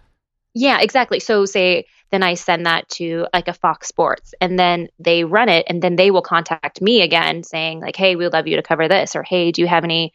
yeah, 0.55 0.81
exactly. 0.81 1.21
So 1.21 1.45
say 1.45 1.85
then 2.11 2.23
I 2.23 2.35
send 2.35 2.65
that 2.67 2.89
to 2.91 3.27
like 3.35 3.49
a 3.49 3.53
Fox 3.53 3.87
Sports 3.89 4.33
and 4.41 4.59
then 4.59 4.89
they 4.99 5.25
run 5.25 5.49
it 5.51 5.67
and 5.69 5.83
then 5.83 5.97
they 5.97 6.11
will 6.11 6.23
contact 6.23 6.81
me 6.81 7.03
again 7.03 7.43
saying 7.43 7.81
like, 7.81 7.95
Hey, 7.97 8.17
we'd 8.17 8.33
love 8.33 8.47
you 8.47 8.57
to 8.57 8.63
cover 8.63 8.89
this 8.89 9.15
or 9.15 9.23
Hey, 9.23 9.53
do 9.53 9.61
you 9.61 9.69
have 9.69 9.85
any 9.85 10.13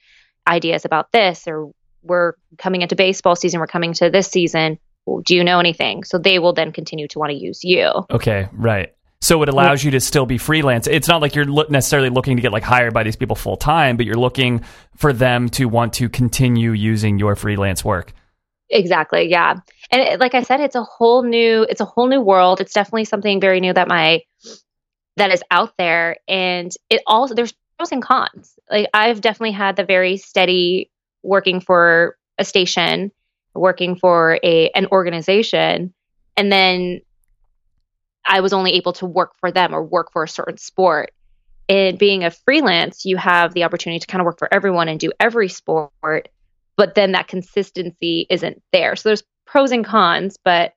ideas 0.48 0.84
about 0.86 1.12
this? 1.12 1.48
Or 1.48 1.72
we're 2.04 2.34
coming 2.58 2.82
into 2.82 2.96
baseball 2.96 3.36
season. 3.36 3.60
We're 3.60 3.68
coming 3.68 3.94
to 3.94 4.10
this 4.10 4.28
season. 4.28 4.80
Do 5.26 5.36
you 5.36 5.44
know 5.44 5.60
anything? 5.60 6.04
So 6.04 6.18
they 6.18 6.40
will 6.40 6.54
then 6.54 6.72
continue 6.72 7.08
to 7.10 7.20
want 7.20 7.32
to 7.32 7.38
use 7.38 7.64
you. 7.64 7.92
Okay, 8.10 8.48
right. 8.54 8.94
So 9.22 9.42
it 9.42 9.48
allows 9.48 9.84
you 9.86 9.92
to 9.92 10.02
still 10.02 10.26
be 10.26 10.38
freelance. 10.38 10.86
It's 10.86 11.08
not 11.08 11.22
like 11.22 11.34
you're 11.34 11.46
lo- 11.46 11.66
necessarily 11.70 12.10
looking 12.10 12.36
to 12.36 12.42
get 12.42 12.52
like 12.52 12.64
hired 12.64 12.94
by 12.94 13.04
these 13.04 13.16
people 13.16 13.38
full 13.38 13.56
time, 13.56 13.96
but 13.96 14.06
you're 14.06 14.16
looking 14.16 14.66
for 14.98 15.14
them 15.14 15.48
to 15.52 15.66
want 15.66 15.94
to 15.94 16.10
continue 16.10 16.72
using 16.74 17.20
your 17.20 17.38
freelance 17.38 17.86
work. 17.86 18.12
Exactly. 18.70 19.30
Yeah. 19.30 19.56
And 19.92 20.02
it, 20.02 20.20
like 20.20 20.36
I 20.36 20.44
said, 20.44 20.60
it's 20.60 20.76
a 20.76 20.84
whole 20.84 21.24
new, 21.24 21.64
it's 21.64 21.80
a 21.80 21.86
whole 21.86 22.08
new 22.08 22.20
world. 22.20 22.60
It's 22.60 22.74
definitely 22.74 23.06
something 23.06 23.40
very 23.40 23.62
new 23.62 23.72
that 23.72 23.88
my, 23.88 24.24
that 25.16 25.32
is 25.32 25.42
out 25.50 25.74
there. 25.78 26.18
And 26.28 26.72
it 26.90 27.02
also, 27.08 27.34
there's 27.34 27.54
pros 27.78 27.94
and 27.94 28.02
cons. 28.02 28.60
Like 28.70 28.88
I've 28.94 29.22
definitely 29.22 29.52
had 29.52 29.78
the 29.78 29.86
very 29.86 30.18
steady 30.18 30.90
working 31.24 31.62
for 31.62 32.18
a 32.38 32.46
station, 32.46 33.12
working 33.54 33.96
for 33.96 34.40
a, 34.44 34.70
an 34.70 34.88
organization. 34.92 35.94
And 36.38 36.52
then 36.52 37.02
I 38.26 38.42
was 38.42 38.54
only 38.54 38.74
able 38.74 38.94
to 38.94 39.06
work 39.06 39.34
for 39.40 39.52
them 39.52 39.74
or 39.74 39.84
work 39.84 40.12
for 40.12 40.24
a 40.24 40.28
certain 40.28 40.58
sport. 40.58 41.12
And 41.70 41.98
being 41.98 42.24
a 42.24 42.32
freelance, 42.32 43.06
you 43.06 43.18
have 43.18 43.54
the 43.54 43.64
opportunity 43.64 44.00
to 44.00 44.08
kind 44.08 44.22
of 44.22 44.26
work 44.26 44.40
for 44.40 44.54
everyone 44.54 44.90
and 44.90 45.00
do 45.00 45.12
every 45.20 45.50
sport 45.50 46.30
but 46.76 46.96
then 46.96 47.12
that 47.12 47.28
consistency 47.28 48.26
isn't 48.30 48.62
there. 48.72 48.96
So 48.96 49.10
there's 49.10 49.24
pros 49.46 49.72
and 49.72 49.86
cons, 49.86 50.38
but 50.44 50.74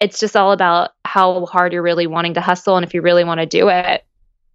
it's 0.00 0.20
just 0.20 0.36
all 0.36 0.52
about 0.52 0.90
how 1.04 1.46
hard 1.46 1.72
you're 1.72 1.82
really 1.82 2.06
wanting 2.06 2.34
to 2.34 2.40
hustle 2.40 2.76
and 2.76 2.84
if 2.84 2.94
you 2.94 3.02
really 3.02 3.24
want 3.24 3.40
to 3.40 3.46
do 3.46 3.68
it. 3.68 4.04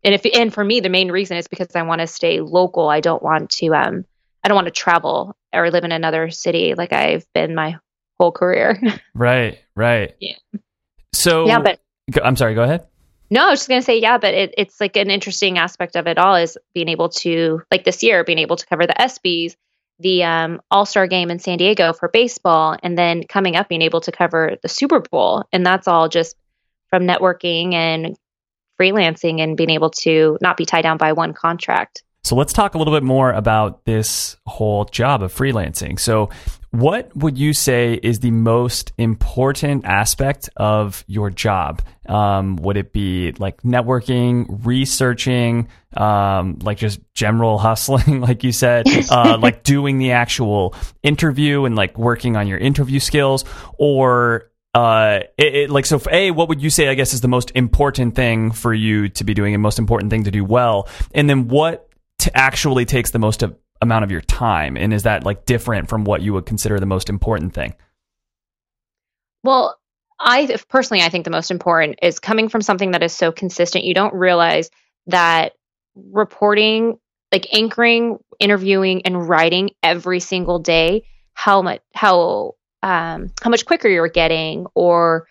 and 0.04 0.14
if 0.14 0.26
and 0.34 0.54
for 0.54 0.64
me 0.64 0.80
the 0.80 0.90
main 0.90 1.12
reason 1.12 1.38
is 1.38 1.48
because 1.48 1.76
I 1.76 1.82
want 1.82 2.02
to 2.02 2.08
stay 2.08 2.40
local. 2.40 2.88
I 2.88 3.00
don't 3.00 3.24
want 3.24 3.50
to 3.52 3.74
um 3.74 4.06
I 4.44 4.48
don't 4.48 4.56
want 4.56 4.68
to 4.68 4.72
travel 4.72 5.36
or 5.54 5.70
live 5.72 5.84
in 5.84 5.92
another 5.92 6.30
city 6.30 6.76
like 6.76 6.94
I've 6.94 7.26
been 7.34 7.56
my 7.56 7.78
whole 8.20 8.32
career. 8.32 8.80
Right, 9.14 9.60
right. 9.76 10.16
Yeah. 10.20 10.38
So 11.14 11.46
yeah, 11.48 11.60
but 11.60 11.80
Go- 12.12 12.22
I'm 12.24 12.36
sorry. 12.36 12.56
Go 12.56 12.64
ahead. 12.64 12.88
No, 13.30 13.48
I 13.48 13.50
was 13.52 13.60
just 13.60 13.70
gonna 13.70 13.82
say, 13.82 14.00
yeah, 14.00 14.18
but 14.18 14.34
it, 14.34 14.54
it's 14.58 14.80
like 14.80 14.96
an 14.96 15.10
interesting 15.10 15.58
aspect 15.58 15.96
of 15.96 16.08
it 16.08 16.18
all 16.18 16.36
is 16.36 16.58
being 16.74 16.90
able 16.90 17.10
to, 17.10 17.62
like 17.70 17.84
this 17.84 18.02
year, 18.02 18.24
being 18.24 18.40
able 18.40 18.56
to 18.56 18.66
cover 18.66 18.88
the 18.88 18.94
ESPYS, 18.94 19.56
the 20.00 20.24
um, 20.24 20.62
All 20.72 20.86
Star 20.86 21.06
Game 21.06 21.30
in 21.30 21.40
San 21.40 21.58
Diego 21.58 21.94
for 21.94 22.08
baseball, 22.08 22.78
and 22.82 22.98
then 22.98 23.24
coming 23.24 23.56
up 23.56 23.68
being 23.68 23.82
able 23.82 24.02
to 24.02 24.12
cover 24.12 24.56
the 24.62 24.70
Super 24.70 25.00
Bowl, 25.00 25.44
and 25.52 25.66
that's 25.66 25.88
all 25.88 26.08
just 26.10 26.36
from 26.90 27.04
networking 27.04 27.74
and 27.74 28.18
freelancing 28.80 29.42
and 29.42 29.58
being 29.58 29.70
able 29.70 29.90
to 29.90 30.38
not 30.42 30.58
be 30.58 30.66
tied 30.66 30.84
down 30.84 30.98
by 30.98 31.14
one 31.14 31.34
contract. 31.34 32.04
So 32.24 32.36
let's 32.36 32.52
talk 32.54 32.76
a 32.76 32.78
little 32.78 32.94
bit 32.94 33.04
more 33.04 33.32
about 33.32 33.86
this 33.86 34.36
whole 34.46 34.86
job 34.86 35.24
of 35.24 35.34
freelancing. 35.34 36.00
So, 36.00 36.30
what 36.72 37.16
would 37.16 37.38
you 37.38 37.54
say 37.54 37.96
is 38.04 38.20
the 38.20 38.30
most 38.30 38.92
important 39.00 39.86
aspect 39.86 40.50
of 40.56 41.04
your 41.08 41.32
job? 41.32 41.82
Um, 42.08 42.58
would 42.58 42.78
it 42.78 42.94
be 42.94 43.32
like 43.40 43.64
networking, 43.64 44.64
researching, 44.64 45.70
um, 45.98 46.60
like 46.62 46.78
just 46.78 47.00
general 47.16 47.58
hustling, 47.58 48.22
like 48.22 48.44
you 48.44 48.52
said, 48.52 48.86
uh, 49.10 49.38
like 49.40 49.64
doing 49.64 49.98
the 49.98 50.12
actual 50.12 50.76
interview 51.02 51.66
and 51.66 51.76
like 51.76 51.98
working 51.98 52.36
on 52.36 52.48
your 52.48 52.60
interview 52.60 53.00
skills, 53.00 53.46
or 53.80 54.52
uh, 54.76 55.22
it, 55.38 55.56
it, 55.56 55.70
like 55.72 55.86
so? 55.88 56.00
A, 56.12 56.30
what 56.32 56.50
would 56.50 56.62
you 56.62 56.70
say? 56.70 56.90
I 56.90 56.94
guess 56.94 57.14
is 57.14 57.22
the 57.22 57.28
most 57.28 57.52
important 57.56 58.16
thing 58.16 58.52
for 58.52 58.74
you 58.74 59.10
to 59.10 59.24
be 59.24 59.34
doing, 59.34 59.56
and 59.56 59.64
most 59.64 59.80
important 59.80 60.12
thing 60.12 60.26
to 60.26 60.32
do 60.32 60.46
well, 60.46 60.88
and 61.16 61.28
then 61.28 61.48
what 61.48 61.89
t- 62.20 62.32
actually 62.36 62.86
takes 62.86 63.12
the 63.12 63.20
most 63.20 63.42
of, 63.42 63.58
amount 63.82 64.04
of 64.04 64.12
your 64.12 64.22
time 64.22 64.78
and 64.78 64.94
is 64.94 65.04
that 65.04 65.24
like 65.24 65.46
different 65.46 65.90
from 65.90 66.04
what 66.04 66.22
you 66.22 66.34
would 66.34 66.46
consider 66.46 66.80
the 66.80 66.86
most 66.86 67.10
important 67.10 67.54
thing 67.54 67.74
Well, 69.44 69.80
I 70.20 70.58
personally, 70.68 71.02
I 71.02 71.10
think 71.10 71.24
the 71.24 71.32
most 71.32 71.50
important 71.50 72.00
is 72.02 72.20
coming 72.20 72.50
from 72.50 72.62
something 72.62 72.92
that 72.92 73.04
is 73.04 73.14
so 73.14 73.32
consistent. 73.32 73.86
You 73.86 73.94
don't 73.94 74.14
realize 74.14 74.70
that 75.08 75.54
reporting, 75.96 77.00
like 77.32 77.48
anchoring, 77.54 78.18
interviewing, 78.40 79.04
and 79.06 79.28
writing 79.28 79.72
every 79.82 80.20
single 80.20 80.60
day, 80.60 81.04
how 81.34 81.62
much 81.62 81.82
how 81.94 82.56
um, 82.84 83.32
how 83.42 83.50
much 83.50 83.66
quicker 83.66 83.88
you're 83.88 84.10
getting, 84.10 84.66
or 84.76 85.28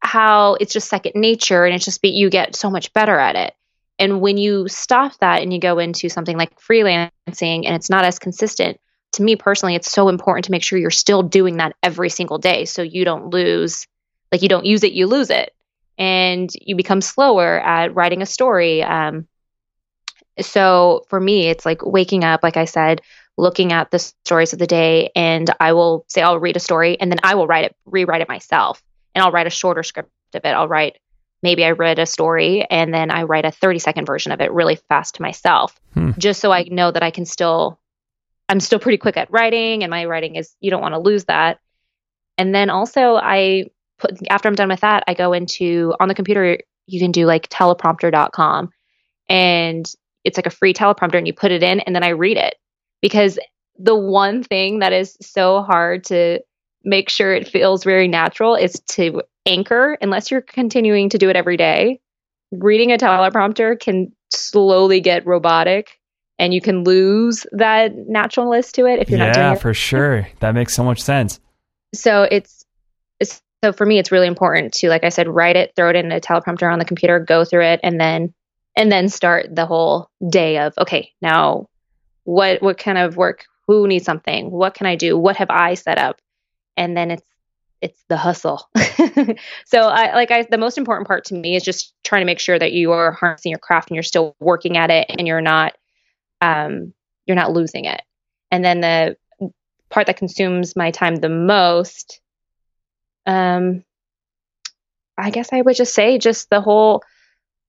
how 0.00 0.54
it's 0.54 0.72
just 0.72 0.88
second 0.88 1.12
nature, 1.14 1.66
and 1.66 1.74
it's 1.74 1.84
just 1.84 2.00
be, 2.00 2.08
you 2.08 2.30
get 2.30 2.56
so 2.56 2.70
much 2.70 2.92
better 2.94 3.18
at 3.18 3.36
it. 3.36 3.54
And 4.00 4.20
when 4.20 4.38
you 4.38 4.66
stop 4.66 5.16
that 5.18 5.42
and 5.42 5.52
you 5.52 5.60
go 5.60 5.78
into 5.78 6.08
something 6.08 6.36
like 6.36 6.58
freelancing, 6.58 7.10
and 7.66 7.76
it's 7.76 7.90
not 7.90 8.04
as 8.04 8.18
consistent, 8.18 8.80
to 9.12 9.22
me 9.22 9.36
personally, 9.36 9.74
it's 9.74 9.92
so 9.92 10.08
important 10.08 10.46
to 10.46 10.50
make 10.50 10.62
sure 10.62 10.78
you're 10.78 10.90
still 10.90 11.22
doing 11.22 11.58
that 11.58 11.76
every 11.82 12.08
single 12.08 12.38
day 12.38 12.64
so 12.64 12.82
you 12.82 13.04
don't 13.04 13.26
lose, 13.26 13.86
like 14.32 14.42
you 14.42 14.48
don't 14.48 14.64
use 14.64 14.82
it, 14.82 14.92
you 14.92 15.06
lose 15.06 15.30
it. 15.30 15.54
And 15.98 16.50
you 16.54 16.76
become 16.76 17.02
slower 17.02 17.60
at 17.60 17.94
writing 17.94 18.22
a 18.22 18.26
story. 18.26 18.82
Um, 18.82 19.28
so 20.40 21.04
for 21.10 21.20
me, 21.20 21.48
it's 21.48 21.66
like 21.66 21.84
waking 21.84 22.24
up, 22.24 22.42
like 22.42 22.56
I 22.56 22.64
said, 22.64 23.02
looking 23.36 23.72
at 23.72 23.90
the 23.90 23.98
stories 23.98 24.54
of 24.54 24.58
the 24.58 24.66
day, 24.66 25.10
and 25.14 25.50
I 25.60 25.74
will 25.74 26.06
say, 26.08 26.22
I'll 26.22 26.38
read 26.38 26.56
a 26.56 26.60
story, 26.60 26.98
and 26.98 27.12
then 27.12 27.20
I 27.22 27.34
will 27.34 27.46
write 27.46 27.64
it, 27.66 27.76
rewrite 27.84 28.22
it 28.22 28.28
myself, 28.28 28.82
and 29.14 29.22
I'll 29.22 29.32
write 29.32 29.46
a 29.46 29.50
shorter 29.50 29.82
script 29.82 30.10
of 30.34 30.44
it. 30.44 30.48
I'll 30.48 30.68
write, 30.68 30.98
maybe 31.42 31.64
I 31.64 31.70
read 31.70 31.98
a 31.98 32.06
story, 32.06 32.66
and 32.70 32.92
then 32.92 33.10
I 33.10 33.22
write 33.24 33.44
a 33.44 33.50
30 33.50 33.78
second 33.78 34.04
version 34.06 34.32
of 34.32 34.40
it 34.40 34.52
really 34.52 34.76
fast 34.88 35.16
to 35.16 35.22
myself, 35.22 35.78
Hmm. 35.94 36.10
just 36.18 36.40
so 36.40 36.52
I 36.52 36.64
know 36.70 36.90
that 36.90 37.02
I 37.02 37.10
can 37.10 37.24
still 37.24 37.78
I'm 38.48 38.58
still 38.60 38.80
pretty 38.80 38.98
quick 38.98 39.16
at 39.16 39.30
writing, 39.30 39.84
and 39.84 39.90
my 39.90 40.04
writing 40.06 40.34
is 40.36 40.54
you 40.60 40.70
don't 40.70 40.82
want 40.82 40.94
to 40.94 40.98
lose 41.00 41.26
that. 41.26 41.60
And 42.36 42.52
then 42.52 42.68
also, 42.68 43.14
I 43.14 43.66
put 43.98 44.18
after 44.28 44.48
I'm 44.48 44.54
done 44.56 44.70
with 44.70 44.80
that, 44.80 45.04
I 45.06 45.14
go 45.14 45.32
into 45.32 45.94
on 46.00 46.08
the 46.08 46.14
computer. 46.16 46.58
You 46.86 46.98
can 46.98 47.12
do 47.12 47.26
like 47.26 47.48
teleprompter.com, 47.48 48.70
and 49.28 49.92
it's 50.24 50.36
like 50.36 50.46
a 50.46 50.50
free 50.50 50.74
teleprompter, 50.74 51.16
and 51.16 51.26
you 51.26 51.32
put 51.32 51.52
it 51.52 51.62
in, 51.62 51.80
and 51.80 51.94
then 51.94 52.02
I 52.02 52.08
read 52.08 52.36
it 52.36 52.56
because 53.00 53.38
the 53.78 53.94
one 53.96 54.42
thing 54.42 54.80
that 54.80 54.92
is 54.92 55.16
so 55.20 55.62
hard 55.62 56.04
to 56.04 56.40
make 56.82 57.08
sure 57.08 57.32
it 57.34 57.48
feels 57.48 57.84
very 57.84 58.08
natural 58.08 58.54
is 58.54 58.80
to 58.88 59.22
anchor 59.46 59.96
unless 60.00 60.30
you're 60.30 60.40
continuing 60.40 61.08
to 61.10 61.18
do 61.18 61.30
it 61.30 61.36
every 61.36 61.56
day. 61.56 62.00
Reading 62.52 62.92
a 62.92 62.96
teleprompter 62.96 63.78
can 63.78 64.12
slowly 64.30 65.00
get 65.00 65.26
robotic 65.26 66.00
and 66.38 66.54
you 66.54 66.60
can 66.60 66.84
lose 66.84 67.46
that 67.52 67.92
naturalness 67.94 68.72
to 68.72 68.86
it 68.86 68.98
if 68.98 69.10
you're 69.10 69.18
not 69.18 69.34
doing 69.34 69.46
yeah 69.46 69.54
for 69.54 69.74
sure 69.74 70.26
that 70.40 70.54
makes 70.54 70.74
so 70.74 70.82
much 70.82 71.00
sense 71.00 71.38
So 71.92 72.22
it's, 72.22 72.64
it's 73.18 73.42
so 73.62 73.72
for 73.72 73.84
me 73.84 73.98
it's 73.98 74.12
really 74.12 74.28
important 74.28 74.72
to 74.74 74.88
like 74.88 75.04
I 75.04 75.10
said 75.10 75.28
write 75.28 75.56
it, 75.56 75.72
throw 75.76 75.90
it 75.90 75.96
in 75.96 76.10
a 76.12 76.20
teleprompter 76.20 76.72
on 76.72 76.78
the 76.78 76.84
computer, 76.84 77.18
go 77.18 77.44
through 77.44 77.64
it 77.64 77.80
and 77.82 78.00
then 78.00 78.32
and 78.76 78.90
then 78.90 79.08
start 79.08 79.54
the 79.54 79.66
whole 79.66 80.08
day 80.28 80.58
of 80.58 80.72
okay, 80.78 81.12
now 81.20 81.68
what 82.24 82.62
what 82.62 82.78
kind 82.78 82.98
of 82.98 83.16
work 83.16 83.44
who 83.66 83.86
needs 83.86 84.04
something? 84.04 84.50
What 84.50 84.74
can 84.74 84.86
I 84.86 84.96
do? 84.96 85.16
What 85.18 85.36
have 85.36 85.50
I 85.50 85.74
set 85.74 85.98
up? 85.98 86.20
And 86.76 86.96
then 86.96 87.10
it's 87.10 87.22
it's 87.82 88.04
the 88.08 88.16
hustle. 88.16 88.68
so 89.64 89.80
I 89.80 90.14
like 90.14 90.30
I 90.30 90.46
the 90.50 90.58
most 90.58 90.78
important 90.78 91.08
part 91.08 91.24
to 91.26 91.34
me 91.34 91.56
is 91.56 91.64
just 91.64 91.94
trying 92.04 92.20
to 92.20 92.26
make 92.26 92.38
sure 92.38 92.58
that 92.58 92.72
you 92.72 92.92
are 92.92 93.12
harnessing 93.12 93.50
your 93.50 93.58
craft 93.58 93.90
and 93.90 93.96
you're 93.96 94.02
still 94.02 94.36
working 94.40 94.76
at 94.76 94.90
it 94.90 95.06
and 95.08 95.26
you're 95.26 95.40
not 95.40 95.76
um 96.40 96.92
you're 97.26 97.36
not 97.36 97.52
losing 97.52 97.86
it. 97.86 98.02
And 98.50 98.64
then 98.64 98.80
the 98.80 99.16
part 99.88 100.06
that 100.06 100.16
consumes 100.16 100.76
my 100.76 100.90
time 100.90 101.16
the 101.16 101.28
most 101.28 102.20
um 103.26 103.84
I 105.16 105.30
guess 105.30 105.52
I 105.52 105.60
would 105.60 105.76
just 105.76 105.94
say 105.94 106.18
just 106.18 106.48
the 106.50 106.60
whole 106.60 107.02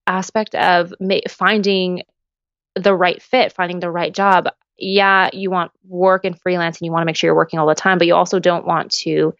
aspect 0.07 0.55
of 0.55 0.93
ma- 0.99 1.19
finding 1.27 2.03
the 2.75 2.95
right 2.95 3.21
fit, 3.21 3.53
finding 3.53 3.79
the 3.79 3.91
right 3.91 4.13
job. 4.13 4.47
Yeah, 4.77 5.29
you 5.33 5.51
want 5.51 5.71
work 5.87 6.25
and 6.25 6.39
freelance 6.39 6.79
and 6.79 6.85
you 6.85 6.91
want 6.91 7.01
to 7.01 7.05
make 7.05 7.15
sure 7.15 7.27
you're 7.27 7.35
working 7.35 7.59
all 7.59 7.67
the 7.67 7.75
time, 7.75 7.97
but 7.97 8.07
you 8.07 8.15
also 8.15 8.39
don't 8.39 8.65
want 8.65 8.91
to 8.91 9.33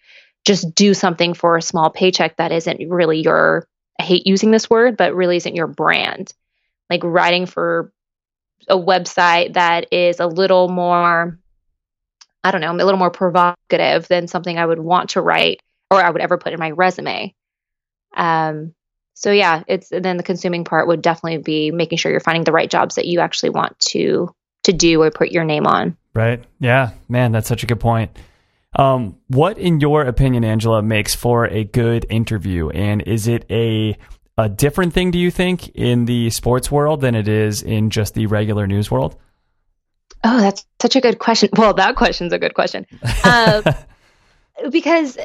just 0.46 0.74
do 0.74 0.94
something 0.94 1.34
for 1.34 1.58
a 1.58 1.62
small 1.62 1.90
paycheck 1.90 2.38
that 2.38 2.52
isn't 2.52 2.90
really 2.90 3.22
your 3.22 3.68
I 4.00 4.04
hate 4.04 4.26
using 4.26 4.50
this 4.50 4.70
word, 4.70 4.98
but 4.98 5.14
really 5.14 5.38
isn't 5.38 5.56
your 5.56 5.68
brand. 5.68 6.34
Like 6.90 7.04
writing 7.04 7.46
for 7.46 7.94
a 8.68 8.78
website 8.78 9.54
that 9.54 9.92
is 9.92 10.20
a 10.20 10.28
little 10.28 10.68
more 10.68 11.38
I 12.44 12.52
don't 12.52 12.62
know, 12.62 12.72
a 12.72 12.74
little 12.74 12.98
more 12.98 13.12
provocative 13.12 14.08
than 14.08 14.28
something 14.28 14.58
I 14.58 14.66
would 14.66 14.80
want 14.80 15.12
to 15.12 15.22
write 15.22 15.62
or 15.92 16.04
I 16.04 16.10
would 16.10 16.22
ever 16.22 16.38
put 16.38 16.54
in 16.54 16.60
my 16.60 16.72
resume. 16.72 17.36
Um 18.16 18.74
so 19.14 19.32
yeah, 19.32 19.64
it's 19.68 19.90
then 19.90 20.18
the 20.18 20.24
consuming 20.24 20.64
part 20.64 20.88
would 20.88 21.04
definitely 21.04 21.38
be 21.38 21.70
making 21.70 22.00
sure 22.00 22.10
you're 22.12 22.20
finding 22.20 22.44
the 22.44 22.52
right 22.52 22.70
jobs 22.70 22.96
that 22.96 23.06
you 23.06 23.20
actually 23.20 23.52
want 23.52 23.78
to 23.80 24.34
to 24.64 24.74
do 24.74 25.02
or 25.02 25.12
put 25.12 25.32
your 25.32 25.44
name 25.44 25.68
on. 25.68 25.98
right 26.14 26.44
yeah 26.60 26.92
man 27.08 27.32
that's 27.32 27.48
such 27.48 27.64
a 27.64 27.68
good 27.68 27.80
point 27.80 28.12
um, 28.76 29.18
what 29.28 29.58
in 29.58 29.80
your 29.80 30.04
opinion 30.04 30.44
angela 30.44 30.82
makes 30.82 31.16
for 31.16 31.46
a 31.46 31.64
good 31.64 32.06
interview 32.10 32.70
and 32.70 33.02
is 33.04 33.28
it 33.28 33.46
a 33.50 33.98
a 34.38 34.48
different 34.50 34.94
thing 34.94 35.12
do 35.12 35.20
you 35.20 35.30
think 35.30 35.70
in 35.70 36.06
the 36.06 36.30
sports 36.30 36.72
world 36.72 37.02
than 37.02 37.16
it 37.16 37.28
is 37.28 37.62
in 37.62 37.90
just 37.90 38.14
the 38.14 38.26
regular 38.28 38.68
news 38.68 38.90
world 38.90 39.18
Oh, 40.24 40.40
that's 40.40 40.66
such 40.80 40.96
a 40.96 41.02
good 41.02 41.20
question. 41.20 41.50
Well, 41.54 41.74
that 41.76 41.96
question's 41.96 42.34
a 42.34 42.40
good 42.40 42.54
question. 42.54 42.86
Uh, 43.24 43.74
because 44.72 45.18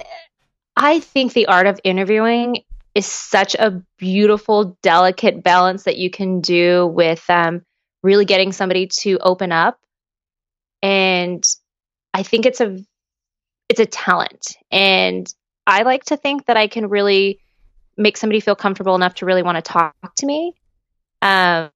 I 0.76 1.00
think 1.00 1.32
the 1.32 1.46
art 1.46 1.66
of 1.66 1.80
interviewing 1.84 2.62
is 2.94 3.06
such 3.06 3.54
a 3.54 3.82
beautiful, 3.98 4.78
delicate 4.82 5.42
balance 5.42 5.84
that 5.84 5.98
you 5.98 6.08
can 6.08 6.40
do 6.40 6.86
with 6.86 7.22
um, 7.28 7.62
really 8.02 8.24
getting 8.24 8.52
somebody 8.52 8.86
to 9.00 9.18
open 9.18 9.52
up. 9.52 9.78
And 10.82 11.44
I 12.14 12.22
think 12.22 12.46
it's 12.46 12.62
a 12.62 12.78
it's 13.68 13.80
a 13.80 13.86
talent, 13.86 14.56
and 14.70 15.32
I 15.66 15.82
like 15.82 16.04
to 16.04 16.16
think 16.16 16.46
that 16.46 16.56
I 16.56 16.68
can 16.68 16.88
really 16.88 17.40
make 17.96 18.16
somebody 18.16 18.40
feel 18.40 18.54
comfortable 18.54 18.94
enough 18.94 19.14
to 19.16 19.26
really 19.26 19.42
want 19.42 19.56
to 19.56 19.62
talk 19.62 19.94
to 20.16 20.26
me. 20.26 20.54
Um, 21.22 21.70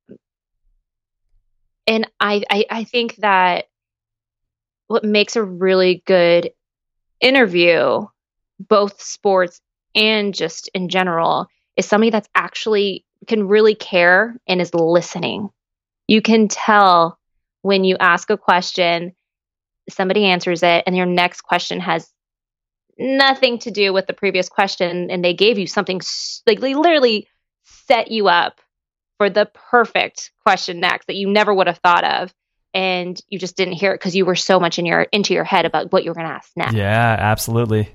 and 1.86 2.08
I, 2.20 2.42
I 2.48 2.64
I 2.70 2.84
think 2.84 3.16
that 3.16 3.66
what 4.86 5.04
makes 5.04 5.36
a 5.36 5.42
really 5.42 6.02
good 6.06 6.50
interview, 7.20 8.06
both 8.58 9.00
sports 9.00 9.60
and 9.94 10.34
just 10.34 10.68
in 10.74 10.88
general, 10.88 11.46
is 11.76 11.86
somebody 11.86 12.10
that's 12.10 12.28
actually 12.34 13.04
can 13.26 13.48
really 13.48 13.74
care 13.74 14.36
and 14.46 14.60
is 14.60 14.74
listening. 14.74 15.50
You 16.08 16.22
can 16.22 16.48
tell 16.48 17.18
when 17.62 17.84
you 17.84 17.96
ask 17.98 18.30
a 18.30 18.36
question, 18.36 19.14
somebody 19.88 20.26
answers 20.26 20.62
it, 20.62 20.84
and 20.86 20.96
your 20.96 21.06
next 21.06 21.42
question 21.42 21.80
has 21.80 22.10
nothing 22.98 23.58
to 23.60 23.70
do 23.70 23.92
with 23.92 24.06
the 24.06 24.12
previous 24.12 24.48
question, 24.48 25.10
and 25.10 25.24
they 25.24 25.34
gave 25.34 25.58
you 25.58 25.66
something 25.66 26.00
like 26.46 26.60
they 26.60 26.74
literally 26.74 27.28
set 27.86 28.10
you 28.10 28.28
up 28.28 28.60
for 29.18 29.30
the 29.30 29.50
perfect 29.70 30.32
question 30.44 30.80
next 30.80 31.06
that 31.06 31.16
you 31.16 31.28
never 31.30 31.52
would 31.52 31.66
have 31.66 31.78
thought 31.78 32.04
of 32.04 32.32
and 32.72 33.20
you 33.28 33.38
just 33.38 33.56
didn't 33.56 33.74
hear 33.74 33.92
it 33.92 33.96
because 33.96 34.16
you 34.16 34.24
were 34.24 34.36
so 34.36 34.60
much 34.60 34.78
in 34.78 34.86
your 34.86 35.02
into 35.02 35.34
your 35.34 35.44
head 35.44 35.66
about 35.66 35.92
what 35.92 36.04
you 36.04 36.10
were 36.10 36.14
going 36.14 36.26
to 36.26 36.32
ask 36.32 36.50
next. 36.56 36.74
Yeah, 36.74 37.16
absolutely. 37.18 37.94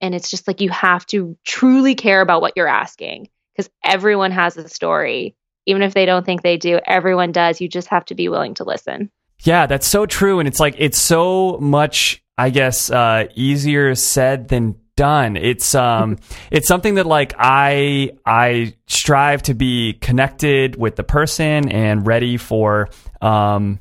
and 0.00 0.14
it's 0.14 0.30
just 0.30 0.46
like 0.46 0.60
you 0.60 0.70
have 0.70 1.04
to 1.06 1.36
truly 1.44 1.94
care 1.94 2.20
about 2.20 2.40
what 2.40 2.54
you're 2.56 2.68
asking 2.68 3.28
because 3.54 3.70
everyone 3.84 4.30
has 4.30 4.56
a 4.56 4.68
story. 4.68 5.36
Even 5.66 5.82
if 5.82 5.94
they 5.94 6.06
don't 6.06 6.26
think 6.26 6.42
they 6.42 6.58
do 6.58 6.78
everyone 6.86 7.32
does. 7.32 7.60
You 7.60 7.68
just 7.68 7.88
have 7.88 8.04
to 8.06 8.14
be 8.14 8.28
willing 8.28 8.54
to 8.54 8.64
listen 8.64 9.10
Yeah, 9.42 9.66
that's 9.66 9.86
so 9.86 10.06
true. 10.06 10.38
And 10.38 10.48
it's 10.48 10.60
like, 10.60 10.76
it's 10.78 10.98
so 10.98 11.58
much, 11.60 12.22
I 12.38 12.50
guess, 12.50 12.90
uh, 12.90 13.26
easier 13.34 13.94
said 13.94 14.48
than 14.48 14.76
done. 14.96 15.36
It's, 15.36 15.74
um, 15.74 16.18
it's 16.50 16.68
something 16.68 16.94
that 16.94 17.06
like 17.06 17.34
I, 17.38 18.12
I 18.24 18.74
strive 18.86 19.42
to 19.42 19.54
be 19.54 19.94
connected 19.94 20.76
with 20.76 20.96
the 20.96 21.04
person 21.04 21.68
and 21.70 22.06
ready 22.06 22.36
for, 22.36 22.88
um, 23.20 23.80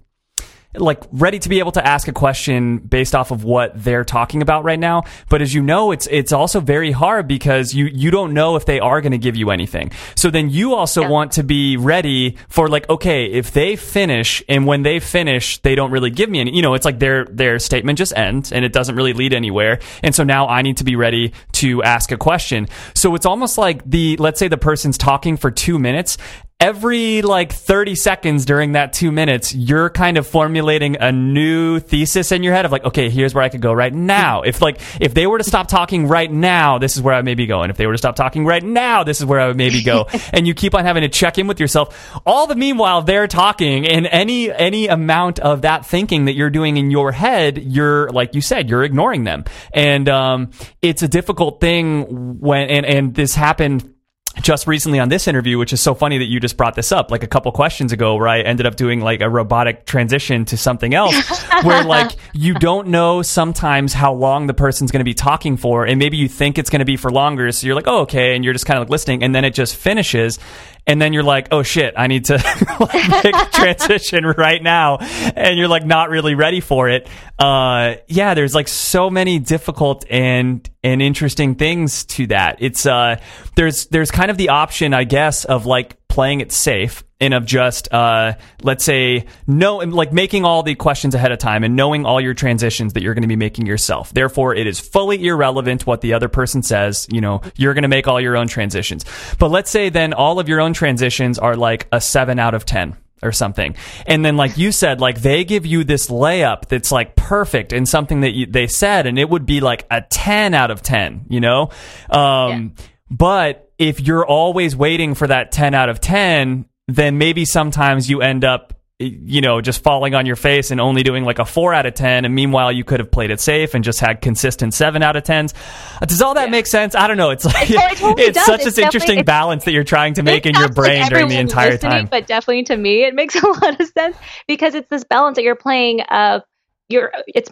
like 0.75 1.03
ready 1.11 1.39
to 1.39 1.49
be 1.49 1.59
able 1.59 1.71
to 1.73 1.85
ask 1.85 2.07
a 2.07 2.11
question 2.11 2.77
based 2.79 3.13
off 3.13 3.31
of 3.31 3.43
what 3.43 3.71
they're 3.75 4.03
talking 4.03 4.41
about 4.41 4.63
right 4.63 4.79
now. 4.79 5.03
But 5.29 5.41
as 5.41 5.53
you 5.53 5.61
know, 5.61 5.91
it's 5.91 6.07
it's 6.07 6.31
also 6.31 6.59
very 6.59 6.91
hard 6.91 7.27
because 7.27 7.73
you 7.73 7.85
you 7.85 8.11
don't 8.11 8.33
know 8.33 8.55
if 8.55 8.65
they 8.65 8.79
are 8.79 9.01
going 9.01 9.11
to 9.11 9.17
give 9.17 9.35
you 9.35 9.51
anything. 9.51 9.91
So 10.15 10.29
then 10.29 10.49
you 10.49 10.73
also 10.73 11.01
Yeah. 11.01 11.09
want 11.09 11.31
to 11.33 11.43
be 11.43 11.77
ready 11.77 12.37
for 12.49 12.67
like 12.67 12.89
okay, 12.89 13.25
if 13.25 13.51
they 13.51 13.75
finish 13.75 14.41
and 14.49 14.65
when 14.65 14.83
they 14.83 14.99
finish, 14.99 15.59
they 15.59 15.75
don't 15.75 15.91
really 15.91 16.09
give 16.09 16.29
me 16.29 16.39
any. 16.39 16.55
You 16.55 16.61
know, 16.61 16.73
it's 16.73 16.85
like 16.85 16.99
their 16.99 17.25
their 17.25 17.59
statement 17.59 17.97
just 17.97 18.15
ends 18.17 18.51
and 18.51 18.65
it 18.65 18.73
doesn't 18.73 18.95
really 18.95 19.13
lead 19.13 19.33
anywhere. 19.33 19.79
And 20.01 20.15
so 20.15 20.23
now 20.23 20.47
I 20.47 20.61
need 20.61 20.77
to 20.77 20.83
be 20.83 20.95
ready 20.95 21.33
to 21.53 21.83
ask 21.83 22.11
a 22.11 22.17
question. 22.17 22.67
So 22.95 23.13
it's 23.15 23.25
almost 23.25 23.57
like 23.57 23.87
the 23.89 24.17
let's 24.17 24.39
say 24.39 24.47
the 24.47 24.57
person's 24.57 24.97
talking 24.97 25.37
for 25.37 25.51
2 25.51 25.77
minutes 25.77 26.17
every 26.63 27.21
like 27.21 27.51
30 27.51 27.93
seconds 27.95 28.45
during 28.45 28.71
that 28.71 28.93
two 28.93 29.11
minutes, 29.11 29.53
you're 29.53 29.89
kind 29.89 30.17
of 30.17 30.25
formulating 30.25 30.95
a 30.95 31.11
new 31.11 31.77
thesis 31.81 32.31
in 32.31 32.41
your 32.41 32.53
head 32.53 32.63
of 32.63 32.71
like, 32.71 32.85
okay, 32.85 33.09
here's 33.09 33.33
where 33.33 33.43
I 33.43 33.49
could 33.49 33.59
go 33.59 33.73
right 33.73 33.93
now. 33.93 34.43
If 34.43 34.61
like, 34.61 34.79
if 35.01 35.13
they 35.13 35.27
were 35.27 35.37
to 35.37 35.43
stop 35.43 35.67
talking 35.67 36.07
right 36.07 36.31
now, 36.31 36.77
this 36.77 36.95
is 36.95 37.01
where 37.01 37.15
I 37.15 37.21
may 37.21 37.35
be 37.35 37.47
going. 37.47 37.69
If 37.69 37.75
they 37.75 37.85
were 37.85 37.91
to 37.91 37.97
stop 37.97 38.15
talking 38.15 38.45
right 38.45 38.63
now, 38.63 39.03
this 39.03 39.19
is 39.19 39.25
where 39.25 39.41
I 39.41 39.47
would 39.47 39.57
maybe 39.57 39.83
go. 39.83 40.07
and 40.31 40.47
you 40.47 40.53
keep 40.53 40.73
on 40.73 40.85
having 40.85 41.01
to 41.01 41.09
check 41.09 41.37
in 41.37 41.47
with 41.47 41.59
yourself. 41.59 42.17
All 42.25 42.47
the 42.47 42.55
meanwhile, 42.55 43.01
they're 43.01 43.27
talking 43.27 43.85
and 43.85 44.07
any, 44.07 44.49
any 44.49 44.87
amount 44.87 45.39
of 45.39 45.63
that 45.63 45.85
thinking 45.85 46.25
that 46.25 46.33
you're 46.33 46.49
doing 46.49 46.77
in 46.77 46.91
your 46.91 47.11
head, 47.11 47.61
you're, 47.61 48.09
like 48.11 48.35
you 48.35 48.41
said, 48.41 48.69
you're 48.69 48.85
ignoring 48.85 49.25
them. 49.25 49.43
And, 49.73 50.07
um, 50.07 50.51
it's 50.81 51.03
a 51.03 51.09
difficult 51.09 51.59
thing 51.59 52.39
when, 52.39 52.69
and, 52.69 52.85
and 52.85 53.13
this 53.13 53.35
happened 53.35 53.92
just 54.41 54.65
recently 54.67 54.99
on 54.99 55.09
this 55.09 55.27
interview, 55.27 55.57
which 55.57 55.73
is 55.73 55.81
so 55.81 55.93
funny 55.93 56.17
that 56.17 56.25
you 56.25 56.39
just 56.39 56.57
brought 56.57 56.75
this 56.75 56.91
up, 56.91 57.11
like 57.11 57.23
a 57.23 57.27
couple 57.27 57.51
questions 57.51 57.91
ago, 57.91 58.15
where 58.15 58.27
I 58.27 58.41
ended 58.41 58.65
up 58.65 58.75
doing 58.75 58.99
like 58.99 59.21
a 59.21 59.29
robotic 59.29 59.85
transition 59.85 60.45
to 60.45 60.57
something 60.57 60.93
else, 60.93 61.15
where 61.63 61.83
like 61.83 62.11
you 62.33 62.53
don't 62.55 62.87
know 62.87 63.21
sometimes 63.21 63.93
how 63.93 64.13
long 64.13 64.47
the 64.47 64.53
person's 64.53 64.91
going 64.91 65.01
to 65.01 65.05
be 65.05 65.13
talking 65.13 65.55
for, 65.57 65.85
and 65.85 65.99
maybe 65.99 66.17
you 66.17 66.27
think 66.27 66.57
it's 66.57 66.69
going 66.69 66.79
to 66.79 66.85
be 66.85 66.97
for 66.97 67.11
longer, 67.11 67.51
so 67.51 67.67
you're 67.67 67.75
like, 67.75 67.87
oh, 67.87 68.01
okay, 68.01 68.35
and 68.35 68.43
you're 68.43 68.53
just 68.53 68.65
kind 68.65 68.77
of 68.77 68.83
like 68.83 68.89
listening, 68.89 69.23
and 69.23 69.35
then 69.35 69.45
it 69.45 69.53
just 69.53 69.75
finishes, 69.75 70.39
and 70.85 71.01
then 71.01 71.13
you're 71.13 71.23
like, 71.23 71.47
oh 71.51 71.63
shit, 71.63 71.93
I 71.97 72.07
need 72.07 72.25
to 72.25 72.33
make 73.23 73.35
a 73.35 73.45
transition 73.51 74.25
right 74.25 74.61
now, 74.61 74.97
and 74.97 75.57
you're 75.57 75.67
like 75.67 75.85
not 75.85 76.09
really 76.09 76.35
ready 76.35 76.59
for 76.59 76.89
it. 76.89 77.07
Uh, 77.39 77.95
yeah, 78.07 78.33
there's 78.33 78.53
like 78.53 78.67
so 78.67 79.09
many 79.09 79.39
difficult 79.39 80.05
and 80.09 80.69
and 80.83 81.01
interesting 81.01 81.55
things 81.55 82.05
to 82.05 82.27
that. 82.27 82.57
It's 82.59 82.85
uh, 82.85 83.19
there's 83.55 83.85
there's 83.87 84.11
kind 84.11 84.29
of 84.29 84.37
the 84.37 84.49
option, 84.49 84.93
I 84.93 85.05
guess, 85.05 85.45
of 85.45 85.65
like 85.65 85.95
playing 86.13 86.41
it 86.41 86.51
safe 86.51 87.03
and 87.19 87.33
of 87.33 87.43
just 87.43 87.91
uh, 87.91 88.33
let's 88.61 88.83
say 88.83 89.25
no, 89.47 89.77
like 89.77 90.13
making 90.13 90.45
all 90.45 90.61
the 90.61 90.75
questions 90.75 91.15
ahead 91.15 91.31
of 91.31 91.39
time 91.39 91.63
and 91.63 91.75
knowing 91.75 92.05
all 92.05 92.21
your 92.21 92.35
transitions 92.35 92.93
that 92.93 93.01
you're 93.01 93.15
going 93.15 93.23
to 93.23 93.27
be 93.27 93.35
making 93.35 93.65
yourself. 93.65 94.13
Therefore, 94.13 94.53
it 94.53 94.67
is 94.67 94.79
fully 94.79 95.25
irrelevant 95.25 95.87
what 95.87 96.01
the 96.01 96.13
other 96.13 96.27
person 96.29 96.61
says. 96.61 97.07
You 97.09 97.19
know, 97.19 97.41
you're 97.55 97.73
going 97.73 97.81
to 97.81 97.87
make 97.87 98.07
all 98.07 98.21
your 98.21 98.37
own 98.37 98.47
transitions. 98.47 99.05
But 99.39 99.49
let's 99.49 99.71
say 99.71 99.89
then 99.89 100.13
all 100.13 100.39
of 100.39 100.47
your 100.47 100.61
own 100.61 100.73
transitions 100.73 101.39
are 101.39 101.55
like 101.55 101.87
a 101.91 101.99
seven 101.99 102.37
out 102.37 102.53
of 102.53 102.63
ten 102.63 102.95
or 103.23 103.31
something. 103.31 103.75
And 104.05 104.23
then, 104.23 104.37
like 104.37 104.57
you 104.57 104.71
said, 104.71 105.01
like 105.01 105.19
they 105.19 105.45
give 105.45 105.65
you 105.65 105.83
this 105.83 106.09
layup 106.09 106.67
that's 106.67 106.91
like 106.91 107.15
perfect 107.15 107.73
and 107.73 107.89
something 107.89 108.21
that 108.21 108.33
you, 108.35 108.45
they 108.45 108.67
said, 108.67 109.07
and 109.07 109.17
it 109.17 109.27
would 109.27 109.47
be 109.47 109.61
like 109.61 109.87
a 109.89 110.01
10 110.01 110.53
out 110.53 110.69
of 110.69 110.83
10, 110.83 111.25
you 111.29 111.39
know? 111.39 111.69
Um, 112.09 112.75
But 113.09 113.62
if 113.77 113.99
you're 113.99 114.25
always 114.25 114.75
waiting 114.75 115.15
for 115.15 115.27
that 115.27 115.51
10 115.51 115.73
out 115.73 115.89
of 115.89 115.99
10, 115.99 116.65
then 116.87 117.17
maybe 117.17 117.45
sometimes 117.45 118.09
you 118.09 118.21
end 118.21 118.43
up 118.45 118.73
you 118.99 119.41
know 119.41 119.59
just 119.59 119.83
falling 119.83 120.13
on 120.13 120.25
your 120.25 120.35
face 120.35 120.69
and 120.71 120.79
only 120.79 121.01
doing 121.03 121.25
like 121.25 121.39
a 121.39 121.43
4 121.45 121.73
out 121.73 121.85
of 121.85 121.93
10 121.95 122.23
and 122.25 122.33
meanwhile 122.33 122.71
you 122.71 122.83
could 122.85 122.99
have 122.99 123.11
played 123.11 123.31
it 123.31 123.39
safe 123.41 123.73
and 123.73 123.83
just 123.83 123.99
had 123.99 124.21
consistent 124.21 124.73
7 124.73 125.01
out 125.01 125.15
of 125.15 125.23
10s 125.23 125.53
Uh, 125.99 126.05
does 126.05 126.21
all 126.21 126.35
that 126.35 126.51
make 126.51 126.67
sense? 126.67 126.93
I 126.95 127.07
don't 127.07 127.17
know. 127.17 127.31
It's 127.31 127.43
like 127.43 127.69
It 127.71 127.97
totally 127.97 128.23
it's 128.27 128.37
does. 128.37 128.45
such 128.45 128.55
It's 128.61 128.75
this 128.75 128.77
interesting 128.77 129.25
balance 129.25 129.65
that 129.65 129.71
you're 129.71 129.83
trying 129.83 130.13
to 130.13 130.23
make 130.23 130.45
in 130.45 130.53
your 130.53 130.67
like 130.67 130.75
brain 130.75 131.09
during 131.09 131.27
the 131.27 131.39
entire 131.39 131.77
time. 131.77 132.07
But 132.09 132.27
definitely 132.27 132.63
to 132.65 132.77
me, 132.77 133.03
it 133.03 133.15
makes 133.15 133.35
a 133.43 133.45
lot 133.45 133.81
of 133.81 133.87
sense 133.87 134.15
because 134.47 134.75
it's 134.75 134.87
this 134.89 135.03
balance 135.03 135.35
that 135.37 135.43
you're 135.43 135.55
playing 135.55 136.01
of 136.01 136.43
you're 136.87 137.11
it's 137.27 137.51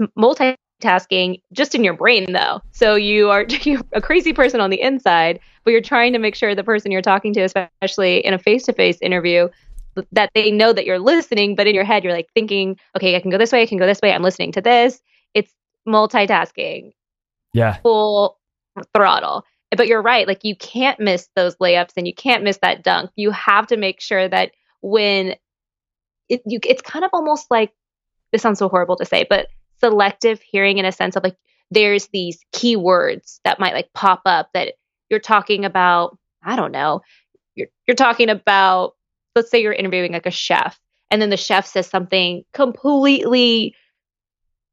multitasking 0.81 1.41
just 1.51 1.75
in 1.75 1.83
your 1.83 1.93
brain 1.93 2.31
though. 2.31 2.61
So 2.71 2.95
you 2.95 3.29
are 3.29 3.45
a 3.93 4.01
crazy 4.01 4.33
person 4.33 4.59
on 4.61 4.69
the 4.69 4.81
inside, 4.81 5.39
but 5.63 5.71
you're 5.71 5.81
trying 5.81 6.13
to 6.13 6.19
make 6.19 6.35
sure 6.35 6.55
the 6.55 6.63
person 6.63 6.91
you're 6.91 7.01
talking 7.01 7.33
to, 7.33 7.41
especially 7.41 8.25
in 8.25 8.33
a 8.33 8.39
face-to-face 8.39 8.97
interview, 9.01 9.49
that 10.11 10.31
they 10.33 10.51
know 10.51 10.71
that 10.73 10.85
you're 10.85 10.99
listening, 10.99 11.55
but 11.55 11.67
in 11.67 11.75
your 11.75 11.83
head 11.83 12.03
you're 12.03 12.13
like 12.13 12.29
thinking, 12.33 12.77
okay, 12.95 13.15
I 13.15 13.19
can 13.19 13.31
go 13.31 13.37
this 13.37 13.51
way, 13.51 13.61
I 13.61 13.65
can 13.65 13.77
go 13.77 13.85
this 13.85 14.01
way, 14.01 14.13
I'm 14.13 14.23
listening 14.23 14.51
to 14.53 14.61
this. 14.61 15.01
It's 15.33 15.53
multitasking 15.87 16.93
yeah 17.53 17.77
full 17.81 18.39
throttle. 18.95 19.45
But 19.75 19.87
you're 19.87 20.01
right. 20.01 20.27
Like 20.27 20.43
you 20.43 20.55
can't 20.55 20.99
miss 20.99 21.29
those 21.35 21.55
layups 21.57 21.93
and 21.95 22.05
you 22.05 22.13
can't 22.13 22.43
miss 22.43 22.57
that 22.57 22.83
dunk. 22.83 23.09
You 23.15 23.31
have 23.31 23.67
to 23.67 23.77
make 23.77 24.01
sure 24.01 24.27
that 24.27 24.51
when 24.81 25.35
it, 26.27 26.41
you, 26.45 26.59
it's 26.65 26.81
kind 26.81 27.05
of 27.05 27.11
almost 27.13 27.49
like 27.49 27.71
this 28.31 28.41
sounds 28.41 28.59
so 28.59 28.67
horrible 28.67 28.97
to 28.97 29.05
say, 29.05 29.25
but 29.29 29.47
selective 29.83 30.41
hearing 30.41 30.77
in 30.77 30.85
a 30.85 30.91
sense 30.91 31.15
of 31.15 31.23
like 31.23 31.35
there's 31.71 32.07
these 32.07 32.39
key 32.51 32.75
words 32.75 33.39
that 33.43 33.59
might 33.59 33.73
like 33.73 33.91
pop 33.93 34.21
up 34.25 34.49
that 34.53 34.75
you're 35.09 35.19
talking 35.19 35.65
about. 35.65 36.17
I 36.43 36.55
don't 36.55 36.71
know. 36.71 37.01
You're 37.55 37.67
you're 37.87 37.95
talking 37.95 38.29
about. 38.29 38.93
Let's 39.33 39.49
say 39.49 39.61
you're 39.61 39.71
interviewing 39.71 40.11
like 40.11 40.25
a 40.25 40.31
chef, 40.31 40.77
and 41.09 41.21
then 41.21 41.29
the 41.29 41.37
chef 41.37 41.65
says 41.65 41.87
something 41.87 42.43
completely 42.53 43.75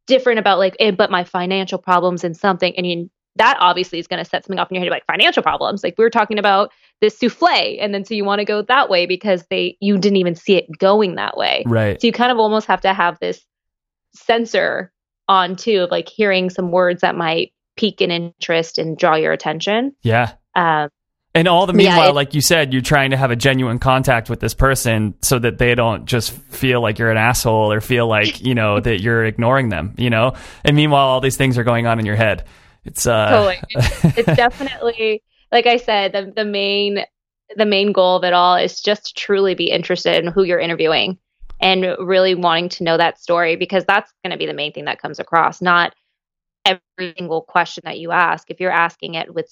different 0.08 0.40
about 0.40 0.58
like, 0.58 0.74
eh, 0.80 0.90
but 0.90 1.12
my 1.12 1.22
financial 1.22 1.78
problems 1.78 2.24
and 2.24 2.36
something, 2.36 2.74
and 2.76 2.84
you 2.84 3.10
that 3.36 3.56
obviously 3.60 4.00
is 4.00 4.08
going 4.08 4.22
to 4.22 4.28
set 4.28 4.44
something 4.44 4.58
off 4.58 4.68
in 4.70 4.74
your 4.74 4.82
head 4.82 4.90
like 4.90 5.06
financial 5.06 5.44
problems. 5.44 5.84
Like 5.84 5.94
we 5.96 6.04
were 6.04 6.10
talking 6.10 6.38
about 6.38 6.72
this 7.00 7.16
souffle, 7.16 7.78
and 7.80 7.94
then 7.94 8.04
so 8.04 8.14
you 8.14 8.24
want 8.24 8.40
to 8.40 8.44
go 8.44 8.62
that 8.62 8.90
way 8.90 9.06
because 9.06 9.44
they 9.48 9.76
you 9.80 9.96
didn't 9.96 10.16
even 10.16 10.34
see 10.34 10.56
it 10.56 10.66
going 10.78 11.14
that 11.14 11.36
way. 11.36 11.62
right 11.66 12.00
So 12.00 12.06
you 12.06 12.12
kind 12.12 12.32
of 12.32 12.38
almost 12.38 12.66
have 12.66 12.80
to 12.80 12.92
have 12.92 13.18
this 13.20 13.44
sensor 14.14 14.92
on 15.28 15.56
too 15.56 15.82
of 15.82 15.90
like 15.90 16.08
hearing 16.08 16.50
some 16.50 16.70
words 16.72 17.02
that 17.02 17.14
might 17.16 17.52
pique 17.76 18.00
an 18.00 18.10
interest 18.10 18.78
and 18.78 18.96
draw 18.98 19.14
your 19.14 19.32
attention. 19.32 19.94
yeah 20.02 20.32
Um, 20.54 20.88
And 21.34 21.46
all 21.46 21.66
the 21.66 21.72
Yeah, 21.74 21.90
meanwhile, 21.90 22.08
it- 22.10 22.14
like 22.14 22.34
you 22.34 22.40
said, 22.40 22.72
you're 22.72 22.82
trying 22.82 23.10
to 23.10 23.16
have 23.16 23.30
a 23.30 23.36
genuine 23.36 23.78
contact 23.78 24.28
with 24.30 24.40
this 24.40 24.54
person 24.54 25.14
so 25.22 25.38
that 25.38 25.58
they 25.58 25.74
don't 25.74 26.06
just 26.06 26.32
feel 26.32 26.80
like 26.80 26.98
you're 26.98 27.10
an 27.10 27.18
asshole 27.18 27.70
or 27.70 27.80
feel 27.80 28.08
like, 28.08 28.40
you 28.40 28.54
know, 28.54 28.80
that 28.86 29.00
you're 29.00 29.24
ignoring 29.24 29.68
them, 29.68 29.94
you 29.98 30.10
know? 30.10 30.32
And 30.64 30.74
meanwhile, 30.76 31.06
all 31.06 31.20
these 31.20 31.36
things 31.36 31.56
are 31.58 31.64
going 31.64 31.86
on 31.86 32.00
in 32.00 32.06
your 32.06 32.16
head. 32.16 32.44
It's, 32.84 33.06
uh, 33.06 33.28
totally. 33.28 33.58
It's, 33.76 34.18
it's 34.18 34.36
definitely 34.36 35.22
like 35.52 35.66
I 35.66 35.76
said, 35.76 36.12
the 36.12 36.32
the 36.34 36.44
main 36.44 37.04
the 37.56 37.64
main 37.66 37.92
goal 37.92 38.16
of 38.16 38.24
it 38.24 38.32
all 38.32 38.56
is 38.56 38.80
just 38.80 39.06
to 39.08 39.14
truly 39.14 39.54
be 39.54 39.70
interested 39.70 40.22
in 40.24 40.30
who 40.32 40.42
you're 40.42 40.58
interviewing 40.58 41.18
and 41.60 41.96
really 41.98 42.34
wanting 42.34 42.68
to 42.70 42.84
know 42.84 42.96
that 42.96 43.20
story 43.20 43.56
because 43.56 43.84
that's 43.84 44.12
going 44.24 44.32
to 44.32 44.38
be 44.38 44.46
the 44.46 44.54
main 44.54 44.72
thing 44.72 44.84
that 44.84 45.00
comes 45.00 45.18
across, 45.18 45.60
not 45.60 45.94
every 46.64 47.14
single 47.16 47.42
question 47.42 47.82
that 47.84 47.98
you 47.98 48.12
ask. 48.12 48.50
If 48.50 48.60
you're 48.60 48.70
asking 48.70 49.14
it 49.14 49.34
with 49.34 49.50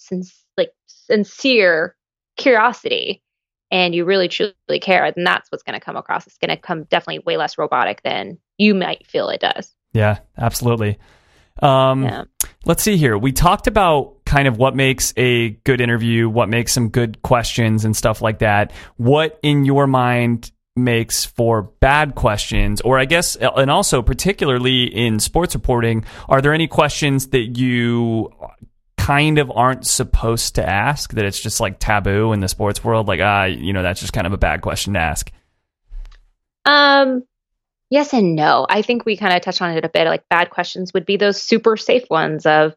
like 0.57 0.71
sincere 0.87 1.97
curiosity 2.37 3.23
and 3.71 3.95
you 3.95 4.05
really 4.05 4.29
truly 4.29 4.81
care, 4.81 5.11
then 5.13 5.25
that's 5.25 5.51
what's 5.51 5.65
going 5.65 5.79
to 5.79 5.85
come 5.85 5.97
across. 5.97 6.27
It's 6.27 6.39
going 6.39 6.51
to 6.51 6.57
come 6.57 6.85
definitely 6.85 7.21
way 7.21 7.37
less 7.37 7.59
robotic 7.59 8.03
than 8.03 8.39
you 8.59 8.75
might 8.75 9.07
feel 9.07 9.29
it 9.29 9.41
does. 9.41 9.75
yeah, 9.93 10.19
absolutely. 10.37 10.99
Um, 11.63 12.05
Yeah. 12.05 12.25
Let's 12.65 12.83
see 12.83 12.97
here. 12.97 13.17
We 13.17 13.33
talked 13.33 13.67
about 13.67 14.25
kind 14.25 14.49
of 14.49 14.59
what 14.59 14.75
makes 14.75 15.15
a 15.17 15.51
good 15.65 15.81
interview, 15.81 16.29
what 16.29 16.49
makes 16.49 16.73
some 16.73 16.89
good 16.89 17.23
questions 17.23 17.85
and 17.85 17.97
stuff 17.97 18.21
like 18.21 18.41
that. 18.41 18.73
What 18.97 19.39
in 19.43 19.65
your 19.65 19.87
mind 19.87 20.51
makes 20.77 21.25
for 21.25 21.63
bad 21.81 22.15
questions 22.15 22.81
or 22.83 22.99
I 22.99 23.07
guess 23.07 23.35
and 23.37 23.71
also 23.71 24.03
particularly 24.03 24.85
in 24.85 25.19
sports 25.19 25.55
reporting, 25.55 26.05
are 26.29 26.43
there 26.43 26.53
any 26.53 26.67
questions 26.69 27.29
that 27.29 27.57
you 27.57 28.31
kind 28.99 29.39
of 29.39 29.51
aren't 29.55 29.87
supposed 29.87 30.57
to 30.57 30.69
ask 30.69 31.13
that 31.13 31.25
it's 31.25 31.41
just 31.41 31.61
like 31.61 31.79
taboo 31.79 32.33
in 32.33 32.41
the 32.41 32.49
sports 32.49 32.83
world 32.85 33.07
like 33.09 33.21
ah 33.23 33.45
you 33.45 33.73
know 33.73 33.83
that's 33.83 34.01
just 34.01 34.13
kind 34.13 34.27
of 34.27 34.33
a 34.33 34.37
bad 34.39 34.61
question 34.61 34.95
to 34.95 34.99
ask 34.99 35.31
Um, 36.65 37.23
yes 37.89 38.13
and 38.13 38.35
no. 38.35 38.67
I 38.69 38.83
think 38.83 39.07
we 39.07 39.17
kind 39.17 39.35
of 39.35 39.43
touched 39.43 39.63
on 39.63 39.77
it 39.77 39.85
a 39.85 39.89
bit. 39.89 40.07
Like 40.07 40.29
bad 40.29 40.51
questions 40.51 40.93
would 40.93 41.07
be 41.07 41.17
those 41.17 41.41
super 41.41 41.77
safe 41.77 42.05
ones 42.11 42.45
of 42.45 42.75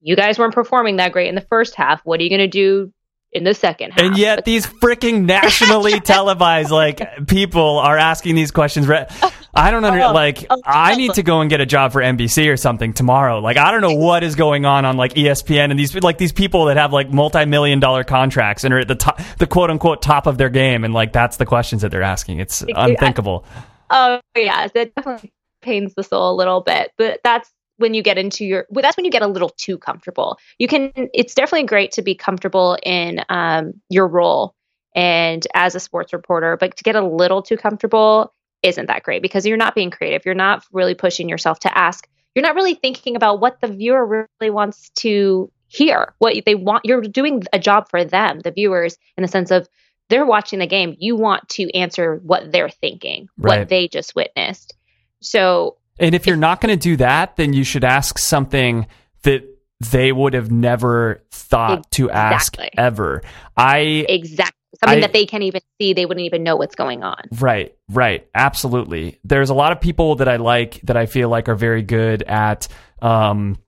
you 0.00 0.16
guys 0.16 0.38
weren't 0.38 0.54
performing 0.54 0.96
that 0.96 1.12
great 1.12 1.28
in 1.28 1.34
the 1.34 1.40
first 1.42 1.74
half. 1.74 2.00
What 2.04 2.20
are 2.20 2.22
you 2.22 2.30
going 2.30 2.40
to 2.40 2.48
do 2.48 2.92
in 3.32 3.44
the 3.44 3.54
second 3.54 3.90
half? 3.92 4.00
and 4.00 4.16
yet 4.18 4.44
these 4.44 4.66
freaking 4.66 5.24
nationally 5.24 6.00
televised 6.00 6.70
like 6.70 7.26
people 7.26 7.78
are 7.78 7.98
asking 7.98 8.34
these 8.34 8.50
questions. 8.50 8.88
I 8.88 9.70
don't 9.70 9.84
under 9.84 10.00
Oh, 10.00 10.12
like 10.12 10.44
oh, 10.50 10.60
i 10.66 10.94
need 10.96 11.14
to 11.14 11.22
go 11.22 11.40
and 11.40 11.48
get 11.48 11.60
a 11.62 11.66
job 11.66 11.92
for 11.92 12.02
nbc 12.02 12.52
or 12.52 12.56
something 12.56 12.92
tomorrow. 12.92 13.40
Like 13.40 13.56
i 13.56 13.70
don't 13.70 13.80
know 13.80 13.94
what 13.94 14.22
is 14.22 14.34
going 14.34 14.64
on 14.66 14.84
on 14.84 14.96
like 14.96 15.14
espn 15.14 15.70
and 15.70 15.78
these 15.78 15.94
like 16.02 16.18
these 16.18 16.32
people 16.32 16.66
that 16.66 16.76
have 16.76 16.92
like 16.92 17.10
multi-million 17.10 17.80
dollar 17.80 18.04
contracts 18.04 18.64
and 18.64 18.74
are 18.74 18.80
at 18.80 18.88
the 18.88 18.94
top 18.94 19.20
the 19.38 19.46
quote 19.46 19.70
unquote 19.70 20.02
top 20.02 20.26
of 20.26 20.38
their 20.38 20.50
game. 20.50 20.84
And 20.84 20.92
like 20.94 21.12
that's 21.12 21.36
the 21.38 21.46
questions 21.46 21.82
that 21.82 21.90
they're 21.90 22.02
asking. 22.02 22.40
It's 22.40 22.64
unthinkable. 22.74 23.44
Oh 23.90 24.20
yeah, 24.36 24.68
that 24.74 24.94
definitely 24.94 25.32
pains 25.62 25.94
the 25.94 26.02
soul 26.02 26.32
a 26.32 26.36
little 26.36 26.60
bit. 26.60 26.92
But 26.98 27.20
that's 27.24 27.50
when 27.78 27.94
you 27.94 28.02
get 28.02 28.18
into 28.18 28.44
your. 28.44 28.66
Well, 28.70 28.82
that's 28.82 28.96
when 28.96 29.04
you 29.04 29.10
get 29.10 29.22
a 29.22 29.26
little 29.26 29.50
too 29.50 29.78
comfortable. 29.78 30.38
You 30.58 30.68
can. 30.68 30.92
It's 31.14 31.34
definitely 31.34 31.66
great 31.66 31.92
to 31.92 32.02
be 32.02 32.14
comfortable 32.14 32.78
in 32.82 33.20
um, 33.28 33.74
your 33.88 34.08
role 34.08 34.54
and 34.94 35.46
as 35.54 35.74
a 35.74 35.80
sports 35.80 36.12
reporter, 36.12 36.56
but 36.56 36.76
to 36.76 36.82
get 36.82 36.96
a 36.96 37.06
little 37.06 37.42
too 37.42 37.56
comfortable 37.56 38.32
isn't 38.62 38.86
that 38.86 39.02
great 39.02 39.22
because 39.22 39.46
you're 39.46 39.56
not 39.56 39.74
being 39.74 39.90
creative. 39.90 40.24
You're 40.24 40.34
not 40.34 40.64
really 40.72 40.94
pushing 40.94 41.28
yourself 41.28 41.60
to 41.60 41.78
ask. 41.78 42.08
You're 42.34 42.42
not 42.44 42.54
really 42.54 42.74
thinking 42.74 43.14
about 43.16 43.40
what 43.40 43.60
the 43.60 43.68
viewer 43.68 44.28
really 44.40 44.50
wants 44.50 44.90
to 44.96 45.50
hear. 45.68 46.14
What 46.18 46.34
they 46.44 46.54
want. 46.54 46.84
You're 46.84 47.02
doing 47.02 47.42
a 47.52 47.58
job 47.58 47.88
for 47.90 48.04
them, 48.04 48.40
the 48.40 48.50
viewers, 48.50 48.96
in 49.16 49.22
the 49.22 49.28
sense 49.28 49.50
of 49.50 49.68
they're 50.08 50.26
watching 50.26 50.58
the 50.58 50.66
game. 50.66 50.96
You 50.98 51.16
want 51.16 51.48
to 51.50 51.70
answer 51.76 52.16
what 52.22 52.52
they're 52.52 52.70
thinking, 52.70 53.28
Right. 53.36 53.60
what 53.60 53.68
they 53.68 53.88
just 53.88 54.14
witnessed. 54.14 54.74
So 55.20 55.76
And 55.98 56.14
if 56.14 56.26
you're 56.26 56.36
not 56.36 56.60
going 56.60 56.76
to 56.76 56.82
do 56.82 56.96
that, 56.96 57.36
then 57.36 57.52
you 57.52 57.64
should 57.64 57.84
ask 57.84 58.18
something 58.18 58.86
that 59.22 59.42
they 59.90 60.12
would 60.12 60.34
have 60.34 60.50
never 60.50 61.22
thought 61.30 61.90
to 61.92 62.10
ask 62.10 62.56
ever. 62.76 63.22
I 63.56 64.04
exactly 64.08 64.52
something 64.80 64.98
I- 64.98 65.00
that 65.00 65.12
they 65.12 65.26
can't 65.26 65.42
even 65.42 65.60
see, 65.80 65.92
they 65.92 66.06
wouldn't 66.06 66.24
even 66.26 66.42
know 66.42 66.56
what's 66.56 66.74
going 66.74 67.02
on. 67.02 67.20
right, 67.38 67.74
right, 67.88 68.26
absolutely. 68.34 69.18
There's 69.24 69.50
a 69.50 69.54
lot 69.54 69.72
of 69.72 69.80
people 69.80 70.16
that 70.16 70.28
I 70.28 70.36
like 70.36 70.80
that 70.84 70.96
I 70.96 71.06
feel 71.06 71.28
like 71.28 71.48
are 71.48 71.54
very 71.54 71.82
good 71.82 72.22
at 72.22 72.68
um 73.02 73.58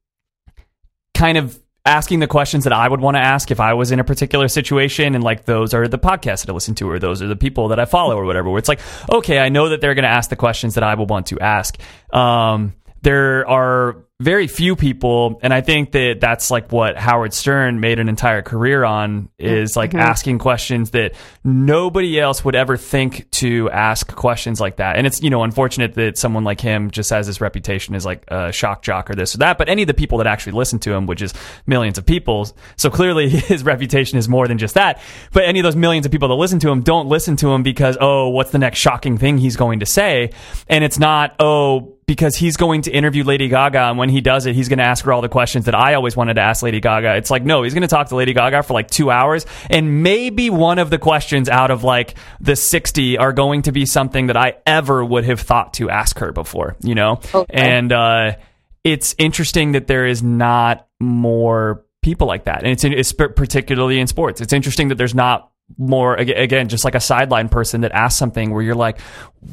kind 1.14 1.36
of 1.38 1.58
asking 1.88 2.20
the 2.20 2.26
questions 2.26 2.64
that 2.64 2.72
I 2.72 2.86
would 2.86 3.00
want 3.00 3.16
to 3.16 3.20
ask 3.20 3.50
if 3.50 3.60
I 3.60 3.72
was 3.72 3.90
in 3.90 3.98
a 3.98 4.04
particular 4.04 4.46
situation 4.46 5.14
and 5.14 5.24
like 5.24 5.46
those 5.46 5.72
are 5.72 5.88
the 5.88 5.98
podcasts 5.98 6.44
that 6.44 6.50
I 6.50 6.52
listen 6.52 6.74
to 6.76 6.90
or 6.90 6.98
those 6.98 7.22
are 7.22 7.26
the 7.26 7.36
people 7.36 7.68
that 7.68 7.80
I 7.80 7.86
follow 7.86 8.16
or 8.16 8.26
whatever 8.26 8.50
where 8.50 8.58
it's 8.58 8.68
like 8.68 8.80
okay 9.10 9.38
I 9.38 9.48
know 9.48 9.70
that 9.70 9.80
they're 9.80 9.94
going 9.94 10.02
to 10.02 10.08
ask 10.10 10.28
the 10.28 10.36
questions 10.36 10.74
that 10.74 10.84
I 10.84 10.94
will 10.94 11.06
want 11.06 11.28
to 11.28 11.40
ask. 11.40 11.78
Um 12.12 12.74
there 13.02 13.48
are 13.48 14.04
very 14.20 14.48
few 14.48 14.74
people 14.74 15.38
and 15.42 15.54
I 15.54 15.60
think 15.60 15.92
that 15.92 16.18
that's 16.20 16.50
like 16.50 16.72
what 16.72 16.96
Howard 16.96 17.32
Stern 17.32 17.78
made 17.78 18.00
an 18.00 18.08
entire 18.08 18.42
career 18.42 18.82
on 18.82 19.28
is 19.38 19.76
like 19.76 19.90
mm-hmm. 19.90 20.00
asking 20.00 20.38
questions 20.40 20.90
that 20.90 21.12
nobody 21.44 22.18
else 22.18 22.44
would 22.44 22.56
ever 22.56 22.76
think 22.76 23.30
to 23.30 23.70
ask 23.70 24.12
questions 24.12 24.60
like 24.60 24.76
that. 24.76 24.96
And 24.96 25.06
it's 25.06 25.22
you 25.22 25.30
know 25.30 25.44
unfortunate 25.44 25.94
that 25.94 26.18
someone 26.18 26.42
like 26.42 26.60
him 26.60 26.90
just 26.90 27.10
has 27.10 27.28
this 27.28 27.40
reputation 27.40 27.94
as 27.94 28.04
like 28.04 28.24
a 28.26 28.50
shock 28.50 28.82
jock 28.82 29.08
or 29.08 29.14
this 29.14 29.36
or 29.36 29.38
that 29.38 29.56
but 29.56 29.68
any 29.68 29.82
of 29.82 29.86
the 29.86 29.94
people 29.94 30.18
that 30.18 30.26
actually 30.26 30.54
listen 30.54 30.80
to 30.80 30.92
him 30.92 31.06
which 31.06 31.22
is 31.22 31.32
millions 31.66 31.96
of 31.96 32.04
people 32.04 32.48
so 32.76 32.90
clearly 32.90 33.28
his 33.28 33.62
reputation 33.62 34.18
is 34.18 34.28
more 34.28 34.48
than 34.48 34.58
just 34.58 34.74
that. 34.74 35.00
But 35.32 35.44
any 35.44 35.60
of 35.60 35.62
those 35.62 35.76
millions 35.76 36.06
of 36.06 36.10
people 36.10 36.26
that 36.26 36.34
listen 36.34 36.58
to 36.60 36.70
him 36.70 36.82
don't 36.82 37.06
listen 37.06 37.36
to 37.36 37.52
him 37.52 37.62
because 37.62 37.96
oh 38.00 38.30
what's 38.30 38.50
the 38.50 38.58
next 38.58 38.80
shocking 38.80 39.16
thing 39.16 39.38
he's 39.38 39.54
going 39.54 39.78
to 39.78 39.86
say? 39.86 40.32
And 40.66 40.82
it's 40.82 40.98
not 40.98 41.36
oh 41.38 41.97
because 42.08 42.34
he's 42.36 42.56
going 42.56 42.80
to 42.82 42.90
interview 42.90 43.22
Lady 43.22 43.48
Gaga, 43.48 43.80
and 43.80 43.98
when 43.98 44.08
he 44.08 44.22
does 44.22 44.46
it, 44.46 44.54
he's 44.54 44.70
going 44.70 44.78
to 44.78 44.84
ask 44.84 45.04
her 45.04 45.12
all 45.12 45.20
the 45.20 45.28
questions 45.28 45.66
that 45.66 45.74
I 45.74 45.92
always 45.92 46.16
wanted 46.16 46.34
to 46.34 46.40
ask 46.40 46.62
Lady 46.62 46.80
Gaga. 46.80 47.16
It's 47.16 47.30
like, 47.30 47.44
no, 47.44 47.62
he's 47.62 47.74
going 47.74 47.82
to 47.82 47.88
talk 47.88 48.08
to 48.08 48.16
Lady 48.16 48.32
Gaga 48.32 48.62
for 48.62 48.72
like 48.72 48.90
two 48.90 49.10
hours, 49.10 49.44
and 49.68 50.02
maybe 50.02 50.48
one 50.48 50.78
of 50.78 50.88
the 50.88 50.98
questions 50.98 51.50
out 51.50 51.70
of 51.70 51.84
like 51.84 52.14
the 52.40 52.56
60 52.56 53.18
are 53.18 53.34
going 53.34 53.60
to 53.62 53.72
be 53.72 53.84
something 53.84 54.28
that 54.28 54.38
I 54.38 54.54
ever 54.66 55.04
would 55.04 55.24
have 55.24 55.40
thought 55.40 55.74
to 55.74 55.90
ask 55.90 56.18
her 56.20 56.32
before, 56.32 56.76
you 56.80 56.94
know? 56.94 57.20
Okay. 57.34 57.44
And 57.52 57.92
uh, 57.92 58.36
it's 58.84 59.14
interesting 59.18 59.72
that 59.72 59.86
there 59.86 60.06
is 60.06 60.22
not 60.22 60.88
more 60.98 61.84
people 62.00 62.26
like 62.26 62.44
that. 62.44 62.62
And 62.62 62.68
it's, 62.68 62.84
it's 62.84 63.12
particularly 63.12 64.00
in 64.00 64.06
sports. 64.06 64.40
It's 64.40 64.54
interesting 64.54 64.88
that 64.88 64.94
there's 64.94 65.14
not 65.14 65.47
more 65.76 66.14
again 66.16 66.68
just 66.68 66.84
like 66.84 66.94
a 66.94 67.00
sideline 67.00 67.48
person 67.48 67.82
that 67.82 67.92
asks 67.92 68.18
something 68.18 68.52
where 68.52 68.62
you're 68.62 68.74
like 68.74 68.98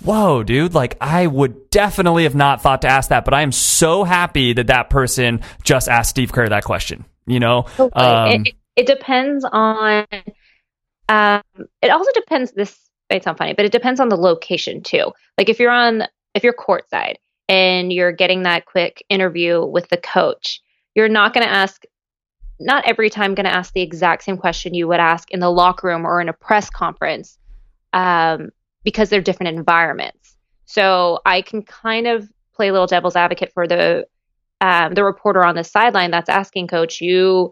whoa 0.03 0.43
dude 0.43 0.73
like 0.73 0.95
i 1.01 1.27
would 1.27 1.69
definitely 1.69 2.23
have 2.23 2.33
not 2.33 2.61
thought 2.61 2.81
to 2.81 2.87
ask 2.87 3.09
that 3.09 3.25
but 3.25 3.33
i 3.33 3.41
am 3.41 3.51
so 3.51 4.03
happy 4.03 4.53
that 4.53 4.67
that 4.67 4.89
person 4.89 5.41
just 5.63 5.89
asked 5.89 6.11
steve 6.11 6.31
kerr 6.31 6.47
that 6.47 6.63
question 6.63 7.03
you 7.27 7.39
know 7.39 7.65
um, 7.93 8.29
it, 8.29 8.47
it, 8.47 8.55
it 8.75 8.85
depends 8.87 9.45
on. 9.49 10.05
Um, 11.07 11.41
it 11.81 11.89
also 11.89 12.11
depends. 12.13 12.51
This 12.51 12.77
might 13.09 13.23
sound 13.23 13.37
funny, 13.37 13.53
but 13.53 13.65
it 13.65 13.71
depends 13.71 13.99
on 13.99 14.09
the 14.09 14.17
location 14.17 14.83
too. 14.83 15.11
Like 15.37 15.49
if 15.49 15.59
you're 15.59 15.71
on, 15.71 16.03
if 16.33 16.43
you're 16.43 16.53
courtside 16.53 17.15
and 17.47 17.93
you're 17.93 18.11
getting 18.11 18.43
that 18.43 18.65
quick 18.65 19.03
interview 19.09 19.63
with 19.65 19.87
the 19.89 19.97
coach, 19.97 20.61
you're 20.93 21.09
not 21.09 21.33
going 21.33 21.45
to 21.45 21.51
ask. 21.51 21.83
Not 22.59 22.85
every 22.87 23.09
time 23.09 23.35
going 23.35 23.45
to 23.45 23.53
ask 23.53 23.73
the 23.73 23.81
exact 23.81 24.23
same 24.23 24.37
question 24.37 24.73
you 24.73 24.87
would 24.87 24.99
ask 24.99 25.29
in 25.31 25.39
the 25.39 25.51
locker 25.51 25.87
room 25.87 26.05
or 26.05 26.21
in 26.21 26.29
a 26.29 26.33
press 26.33 26.69
conference, 26.69 27.37
um, 27.93 28.49
because 28.83 29.09
they're 29.09 29.21
different 29.21 29.57
environments. 29.57 30.37
So 30.65 31.19
I 31.25 31.41
can 31.41 31.63
kind 31.63 32.07
of 32.07 32.29
play 32.53 32.71
little 32.71 32.87
devil's 32.87 33.15
advocate 33.15 33.51
for 33.53 33.67
the 33.67 34.07
um, 34.61 34.93
the 34.93 35.03
reporter 35.03 35.43
on 35.43 35.55
the 35.55 35.63
sideline 35.63 36.11
that's 36.11 36.29
asking 36.29 36.67
coach, 36.67 37.01
you 37.01 37.51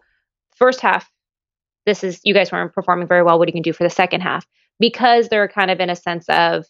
first 0.56 0.80
half, 0.80 1.12
this 1.86 2.04
is 2.04 2.22
you 2.24 2.34
guys 2.34 2.52
weren't 2.52 2.74
performing 2.74 3.08
very 3.08 3.24
well. 3.24 3.38
What 3.38 3.48
are 3.48 3.50
you 3.50 3.54
going 3.54 3.64
to 3.64 3.70
do 3.70 3.74
for 3.74 3.84
the 3.84 3.90
second 3.90 4.22
half? 4.22 4.46
Because 4.80 5.28
they're 5.28 5.50
kind 5.50 5.70
of 5.70 5.80
in 5.80 5.90
a 5.90 5.96
sense 5.96 6.26
of 6.30 6.66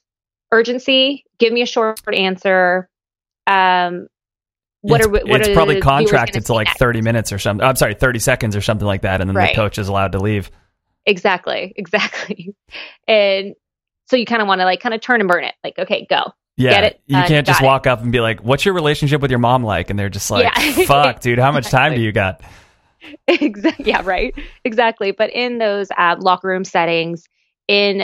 urgency. 0.51 1.23
Give 1.38 1.53
me 1.53 1.61
a 1.61 1.67
short 1.67 1.99
answer. 2.11 2.89
Um, 3.45 4.07
what 4.84 4.99
it's, 5.01 5.07
are 5.07 5.11
what 5.11 5.41
it's 5.41 5.49
are 5.49 5.53
probably 5.53 5.75
the 5.75 5.81
viewers 5.81 5.84
gonna 5.86 6.03
contracted 6.05 6.45
to 6.45 6.53
like 6.53 6.67
next? 6.67 6.79
30 6.79 7.01
minutes 7.01 7.31
or 7.31 7.39
something 7.39 7.65
i'm 7.65 7.75
sorry 7.75 7.93
30 7.95 8.19
seconds 8.19 8.55
or 8.55 8.61
something 8.61 8.86
like 8.88 9.01
that 9.01 9.19
and 9.21 9.29
then 9.29 9.36
Right. 9.36 9.55
the 9.55 9.61
coach 9.61 9.77
is 9.77 9.88
allowed 9.88 10.11
to 10.13 10.19
leave 10.19 10.51
Exactly, 11.05 11.73
exactly. 11.77 12.55
And 13.09 13.55
so 14.07 14.15
you 14.15 14.25
kind 14.25 14.41
of 14.41 14.47
want 14.47 14.61
to 14.61 14.65
like 14.65 14.79
kind 14.79 14.95
of 14.95 15.01
turn 15.01 15.19
and 15.19 15.27
burn 15.27 15.43
it. 15.43 15.53
Like, 15.63 15.77
okay, 15.77 16.07
go. 16.09 16.31
yeah 16.55 16.69
Get 16.71 16.84
it 16.86 17.01
you 17.07 17.21
can't 17.23 17.45
just 17.45 17.61
it. 17.61 17.65
walk 17.65 17.88
up 17.88 18.01
and 18.01 18.11
be 18.11 18.21
like 18.21 18.39
what's 18.41 18.63
your 18.63 18.73
relationship 18.73 19.19
with 19.21 19.29
your 19.31 19.39
mom 19.39 19.63
like 19.65 19.89
and 19.89 19.97
they're 19.99 20.07
just 20.09 20.29
like 20.31 20.43
Yeah. 20.45 20.86
fuck 20.86 21.19
dude 21.19 21.39
how 21.39 21.51
much 21.51 21.69
time 21.69 21.93
do 21.95 22.01
you 22.01 22.11
got 22.13 22.41
exactly. 23.27 23.86
Yeah, 23.89 24.01
right. 24.05 24.34
Exactly. 24.63 25.11
But 25.11 25.29
in 25.31 25.57
those 25.57 25.89
uh, 25.97 26.15
locker 26.19 26.47
room 26.47 26.63
settings, 26.63 27.27
in 27.67 28.03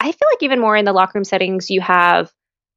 I 0.00 0.04
feel 0.10 0.28
like 0.32 0.42
even 0.42 0.58
more 0.60 0.76
in 0.76 0.84
the 0.84 0.92
locker 0.92 1.12
room 1.14 1.24
settings, 1.24 1.70
you 1.70 1.80
have 1.80 2.32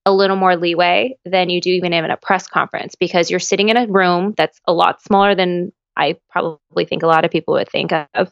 a 0.05 0.13
little 0.13 0.35
more 0.35 0.55
leeway 0.55 1.17
than 1.25 1.49
you 1.49 1.59
do 1.59 1.71
even 1.71 1.93
in 1.93 2.05
a 2.05 2.17
press 2.17 2.47
conference 2.47 2.95
because 2.95 3.31
you're 3.31 3.39
sitting 3.39 3.69
in 3.69 3.77
a 3.77 3.87
room 3.87 4.33
that's 4.37 4.59
a 4.67 4.73
lot 4.73 5.01
smaller 5.01 5.33
than 5.33 5.71
I 5.97 6.17
probably 6.29 6.85
think 6.85 7.03
a 7.03 7.07
lot 7.07 7.25
of 7.25 7.31
people 7.31 7.55
would 7.55 7.69
think 7.69 7.91
of, 7.91 8.31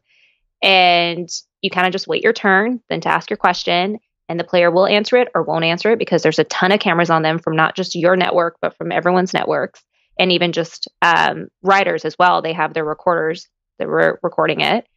and 0.61 1.30
you 1.61 1.69
kind 1.69 1.88
of 1.88 1.93
just 1.93 2.07
wait 2.07 2.24
your 2.24 2.34
turn 2.34 2.82
then 2.89 3.01
to 3.01 3.09
ask 3.09 3.30
your 3.30 3.38
question. 3.38 3.99
And 4.30 4.39
the 4.39 4.45
player 4.45 4.71
will 4.71 4.88
answer 4.88 5.17
it 5.17 5.28
or 5.36 5.43
won't 5.43 5.65
answer 5.65 5.91
it 5.91 5.99
because 5.99 6.24
there's 6.24 6.39
a 6.39 6.45
ton 6.45 6.71
of 6.71 6.80
cameras 6.80 7.09
on 7.09 7.24
them 7.24 7.39
from 7.39 7.57
not 7.57 7.76
just 7.76 7.93
your 7.93 8.15
network, 8.15 8.55
but 8.61 8.76
from 8.78 8.91
everyone's 8.91 9.34
networks 9.34 9.84
and 10.17 10.32
even 10.32 10.53
just 10.53 10.88
um, 11.01 11.47
writers 11.61 12.05
as 12.05 12.15
well. 12.17 12.41
They 12.41 12.53
have 12.53 12.74
their 12.74 12.86
recorders 12.86 13.47
that 13.80 13.88
were 13.88 14.19
recording 14.24 14.61
it, 14.61 14.88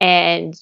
and 0.00 0.54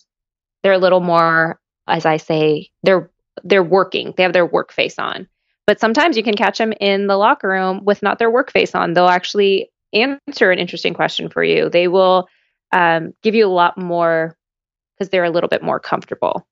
they're 0.63 0.73
a 0.73 0.79
little 0.79 1.01
more, 1.01 1.59
as 1.87 2.07
I 2.07 2.19
say, 2.19 2.71
they're 2.83 3.11
they're 3.45 3.63
working. 3.63 4.13
They 4.17 4.25
have 4.25 4.35
their 4.35 4.47
work 4.47 4.73
face 4.73 4.99
on. 4.99 5.27
But 5.67 5.81
sometimes 5.81 6.17
you 6.17 6.23
can 6.23 6.35
catch 6.35 6.59
them 6.59 6.73
in 6.81 7.07
the 7.07 7.17
locker 7.17 7.49
room 7.49 7.85
with 7.85 8.03
not 8.03 8.19
their 8.19 8.31
work 8.31 8.51
face 8.51 8.75
on. 8.75 8.95
They'll 8.95 9.07
actually 9.07 9.71
answer 9.93 10.51
an 10.51 10.59
interesting 10.59 10.95
question 10.95 11.29
for 11.29 11.45
you. 11.45 11.69
They 11.69 11.89
will 11.89 12.29
um, 12.73 13.13
give 13.23 13.35
you 13.35 13.47
a 13.47 13.49
lot 13.49 13.79
more 13.79 14.37
because 14.97 15.11
they're 15.11 15.25
a 15.25 15.31
little 15.31 15.49
bit 15.49 15.63
more 15.63 15.79
comfortable. 15.79 16.47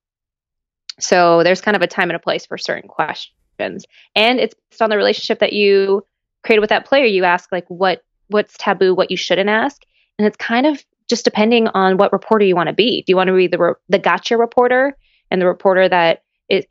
So 0.98 1.42
there's 1.42 1.60
kind 1.60 1.76
of 1.76 1.82
a 1.82 1.86
time 1.86 2.10
and 2.10 2.16
a 2.16 2.20
place 2.20 2.46
for 2.46 2.58
certain 2.58 2.88
questions, 2.88 3.86
and 4.14 4.38
it's 4.38 4.54
based 4.70 4.82
on 4.82 4.90
the 4.90 4.96
relationship 4.96 5.38
that 5.38 5.54
you 5.54 6.04
created 6.44 6.60
with 6.60 6.70
that 6.70 6.84
player. 6.84 7.04
You 7.04 7.24
ask 7.24 7.50
like 7.50 7.64
what 7.68 8.02
what's 8.28 8.56
taboo, 8.58 8.94
what 8.94 9.10
you 9.10 9.16
shouldn't 9.16 9.48
ask, 9.48 9.82
and 10.18 10.26
it's 10.26 10.36
kind 10.36 10.66
of 10.66 10.84
just 11.08 11.24
depending 11.24 11.68
on 11.68 11.96
what 11.96 12.12
reporter 12.12 12.44
you 12.44 12.54
want 12.54 12.68
to 12.68 12.74
be. 12.74 13.02
Do 13.02 13.10
you 13.10 13.16
want 13.16 13.28
to 13.28 13.36
be 13.36 13.46
the 13.46 13.58
re- 13.58 13.74
the 13.88 13.98
gotcha 13.98 14.36
reporter 14.36 14.96
and 15.30 15.40
the 15.40 15.46
reporter 15.46 15.88
that 15.88 16.22
is 16.48 16.64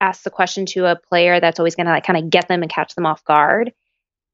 it 0.00 0.04
asks 0.04 0.24
the 0.24 0.30
question 0.30 0.66
to 0.66 0.86
a 0.86 0.96
player 0.96 1.40
that's 1.40 1.58
always 1.58 1.74
going 1.74 1.86
to 1.86 1.92
like 1.92 2.04
kind 2.04 2.18
of 2.18 2.30
get 2.30 2.48
them 2.48 2.62
and 2.62 2.70
catch 2.70 2.94
them 2.94 3.06
off 3.06 3.24
guard, 3.24 3.72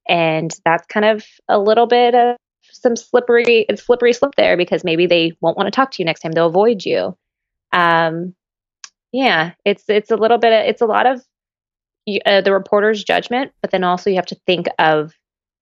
and 0.08 0.50
that's 0.64 0.86
kind 0.86 1.06
of 1.06 1.24
a 1.48 1.58
little 1.58 1.86
bit 1.86 2.14
of 2.14 2.36
some 2.62 2.96
slippery 2.96 3.66
it's 3.68 3.82
slippery 3.82 4.12
slip 4.12 4.34
there 4.36 4.56
because 4.56 4.84
maybe 4.84 5.06
they 5.06 5.32
won't 5.40 5.56
want 5.56 5.66
to 5.66 5.70
talk 5.70 5.90
to 5.92 6.02
you 6.02 6.06
next 6.06 6.20
time. 6.20 6.32
They'll 6.32 6.46
avoid 6.46 6.84
you. 6.84 7.16
Um, 7.72 8.34
yeah, 9.12 9.52
it's 9.64 9.84
it's 9.88 10.10
a 10.10 10.16
little 10.16 10.38
bit. 10.38 10.52
Of, 10.52 10.68
it's 10.68 10.80
a 10.80 10.86
lot 10.86 11.06
of 11.06 11.24
uh, 12.26 12.40
the 12.40 12.52
reporter's 12.52 13.02
judgment, 13.02 13.52
but 13.60 13.70
then 13.70 13.84
also 13.84 14.10
you 14.10 14.16
have 14.16 14.26
to 14.26 14.36
think 14.46 14.66
of 14.78 15.14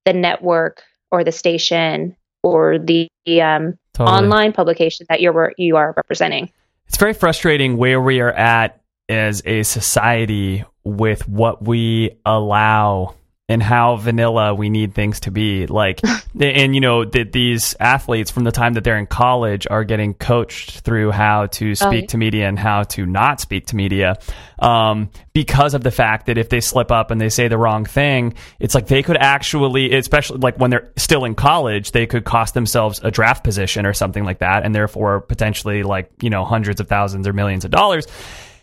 the 0.04 0.12
network 0.12 0.82
or 1.10 1.22
the 1.24 1.32
station 1.32 2.16
or 2.42 2.78
the 2.78 3.08
um, 3.40 3.78
Totally. 3.94 4.16
online 4.16 4.52
publication 4.52 5.06
that 5.08 5.20
you're 5.20 5.52
you 5.58 5.76
are 5.76 5.92
representing. 5.96 6.50
It's 6.88 6.96
very 6.96 7.12
frustrating 7.14 7.76
where 7.76 8.00
we 8.00 8.20
are 8.20 8.32
at 8.32 8.81
as 9.12 9.42
a 9.44 9.62
society 9.62 10.64
with 10.84 11.28
what 11.28 11.62
we 11.64 12.18
allow 12.24 13.14
and 13.52 13.62
how 13.62 13.96
vanilla 13.96 14.54
we 14.54 14.70
need 14.70 14.94
things 14.94 15.20
to 15.20 15.30
be. 15.30 15.66
Like, 15.66 16.00
and 16.40 16.74
you 16.74 16.80
know, 16.80 17.04
that 17.04 17.32
these 17.32 17.76
athletes 17.78 18.30
from 18.30 18.44
the 18.44 18.52
time 18.52 18.74
that 18.74 18.84
they're 18.84 18.96
in 18.96 19.06
college 19.06 19.66
are 19.70 19.84
getting 19.84 20.14
coached 20.14 20.80
through 20.80 21.10
how 21.10 21.46
to 21.46 21.74
speak 21.74 22.02
yeah. 22.02 22.06
to 22.08 22.16
media 22.16 22.48
and 22.48 22.58
how 22.58 22.84
to 22.84 23.04
not 23.04 23.40
speak 23.40 23.66
to 23.66 23.76
media 23.76 24.18
um, 24.58 25.10
because 25.32 25.74
of 25.74 25.82
the 25.82 25.90
fact 25.90 26.26
that 26.26 26.38
if 26.38 26.48
they 26.48 26.60
slip 26.60 26.90
up 26.90 27.10
and 27.10 27.20
they 27.20 27.28
say 27.28 27.48
the 27.48 27.58
wrong 27.58 27.84
thing, 27.84 28.34
it's 28.58 28.74
like 28.74 28.86
they 28.86 29.02
could 29.02 29.18
actually, 29.18 29.92
especially 29.94 30.38
like 30.38 30.56
when 30.58 30.70
they're 30.70 30.90
still 30.96 31.24
in 31.24 31.34
college, 31.34 31.92
they 31.92 32.06
could 32.06 32.24
cost 32.24 32.54
themselves 32.54 33.00
a 33.02 33.10
draft 33.10 33.44
position 33.44 33.84
or 33.84 33.92
something 33.92 34.24
like 34.24 34.38
that, 34.38 34.64
and 34.64 34.74
therefore 34.74 35.20
potentially 35.20 35.82
like, 35.82 36.10
you 36.22 36.30
know, 36.30 36.44
hundreds 36.44 36.80
of 36.80 36.88
thousands 36.88 37.26
or 37.26 37.32
millions 37.32 37.64
of 37.64 37.70
dollars. 37.70 38.06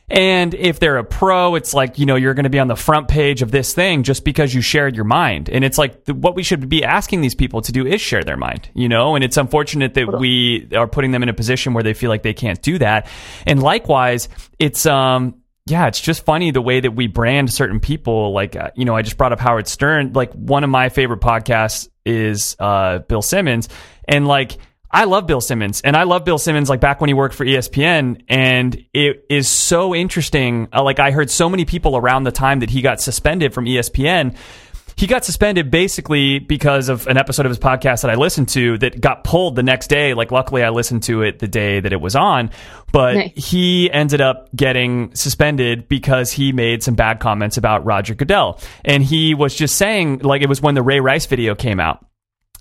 And 0.10 0.54
if 0.56 0.80
they're 0.80 0.98
a 0.98 1.04
pro, 1.04 1.56
it's 1.56 1.74
like, 1.74 2.00
you 2.00 2.06
know, 2.06 2.16
you're 2.16 2.34
going 2.34 2.46
to 2.46 2.50
be 2.50 2.60
on 2.60 2.68
the 2.68 2.76
front 2.76 3.08
page 3.08 3.42
of 3.42 3.52
this 3.52 3.74
thing 3.74 4.04
just 4.04 4.24
because 4.24 4.54
you 4.54 4.62
shared 4.62 4.96
your 4.96 5.06
mind. 5.06 5.50
And 5.50 5.64
it's 5.64 5.78
like 5.78 6.06
the, 6.06 6.14
what 6.14 6.36
we 6.36 6.44
should 6.44 6.68
be 6.68 6.84
asking 6.84 7.22
these 7.22 7.36
people 7.36 7.62
to 7.62 7.72
do 7.72 7.86
is 7.86 8.02
share 8.02 8.24
their 8.24 8.38
mind, 8.38 8.70
you 8.74 8.90
know? 8.90 9.16
And 9.16 9.24
it's 9.24 9.38
unfortunate 9.38 9.94
that 9.94 10.20
we 10.20 10.68
are 10.76 10.88
putting 10.88 11.12
them 11.12 11.22
in 11.22 11.30
a 11.30 11.34
position 11.34 11.74
where 11.74 11.84
they 11.84 11.94
feel 11.94 12.10
like 12.10 12.24
they 12.24 12.34
can't 12.34 12.62
do 12.62 12.80
that. 12.80 13.08
And 13.46 13.62
likewise, 13.62 14.30
it's, 14.58 14.86
um, 14.86 15.36
yeah, 15.68 15.86
it's 15.88 16.02
just 16.02 16.26
funny 16.26 16.50
the 16.50 16.62
way 16.62 16.80
that 16.80 16.92
we 16.92 17.06
brand 17.06 17.54
certain 17.54 17.80
people. 17.80 18.34
Like, 18.34 18.56
uh, 18.56 18.72
you 18.76 18.86
know, 18.86 18.96
I 18.96 19.04
just 19.04 19.18
brought 19.18 19.34
up 19.34 19.40
Howard 19.40 19.68
Stern. 19.68 20.14
Like, 20.14 20.34
one 20.34 20.64
of 20.64 20.72
my 20.72 20.90
favorite 20.90 21.22
podcasts 21.22 21.88
is 22.06 22.56
uh, 22.60 23.00
Bill 23.00 23.22
Simmons. 23.22 23.70
And 24.08 24.28
like, 24.28 24.58
I 24.92 25.04
love 25.06 25.28
Bill 25.28 25.42
Simmons 25.42 25.82
and 25.82 25.96
I 25.96 26.04
love 26.04 26.26
Bill 26.26 26.38
Simmons 26.38 26.70
like 26.70 26.80
back 26.80 27.00
when 27.00 27.08
he 27.10 27.14
worked 27.14 27.36
for 27.36 27.46
ESPN 27.46 28.24
and 28.28 28.86
it 28.94 29.26
is 29.30 29.48
so 29.48 29.94
interesting 29.94 30.68
uh, 30.74 30.84
like 30.84 31.00
I 31.00 31.12
heard 31.12 31.30
so 31.30 31.48
many 31.50 31.66
people 31.66 31.96
around 31.96 32.24
the 32.24 32.32
time 32.32 32.60
that 32.62 32.70
he 32.70 32.82
got 32.82 33.00
suspended 33.00 33.54
from 33.54 33.66
ESPN 33.66 34.36
he 34.96 35.08
got 35.08 35.24
suspended 35.24 35.72
basically 35.72 36.40
because 36.40 36.90
of 36.90 37.08
an 37.08 37.16
episode 37.18 37.46
of 37.46 37.52
his 37.52 37.60
podcast 37.60 38.02
that 38.02 38.10
I 38.12 38.16
listened 38.16 38.50
to 38.50 38.78
that 38.80 39.00
got 39.00 39.24
pulled 39.24 39.56
the 39.56 39.64
next 39.64 39.88
day. 39.88 40.14
Like 40.14 40.30
luckily 40.30 40.62
I 40.62 40.72
listened 40.72 41.04
to 41.04 41.22
it 41.22 41.40
the 41.40 41.48
day 41.48 41.80
that 41.80 41.94
it 41.94 42.02
was 42.02 42.18
on 42.18 42.50
but 42.92 43.14
Nice. 43.16 43.32
he 43.50 43.90
ended 43.92 44.20
up 44.20 44.50
getting 44.56 45.14
suspended 45.16 45.88
because 45.88 46.32
he 46.32 46.52
made 46.52 46.84
some 46.84 46.96
bad 46.96 47.20
comments 47.20 47.56
about 47.56 47.86
Roger 47.86 48.16
Goodell. 48.16 48.60
And 48.84 49.04
he 49.04 49.36
was 49.36 49.56
just 49.56 49.78
saying 49.78 50.20
like 50.20 50.42
it 50.42 50.50
was 50.50 50.62
when 50.62 50.76
the 50.76 50.82
Ray 50.82 51.00
Rice 51.00 51.28
video 51.28 51.56
came 51.56 51.80
out 51.80 52.06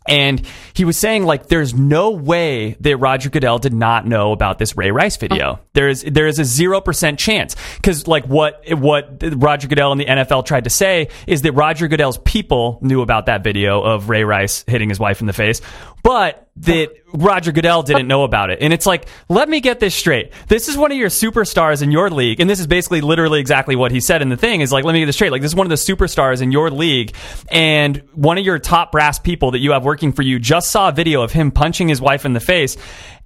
and 0.09 0.43
he 0.75 0.85
was 0.85 0.97
saying 0.97 1.25
like 1.25 1.47
there's 1.49 1.75
no 1.75 2.11
way 2.11 2.77
that 2.81 2.97
Roger 2.97 3.31
Goodell 3.31 3.59
did 3.59 3.75
not 3.75 4.07
know 4.07 4.33
about 4.33 4.59
this 4.59 4.77
Ray 4.77 4.91
Rice 4.91 5.17
video. 5.17 5.53
Uh-huh. 5.53 5.63
There 5.75 5.89
is 5.89 6.03
there 6.03 6.27
is 6.27 6.39
a 6.39 6.43
0% 6.43 7.19
chance. 7.19 7.57
Cuz 7.83 8.07
like 8.07 8.27
what 8.27 8.63
what 8.71 9.23
Roger 9.23 9.69
Goodell 9.69 9.93
and 9.93 10.01
the 10.01 10.07
NFL 10.07 10.47
tried 10.47 10.65
to 10.65 10.71
say 10.71 11.09
is 11.27 11.43
that 11.43 11.53
Roger 11.53 11.89
Goodell's 11.89 12.19
people 12.19 12.79
knew 12.83 13.03
about 13.03 13.27
that 13.27 13.45
video 13.45 13.81
of 13.81 14.09
Ray 14.09 14.25
Rice 14.25 14.65
hitting 14.67 14.89
his 14.89 14.99
wife 14.99 15.21
in 15.21 15.27
the 15.27 15.33
face, 15.33 15.61
but 16.03 16.48
that 16.61 16.91
Roger 17.13 17.53
Goodell 17.53 17.83
didn't 17.83 18.09
know 18.09 18.25
about 18.25 18.51
it. 18.51 18.59
And 18.61 18.73
it's 18.73 18.87
like, 18.87 19.07
let 19.29 19.49
me 19.49 19.61
get 19.61 19.81
this 19.81 19.95
straight. 19.95 20.33
This 20.49 20.69
is 20.69 20.77
one 20.77 20.91
of 20.91 20.99
your 20.99 21.09
superstars 21.09 21.83
in 21.83 21.91
your 21.91 22.11
league. 22.11 22.41
And 22.41 22.51
this 22.51 22.61
is 22.61 22.67
basically 22.67 23.01
literally 23.01 23.41
exactly 23.41 23.77
what 23.77 23.93
he 23.93 24.01
said 24.01 24.23
in 24.23 24.29
the 24.29 24.37
thing 24.37 24.61
is 24.61 24.73
like, 24.73 24.85
let 24.85 24.93
me 24.93 25.01
get 25.01 25.07
this 25.07 25.17
straight. 25.17 25.33
Like, 25.33 25.43
this 25.43 25.53
is 25.53 25.57
one 25.57 25.67
of 25.67 25.71
the 25.71 25.77
superstars 25.77 26.43
in 26.43 26.53
your 26.53 26.71
league. 26.71 27.15
And 27.51 28.03
one 28.13 28.39
of 28.39 28.45
your 28.45 28.59
top 28.59 28.93
brass 28.93 29.19
people 29.19 29.53
that 29.53 29.61
you 29.61 29.73
have 29.73 29.85
working 29.85 30.13
for 30.13 30.23
you 30.23 30.39
just 30.39 30.71
saw 30.71 30.89
a 30.89 30.93
video 30.93 31.23
of 31.23 31.33
him 31.33 31.51
punching 31.51 31.89
his 31.89 32.01
wife 32.01 32.25
in 32.25 32.33
the 32.33 32.41
face. 32.41 32.77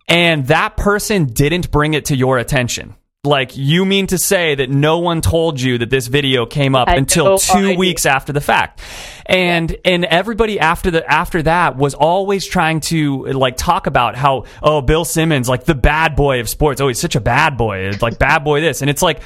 And 0.08 0.46
that 0.48 0.76
person 0.76 1.26
didn't 1.26 1.70
bring 1.70 1.94
it 1.94 2.06
to 2.06 2.16
your 2.16 2.38
attention. 2.38 2.94
Like, 3.24 3.56
you 3.56 3.84
mean 3.84 4.08
to 4.08 4.18
say 4.18 4.56
that 4.56 4.68
no 4.68 4.98
one 4.98 5.20
told 5.20 5.60
you 5.60 5.78
that 5.78 5.90
this 5.90 6.08
video 6.08 6.44
came 6.44 6.74
up 6.74 6.88
until 6.88 7.38
two 7.38 7.76
weeks 7.76 8.04
after 8.04 8.32
the 8.32 8.40
fact? 8.40 8.80
And 9.24 9.76
and 9.84 10.04
everybody 10.04 10.58
after 10.58 10.90
the 10.90 11.08
after 11.08 11.40
that 11.44 11.76
was 11.76 11.94
always 11.94 12.44
trying 12.44 12.80
to 12.80 13.26
like 13.26 13.56
talk 13.56 13.86
about 13.86 14.16
how 14.16 14.46
oh 14.60 14.80
bill 14.80 15.04
simmons 15.04 15.48
like 15.48 15.62
the 15.62 15.76
bad 15.76 16.16
boy 16.16 16.40
of 16.40 16.48
sports. 16.48 16.80
Oh 16.80 16.88
he's 16.88 16.98
such 16.98 17.14
a 17.14 17.20
bad 17.20 17.56
boy. 17.56 17.92
Like 18.00 18.18
bad 18.18 18.40
boy 18.40 18.60
this. 18.60 18.80
And 18.80 18.90
it's 18.90 19.02
like 19.02 19.20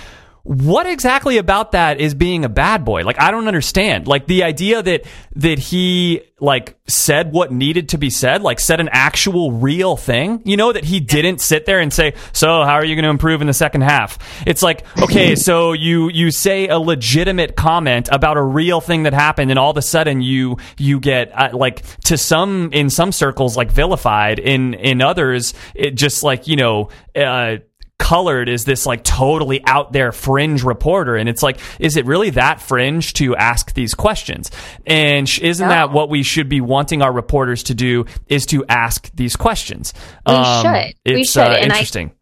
what 0.46 0.86
exactly 0.86 1.38
about 1.38 1.72
that 1.72 2.00
is 2.00 2.14
being 2.14 2.44
a 2.44 2.48
bad 2.48 2.84
boy? 2.84 3.02
Like 3.02 3.20
i 3.20 3.30
don't 3.30 3.48
understand. 3.48 4.06
Like 4.06 4.26
the 4.26 4.44
idea 4.44 4.82
that 4.82 5.04
that 5.34 5.58
he 5.58 6.22
like 6.38 6.78
said 6.86 7.32
what 7.32 7.50
needed 7.50 7.88
to 7.88 7.98
be 7.98 8.10
said 8.10 8.42
like 8.42 8.60
said 8.60 8.78
an 8.78 8.90
actual 8.92 9.52
real 9.52 9.96
thing 9.96 10.42
you 10.44 10.54
know 10.54 10.70
that 10.70 10.84
he 10.84 11.00
didn't 11.00 11.40
sit 11.40 11.64
there 11.64 11.80
and 11.80 11.90
say 11.90 12.12
so 12.34 12.62
how 12.62 12.74
are 12.74 12.84
you 12.84 12.94
going 12.94 13.04
to 13.04 13.08
improve 13.08 13.40
in 13.40 13.46
the 13.46 13.54
second 13.54 13.80
half? 13.80 14.18
It's 14.46 14.62
like 14.62 14.84
okay 15.00 15.34
so 15.34 15.72
you 15.72 16.10
you 16.10 16.30
say 16.30 16.68
a 16.68 16.78
legitimate 16.78 17.56
comment 17.56 18.08
about 18.12 18.36
a 18.36 18.42
real 18.42 18.80
thing 18.80 19.04
that 19.04 19.14
happened 19.14 19.50
and 19.50 19.58
all 19.58 19.70
of 19.70 19.76
a 19.76 19.82
sudden 19.82 20.20
you 20.20 20.58
you 20.78 21.00
get 21.00 21.32
uh, 21.34 21.56
like 21.56 21.82
to 22.02 22.16
some 22.16 22.70
in 22.72 22.88
some 22.90 23.12
circles 23.12 23.56
like 23.56 23.72
vilified 23.72 24.38
in 24.38 24.74
in 24.74 25.02
others 25.02 25.54
it 25.74 25.96
just 25.96 26.22
like 26.22 26.46
you 26.46 26.56
know 26.56 26.88
uh 27.16 27.56
colored 27.98 28.48
is 28.48 28.64
this 28.64 28.84
like 28.86 29.02
totally 29.04 29.64
out 29.66 29.92
there 29.92 30.12
fringe 30.12 30.62
reporter 30.62 31.16
and 31.16 31.28
it's 31.28 31.42
like 31.42 31.58
is 31.80 31.96
it 31.96 32.04
really 32.06 32.30
that 32.30 32.60
fringe 32.60 33.14
to 33.14 33.34
ask 33.36 33.72
these 33.74 33.94
questions 33.94 34.50
and 34.86 35.28
sh- 35.28 35.40
isn't 35.40 35.68
that 35.68 35.90
what 35.90 36.08
we 36.10 36.22
should 36.22 36.48
be 36.48 36.60
wanting 36.60 37.00
our 37.02 37.12
reporters 37.12 37.62
to 37.64 37.74
do 37.74 38.04
is 38.28 38.44
to 38.46 38.64
ask 38.68 39.10
these 39.14 39.34
questions 39.34 39.92
We 40.26 40.34
Um, 40.34 40.62
should. 40.62 40.94
We 41.14 41.24
should. 41.24 41.40
Uh, 41.40 41.44
And 41.54 41.72
I- 41.72 41.76
interesting 41.76 42.12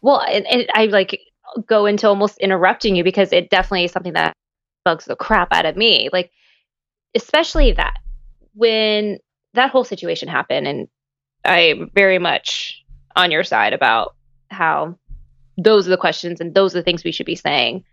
Well, 0.00 0.20
and, 0.20 0.46
and 0.46 0.66
I 0.74 0.86
like 0.86 1.20
go 1.66 1.84
into 1.86 2.08
almost 2.08 2.38
interrupting 2.38 2.96
you 2.96 3.04
because 3.04 3.32
it 3.32 3.50
definitely 3.50 3.84
is 3.84 3.92
something 3.92 4.14
that 4.14 4.34
bugs 4.84 5.04
the 5.04 5.16
crap 5.16 5.52
out 5.52 5.66
of 5.66 5.76
me. 5.76 6.08
Like, 6.12 6.30
especially 7.14 7.72
that 7.72 7.94
when 8.54 9.18
that 9.54 9.70
whole 9.70 9.84
situation 9.84 10.28
happened, 10.28 10.66
and 10.66 10.88
I'm 11.44 11.90
very 11.94 12.18
much 12.18 12.82
on 13.16 13.30
your 13.30 13.44
side 13.44 13.72
about 13.74 14.14
how 14.48 14.96
those 15.64 15.86
are 15.86 15.90
the 15.90 15.96
questions 15.96 16.40
and 16.40 16.54
those 16.54 16.74
are 16.74 16.78
the 16.78 16.84
things 16.84 17.04
we 17.04 17.12
should 17.12 17.26
be 17.26 17.36
saying. 17.36 17.84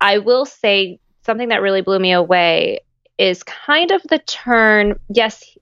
I 0.00 0.18
will 0.18 0.44
say 0.44 0.98
something 1.24 1.48
that 1.48 1.62
really 1.62 1.82
blew 1.82 1.98
me 1.98 2.12
away 2.12 2.80
is 3.18 3.42
kind 3.42 3.90
of 3.90 4.02
the 4.04 4.18
turn. 4.18 4.98
Yes, 5.08 5.56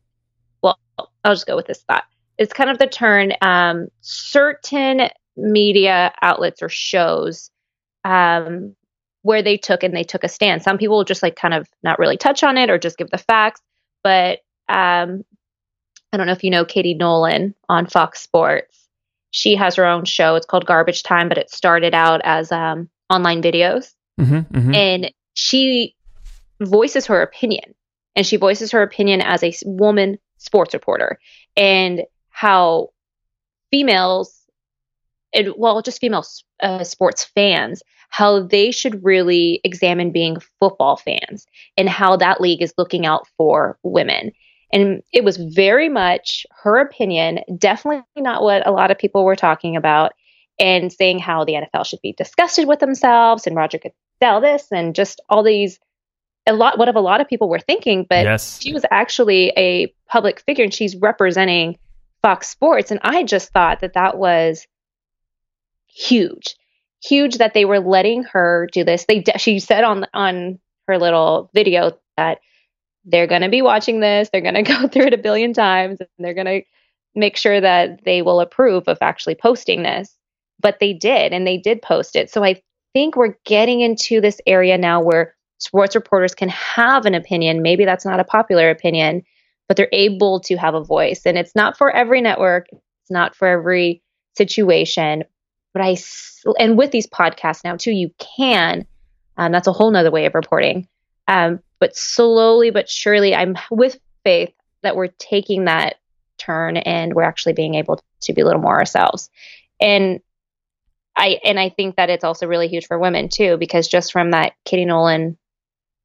well, 0.63 0.79
I'll 1.25 1.35
just 1.35 1.47
go 1.47 1.57
with 1.57 1.67
this 1.67 1.83
thought. 1.83 2.05
It's 2.39 2.53
kind 2.53 2.71
of 2.71 2.79
the 2.79 2.87
turn. 2.87 3.33
Um, 3.43 3.89
certain 4.01 5.09
media 5.37 6.13
outlets 6.23 6.63
or 6.63 6.69
shows 6.69 7.51
um, 8.05 8.75
where 9.23 9.43
they 9.43 9.57
took 9.57 9.83
and 9.83 9.95
they 9.95 10.05
took 10.05 10.25
a 10.25 10.29
stand. 10.29 10.63
Some 10.63 10.79
people 10.79 10.97
will 10.97 11.05
just 11.05 11.23
like 11.23 11.37
kind 11.37 11.55
of 11.55 11.69
not 11.83 11.99
really 11.99 12.17
touch 12.17 12.43
on 12.43 12.57
it 12.59 12.71
or 12.71 12.79
just 12.79 12.99
give 12.99 13.11
the 13.11 13.19
facts. 13.19 13.61
But 14.03 14.41
um, 14.69 15.25
I 16.13 16.17
don't 16.17 16.27
know 16.27 16.33
if 16.33 16.45
you 16.45 16.51
know 16.51 16.65
Katie 16.65 16.95
Nolan 16.95 17.55
on 17.69 17.87
Fox 17.87 18.21
Sports. 18.21 18.82
She 19.33 19.57
has 19.57 19.75
her 19.75 19.85
own 19.85 20.05
show. 20.05 20.37
It's 20.37 20.47
called 20.47 20.67
Garbage 20.67 21.03
Time, 21.03 21.29
but 21.29 21.39
it 21.39 21.51
started 21.51 21.95
out 21.95 22.21
as 22.25 22.53
um, 22.53 22.89
online 23.11 23.43
videos. 23.43 23.93
Hmm 24.19 24.41
hmm 24.41 24.75
and 24.75 25.13
she 25.35 25.97
voices 26.63 27.07
her 27.07 27.21
opinion. 27.21 27.75
And 28.15 28.27
she 28.27 28.37
voices 28.37 28.71
her 28.73 28.83
opinion 28.83 29.23
as 29.23 29.43
a 29.43 29.53
woman 29.65 30.19
sports 30.37 30.75
reporter. 30.75 31.19
And 31.57 32.03
how 32.29 32.91
females 33.71 34.39
and 35.35 35.55
well 35.57 35.81
just 35.83 36.01
female 36.01 36.25
uh, 36.63 36.85
sports 36.85 37.25
fans 37.25 37.83
how 38.11 38.43
they 38.43 38.71
should 38.71 39.03
really 39.03 39.59
examine 39.65 40.13
being 40.13 40.37
football 40.61 40.99
fans 40.99 41.47
and 41.79 41.89
how 41.89 42.17
that 42.17 42.43
league 42.43 42.61
is 42.61 42.75
looking 42.77 43.07
out 43.07 43.27
for 43.39 43.79
women 43.83 44.33
and 44.73 45.03
it 45.13 45.25
was 45.25 45.37
very 45.37 45.89
much 45.89 46.47
her 46.63 46.79
opinion 46.79 47.41
definitely 47.59 48.05
not 48.17 48.43
what 48.43 48.67
a 48.67 48.71
lot 48.71 48.91
of 48.91 48.99
people 48.99 49.25
were 49.25 49.37
talking 49.37 49.77
about 49.77 50.13
and 50.59 50.93
saying 50.93 51.19
how 51.19 51.45
the 51.45 51.55
NFL 51.55 51.87
should 51.87 52.03
be 52.03 52.13
disgusted 52.13 52.69
with 52.69 52.79
themselves 52.79 53.47
and 53.47 53.57
Roger 53.57 53.79
Goodell 53.79 54.41
this 54.41 54.67
and 54.71 54.95
just 54.95 55.21
all 55.29 55.43
these 55.43 55.79
a 56.47 56.53
lot 56.53 56.79
what 56.79 56.89
of 56.89 56.97
a 56.97 57.01
lot 57.01 57.21
of 57.21 57.29
people 57.29 57.49
were 57.49 57.61
thinking 57.61 58.05
but 58.09 58.25
yes. 58.25 58.61
she 58.61 58.73
was 58.73 58.85
actually 58.91 59.53
a 59.57 59.93
public 60.09 60.41
figure 60.41 60.65
and 60.65 60.75
she's 60.75 60.97
representing 60.97 61.79
Fox 62.23 62.49
Sports. 62.49 62.91
And 62.91 63.01
I 63.03 63.25
just 63.25 63.53
thought 63.53 63.81
that 63.81 63.95
that 63.95 64.17
was 64.17 64.67
huge 65.87 66.57
huge 67.05 67.39
that 67.39 67.53
they 67.53 67.65
were 67.65 67.81
letting 67.81 68.23
her 68.23 68.69
do 68.73 68.85
this. 68.85 69.05
They 69.07 69.25
she 69.37 69.59
said 69.59 69.85
on 69.85 70.07
on 70.15 70.59
her 70.87 70.99
little 70.99 71.51
video 71.53 71.99
that 72.17 72.39
they're 73.05 73.27
going 73.27 73.43
to 73.43 73.49
be 73.49 73.63
watching 73.63 74.01
this. 74.01 74.29
They're 74.31 74.41
going 74.41 74.55
to 74.63 74.63
go 74.63 74.89
through 74.89 75.07
it 75.07 75.15
a 75.15 75.19
billion 75.19 75.53
times 75.53 76.01
and 76.01 76.09
they're 76.19 76.35
going 76.35 76.47
to 76.47 76.63
make 77.15 77.37
sure 77.37 77.61
that 77.61 78.05
they 78.05 78.23
will 78.23 78.41
approve 78.41 78.89
of 78.89 78.99
actually 79.01 79.35
posting 79.35 79.83
this. 79.83 80.17
But 80.61 80.79
they 80.79 80.93
did, 80.93 81.33
and 81.33 81.45
they 81.45 81.59
did 81.59 81.83
post 81.83 82.15
it. 82.15 82.31
So 82.31 82.45
I 82.45 82.63
think 82.93 83.17
we're 83.17 83.35
getting 83.45 83.81
into 83.81 84.21
this 84.21 84.41
area 84.47 84.79
now 84.79 85.03
where 85.03 85.35
sports 85.59 85.97
reporters 85.97 86.35
can 86.35 86.49
have 86.51 87.05
an 87.05 87.15
opinion. 87.15 87.63
Maybe 87.63 87.85
that's 87.85 88.05
not 88.05 88.21
a 88.21 88.25
popular 88.25 88.71
opinion, 88.71 89.25
but 89.67 89.77
they're 89.77 89.89
able 89.93 90.39
to 90.41 90.57
have 90.57 90.75
a 90.75 90.85
voice. 90.85 91.23
And 91.27 91.37
it's 91.37 91.57
not 91.57 91.77
for 91.77 91.91
every 91.91 92.21
network, 92.21 92.69
it's 92.71 93.11
not 93.11 93.35
for 93.35 93.49
every 93.49 94.03
situation. 94.37 95.25
But 95.73 95.83
I, 95.83 95.97
and 96.59 96.79
with 96.79 96.93
these 96.93 97.09
podcasts 97.09 97.65
now 97.65 97.77
too, 97.77 97.93
you 97.93 98.11
can. 98.19 98.87
Um, 99.37 99.51
that's 99.51 99.67
a 99.67 99.73
whole 99.73 99.91
nother 99.91 100.11
way 100.11 100.27
of 100.27 100.35
reporting. 100.35 100.87
Um, 101.29 101.61
but 101.79 101.97
slowly 101.97 102.71
but 102.71 102.89
surely, 102.89 103.35
I'm 103.35 103.57
with 103.71 103.99
faith 104.25 104.53
that 104.83 104.97
we're 104.97 105.09
taking 105.19 105.65
that 105.67 105.97
turn 106.39 106.77
and 106.77 107.15
we're 107.15 107.23
actually 107.23 107.53
being 107.53 107.75
able 107.75 108.03
to 108.23 108.33
be 108.33 108.41
a 108.41 108.45
little 108.45 108.61
more 108.61 108.79
ourselves. 108.79 109.31
And 109.81 110.21
I 111.17 111.41
and 111.45 111.59
I 111.59 111.69
think 111.69 111.97
that 111.97 112.11
it's 112.11 112.25
also 112.25 112.47
really 112.47 112.69
huge 112.69 112.87
for 112.87 112.99
women 112.99 113.29
too, 113.29 113.57
because 113.57 113.89
just 113.89 114.13
from 114.13 114.31
that 114.31 114.55
Katie 114.65 114.85
Nolan 114.85 115.37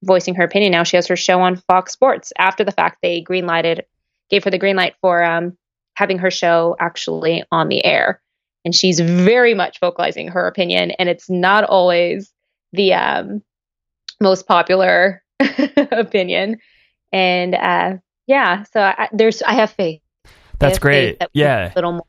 voicing 0.03 0.35
her 0.35 0.43
opinion 0.43 0.71
now, 0.71 0.83
she 0.83 0.97
has 0.97 1.07
her 1.07 1.15
show 1.15 1.41
on 1.41 1.55
Fox 1.55 1.93
Sports 1.93 2.33
after 2.37 2.63
the 2.63 2.71
fact 2.71 2.99
they 3.01 3.23
greenlighted 3.23 3.81
gave 4.29 4.43
her 4.43 4.51
the 4.51 4.57
green 4.57 4.75
light 4.75 4.95
for 5.01 5.23
um, 5.23 5.57
having 5.93 6.19
her 6.19 6.31
show 6.31 6.75
actually 6.79 7.43
on 7.51 7.69
the 7.69 7.83
air. 7.83 8.21
And 8.65 8.75
she's 8.75 8.99
very 8.99 9.53
much 9.53 9.79
vocalizing 9.79 10.27
her 10.29 10.45
opinion, 10.45 10.91
and 10.91 11.07
it's 11.07 11.29
not 11.29 11.63
always 11.63 12.31
the 12.73 12.93
um, 12.93 13.41
most 14.21 14.47
popular 14.47 15.23
opinion. 15.91 16.57
And 17.11 17.55
uh, 17.55 17.97
yeah, 18.27 18.63
so 18.73 18.81
I, 18.81 19.09
there's 19.13 19.41
I 19.41 19.53
have 19.53 19.71
faith. 19.71 20.01
That's 20.59 20.75
have 20.75 20.81
great. 20.81 21.09
faith 21.11 21.19
that 21.19 21.29
Yeah. 21.33 21.71
a 21.71 21.75
little 21.75 21.93
more 21.93 22.05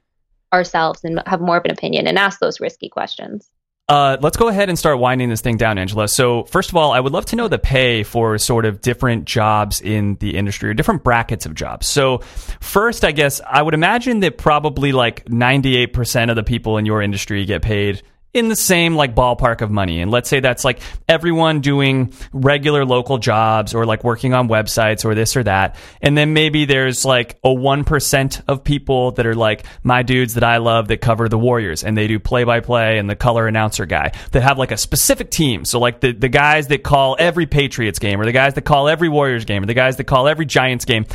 ourselves 0.52 1.04
and 1.04 1.22
have 1.26 1.40
more 1.40 1.58
of 1.58 1.64
an 1.66 1.70
opinion 1.70 2.06
and 2.06 2.18
ask 2.18 2.40
those 2.40 2.58
risky 2.60 2.88
questions. 2.88 3.48
Uh, 3.90 4.18
let's 4.20 4.36
go 4.36 4.48
ahead 4.48 4.68
and 4.68 4.78
start 4.78 4.98
winding 4.98 5.30
this 5.30 5.40
thing 5.40 5.56
down, 5.56 5.78
Angela. 5.78 6.08
So, 6.08 6.44
first 6.44 6.68
of 6.68 6.76
all, 6.76 6.92
I 6.92 7.00
would 7.00 7.12
love 7.14 7.24
to 7.26 7.36
know 7.36 7.48
the 7.48 7.58
pay 7.58 8.02
for 8.02 8.36
sort 8.36 8.66
of 8.66 8.82
different 8.82 9.24
jobs 9.24 9.80
in 9.80 10.16
the 10.16 10.36
industry 10.36 10.68
or 10.68 10.74
different 10.74 11.02
brackets 11.04 11.46
of 11.46 11.54
jobs. 11.54 11.86
So, 11.86 12.18
first, 12.60 13.02
I 13.02 13.12
guess 13.12 13.40
I 13.46 13.62
would 13.62 13.72
imagine 13.72 14.20
that 14.20 14.36
probably 14.36 14.92
like 14.92 15.24
98% 15.24 16.28
of 16.28 16.36
the 16.36 16.42
people 16.42 16.76
in 16.76 16.84
your 16.84 17.00
industry 17.00 17.46
get 17.46 17.62
paid 17.62 18.02
in 18.34 18.48
the 18.48 18.56
same 18.56 18.94
like 18.94 19.14
ballpark 19.14 19.62
of 19.62 19.70
money. 19.70 20.00
And 20.00 20.10
let's 20.10 20.28
say 20.28 20.40
that's 20.40 20.64
like 20.64 20.80
everyone 21.08 21.60
doing 21.60 22.12
regular 22.32 22.84
local 22.84 23.18
jobs 23.18 23.74
or 23.74 23.86
like 23.86 24.04
working 24.04 24.34
on 24.34 24.48
websites 24.48 25.04
or 25.04 25.14
this 25.14 25.36
or 25.36 25.42
that. 25.44 25.76
And 26.02 26.16
then 26.16 26.34
maybe 26.34 26.66
there's 26.66 27.04
like 27.04 27.38
a 27.42 27.48
1% 27.48 28.42
of 28.46 28.64
people 28.64 29.12
that 29.12 29.26
are 29.26 29.34
like 29.34 29.64
my 29.82 30.02
dudes 30.02 30.34
that 30.34 30.44
I 30.44 30.58
love 30.58 30.88
that 30.88 31.00
cover 31.00 31.28
the 31.28 31.38
Warriors 31.38 31.82
and 31.82 31.96
they 31.96 32.06
do 32.06 32.18
play 32.18 32.44
by 32.44 32.60
play 32.60 32.98
and 32.98 33.08
the 33.08 33.16
color 33.16 33.46
announcer 33.46 33.86
guy 33.86 34.12
that 34.32 34.42
have 34.42 34.58
like 34.58 34.72
a 34.72 34.76
specific 34.76 35.30
team. 35.30 35.64
So 35.64 35.78
like 35.78 36.00
the, 36.00 36.12
the 36.12 36.28
guys 36.28 36.68
that 36.68 36.82
call 36.82 37.16
every 37.18 37.46
Patriots 37.46 37.98
game 37.98 38.20
or 38.20 38.26
the 38.26 38.32
guys 38.32 38.54
that 38.54 38.62
call 38.62 38.88
every 38.88 39.08
Warriors 39.08 39.46
game 39.46 39.62
or 39.62 39.66
the 39.66 39.74
guys 39.74 39.96
that 39.96 40.04
call 40.04 40.28
every 40.28 40.46
Giants 40.46 40.84
game. 40.84 41.06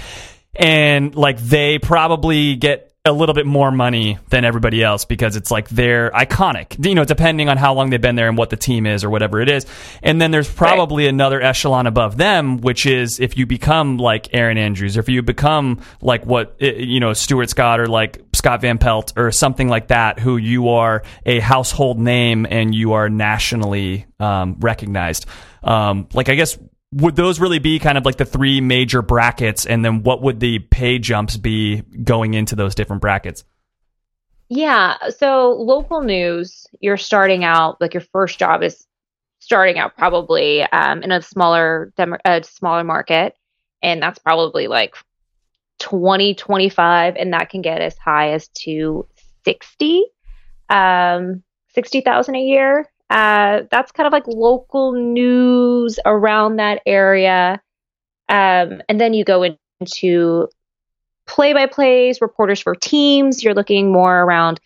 And 0.56 1.16
like 1.16 1.38
they 1.38 1.78
probably 1.80 2.56
get 2.56 2.93
a 3.06 3.12
little 3.12 3.36
bit 3.36 3.46
more 3.46 3.70
money 3.70 4.18
than 4.30 4.46
everybody 4.46 4.82
else 4.82 5.04
because 5.04 5.36
it's 5.36 5.52
like 5.52 5.68
they're 5.68 6.10
iconic, 6.12 6.86
you 6.86 6.96
know, 6.96 7.04
depending 7.04 7.50
on 7.50 7.58
how 7.58 7.74
long 7.74 7.90
they've 7.90 8.00
been 8.00 8.16
there 8.16 8.30
and 8.30 8.38
what 8.38 8.50
the 8.50 8.56
team 8.56 8.86
is 8.86 9.04
or 9.04 9.10
whatever 9.10 9.42
it 9.42 9.50
is. 9.50 9.66
And 10.02 10.22
then 10.22 10.32
there's 10.32 10.50
probably 10.50 11.06
another 11.08 11.42
echelon 11.42 11.86
above 11.86 12.16
them, 12.16 12.62
which 12.62 12.86
is 12.86 13.20
if 13.20 13.36
you 13.38 13.46
become 13.46 13.98
like 13.98 14.34
Erin 14.34 14.58
Andrews 14.58 14.96
or 14.96 15.02
if 15.02 15.10
you 15.10 15.22
become 15.22 15.82
like 16.00 16.26
what, 16.26 16.56
eh, 16.62 16.76
you 16.78 17.02
know, 17.02 17.12
Stuart 17.12 17.50
Scott 17.50 17.82
or 17.82 17.88
like 17.88 18.22
Scott 18.32 18.62
Van 18.62 18.78
Pelt 18.78 19.12
or 19.18 19.34
something 19.34 19.68
like 19.68 19.90
that, 19.90 20.18
who 20.18 20.38
you 20.38 20.70
are 20.70 21.04
a 21.26 21.42
household 21.42 22.00
name 22.00 22.48
and 22.50 22.74
you 22.74 22.94
are 22.94 23.10
nationally 23.10 24.06
um, 24.22 24.56
recognized. 24.62 25.26
Um, 25.62 26.08
like, 26.14 26.30
I 26.30 26.36
guess 26.36 26.58
would 26.96 27.16
those 27.16 27.40
really 27.40 27.60
be 27.60 27.80
kind 27.80 27.98
of 27.98 28.06
like 28.06 28.18
the 28.18 28.26
three 28.26 28.62
major 28.62 29.02
brackets 29.02 29.66
and 29.66 29.84
then 29.84 30.04
what 30.04 30.22
would 30.22 30.40
the 30.40 30.60
pay 30.60 31.00
jumps 31.00 31.38
be 31.38 31.82
going 32.04 32.34
into 32.34 32.56
those 32.56 32.76
different 32.76 33.02
brackets 33.02 33.44
Yeah. 34.50 35.10
So 35.10 35.54
local 35.54 36.02
news, 36.02 36.68
you're 36.80 36.98
starting 36.98 37.44
out 37.44 37.82
like 37.82 37.96
your 37.96 38.02
first 38.12 38.38
job 38.38 38.62
is 38.62 38.86
starting 39.40 39.80
out 39.80 39.98
probably 39.98 40.62
um, 40.62 41.02
in 41.02 41.12
a 41.12 41.24
smaller 41.24 41.92
a 42.24 42.44
smaller 42.44 42.84
market, 42.84 43.36
and 43.82 44.02
that's 44.02 44.20
probably 44.20 44.68
like 44.68 44.96
20, 45.80 46.36
25, 46.36 47.16
and 47.16 47.34
that 47.34 47.50
can 47.50 47.64
get 47.64 47.82
as 47.82 47.98
high 47.98 48.34
as 48.34 48.48
to 48.50 49.08
60, 49.44 50.06
um, 50.70 51.42
60,000 51.74 52.36
a 52.36 52.40
year. 52.40 52.88
Uh, 53.10 53.64
that's 53.70 53.92
kind 53.92 54.08
of 54.08 54.14
like 54.14 54.28
local 54.28 54.94
news 54.94 56.00
around 56.06 56.56
that 56.56 56.82
area. 56.86 57.62
Um, 58.30 58.82
and 58.90 59.00
then 59.00 59.14
you 59.14 59.24
go 59.24 59.44
into 59.80 60.48
play 61.28 61.54
by 61.54 61.68
plays, 61.68 62.22
reporters 62.22 62.60
for 62.60 62.76
teams. 62.76 63.44
You're 63.44 63.54
looking 63.54 63.92
more 63.92 64.22
around, 64.22 64.60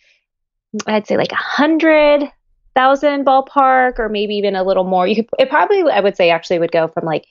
I'd 0.86 1.08
say 1.08 1.18
like 1.18 1.32
a 1.32 1.36
hundred 1.36 2.32
thousand 2.76 3.26
ballpark, 3.26 4.00
or 4.00 4.08
maybe 4.08 4.36
even 4.36 4.56
a 4.56 4.64
little 4.64 4.84
more. 4.84 5.08
You 5.08 5.16
could, 5.16 5.28
it 5.40 5.50
probably, 5.50 5.82
I 5.92 6.00
would 6.00 6.16
say, 6.16 6.30
actually 6.30 6.60
would 6.60 6.72
go 6.72 6.88
from 6.88 7.06
like 7.06 7.26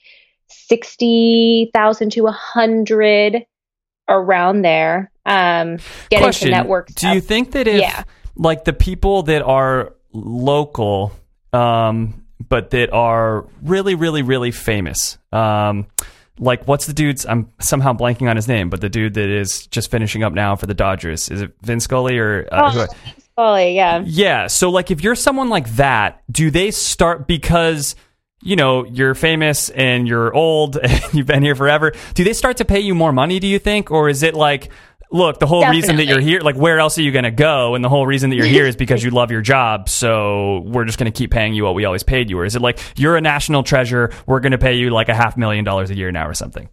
sixty 0.49 1.71
thousand 1.73 2.11
to 2.11 2.27
a 2.27 2.31
hundred 2.31 3.45
around 4.09 4.61
there. 4.61 5.11
Um, 5.25 5.77
get 6.09 6.21
question 6.21 6.51
network. 6.51 6.87
do 6.93 7.09
you 7.09 7.21
think 7.21 7.51
that 7.51 7.67
if 7.67 7.81
Yeah. 7.81 8.03
like 8.35 8.63
the 8.65 8.73
people 8.73 9.23
that 9.23 9.41
are 9.41 9.93
local 10.13 11.11
um 11.53 12.23
but 12.49 12.69
that 12.71 12.91
are 12.91 13.45
really 13.61 13.95
really 13.95 14.21
really 14.21 14.51
famous 14.51 15.17
um 15.31 15.85
like 16.39 16.67
what's 16.67 16.85
the 16.85 16.93
dude's 16.93 17.25
i'm 17.25 17.51
somehow 17.59 17.93
blanking 17.93 18.29
on 18.29 18.35
his 18.35 18.47
name 18.47 18.69
but 18.69 18.79
the 18.81 18.89
dude 18.89 19.13
that 19.15 19.29
is 19.29 19.65
just 19.67 19.89
finishing 19.89 20.23
up 20.23 20.33
now 20.33 20.55
for 20.55 20.65
the 20.65 20.73
dodgers 20.73 21.29
is 21.29 21.41
it 21.41 21.51
vin 21.61 21.79
scully 21.79 22.17
or 22.17 22.47
uh, 22.51 22.71
who- 22.71 22.85
Oh, 23.39 23.55
yeah. 23.55 24.01
yeah. 24.03 24.47
So, 24.47 24.71
like, 24.71 24.89
if 24.89 25.03
you're 25.03 25.13
someone 25.13 25.49
like 25.49 25.69
that, 25.75 26.23
do 26.31 26.49
they 26.49 26.71
start 26.71 27.27
because, 27.27 27.95
you 28.41 28.55
know, 28.55 28.83
you're 28.83 29.13
famous 29.13 29.69
and 29.69 30.07
you're 30.07 30.33
old 30.33 30.75
and 30.83 31.03
you've 31.13 31.27
been 31.27 31.43
here 31.43 31.53
forever? 31.53 31.93
Do 32.15 32.23
they 32.23 32.33
start 32.33 32.57
to 32.57 32.65
pay 32.65 32.79
you 32.79 32.95
more 32.95 33.11
money, 33.11 33.37
do 33.39 33.45
you 33.45 33.59
think? 33.59 33.91
Or 33.91 34.09
is 34.09 34.23
it 34.23 34.33
like, 34.33 34.69
look, 35.11 35.39
the 35.39 35.47
whole 35.47 35.67
reason 35.69 35.95
that 35.97 36.05
you're 36.05 36.19
here, 36.19 36.41
like, 36.41 36.55
where 36.55 36.79
else 36.79 36.97
are 36.97 37.01
you 37.01 37.11
going 37.11 37.23
to 37.23 37.31
go? 37.31 37.75
And 37.75 37.83
the 37.83 37.89
whole 37.89 38.05
reason 38.05 38.29
that 38.29 38.35
you're 38.35 38.45
here 38.45 38.65
is 38.65 38.75
because 38.77 39.03
you 39.03 39.11
love 39.11 39.31
your 39.31 39.41
job. 39.41 39.89
So, 39.89 40.61
we're 40.65 40.85
just 40.85 40.97
going 40.97 41.11
to 41.11 41.17
keep 41.17 41.31
paying 41.31 41.53
you 41.53 41.63
what 41.63 41.75
we 41.75 41.85
always 41.85 42.03
paid 42.03 42.29
you. 42.29 42.39
Or 42.39 42.45
is 42.45 42.55
it 42.55 42.61
like, 42.61 42.79
you're 42.95 43.17
a 43.17 43.21
national 43.21 43.63
treasure, 43.63 44.11
we're 44.25 44.39
going 44.39 44.51
to 44.51 44.57
pay 44.57 44.75
you 44.75 44.89
like 44.89 45.09
a 45.09 45.15
half 45.15 45.37
million 45.37 45.65
dollars 45.65 45.89
a 45.89 45.95
year 45.95 46.11
now 46.11 46.27
or 46.27 46.33
something? 46.33 46.69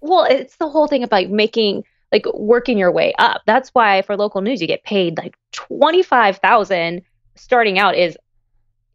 Well, 0.00 0.24
it's 0.24 0.56
the 0.56 0.68
whole 0.68 0.88
thing 0.88 1.04
about 1.04 1.30
making 1.30 1.84
like 2.12 2.26
working 2.34 2.76
your 2.76 2.92
way 2.92 3.14
up. 3.18 3.42
That's 3.46 3.70
why 3.70 4.02
for 4.02 4.16
local 4.16 4.42
news 4.42 4.60
you 4.60 4.66
get 4.66 4.84
paid 4.84 5.16
like 5.16 5.34
25,000 5.52 7.02
starting 7.36 7.78
out 7.78 7.96
is 7.96 8.16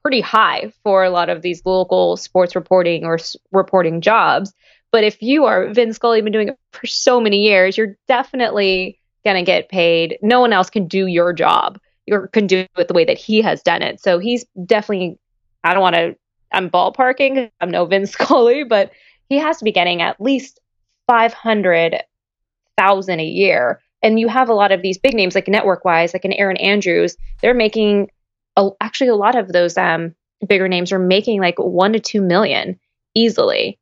pretty 0.03 0.21
high 0.21 0.71
for 0.83 1.03
a 1.03 1.09
lot 1.09 1.29
of 1.29 1.41
these 1.41 1.61
local 1.65 2.15
sports 2.15 2.55
reporting 2.55 3.03
or 3.03 3.15
s- 3.15 3.35
reporting 3.51 4.01
jobs. 4.01 4.53
But 4.97 5.03
if 5.03 5.21
you 5.21 5.45
are 5.45 5.71
Vin 5.71 5.93
Scully, 5.93 6.23
been 6.23 6.33
doing 6.33 6.47
it 6.47 6.57
for 6.71 6.87
so 6.87 7.21
many 7.21 7.43
years, 7.43 7.77
you're 7.77 7.95
definitely 8.07 8.99
going 9.23 9.35
to 9.35 9.43
get 9.43 9.69
paid. 9.69 10.17
No 10.23 10.39
one 10.39 10.51
else 10.51 10.71
can 10.71 10.87
do 10.87 11.05
your 11.05 11.33
job 11.33 11.79
or 12.09 12.29
can 12.29 12.47
do 12.47 12.65
it 12.75 12.87
the 12.87 12.95
way 12.95 13.05
that 13.05 13.19
he 13.19 13.43
has 13.43 13.61
done 13.61 13.83
it. 13.83 14.01
So 14.01 14.17
he's 14.17 14.43
definitely, 14.65 15.19
I 15.63 15.75
don't 15.75 15.83
want 15.83 15.97
to, 15.97 16.15
I'm 16.51 16.71
ballparking. 16.71 17.51
I'm 17.61 17.69
no 17.69 17.85
Vin 17.85 18.07
Scully, 18.07 18.63
but 18.63 18.89
he 19.29 19.37
has 19.37 19.59
to 19.59 19.65
be 19.65 19.71
getting 19.71 20.01
at 20.01 20.19
least 20.19 20.59
500,000 21.05 23.19
a 23.19 23.23
year. 23.23 23.79
And 24.01 24.19
you 24.19 24.27
have 24.29 24.49
a 24.49 24.55
lot 24.55 24.71
of 24.71 24.81
these 24.81 24.97
big 24.97 25.13
names 25.13 25.35
like 25.35 25.47
network 25.47 25.85
wise, 25.85 26.11
like 26.11 26.25
an 26.25 26.33
Erin 26.33 26.57
Andrews, 26.57 27.17
they're 27.43 27.53
making 27.53 28.09
a, 28.55 28.69
actually 28.81 29.09
a 29.09 29.15
lot 29.15 29.35
of 29.35 29.49
those 29.49 29.77
um, 29.77 30.15
bigger 30.49 30.67
names 30.67 30.91
are 30.91 30.97
making 30.97 31.39
like 31.39 31.59
one 31.59 31.93
to 31.93 31.99
two 31.99 32.23
million 32.23 32.79
easily. 33.13 33.77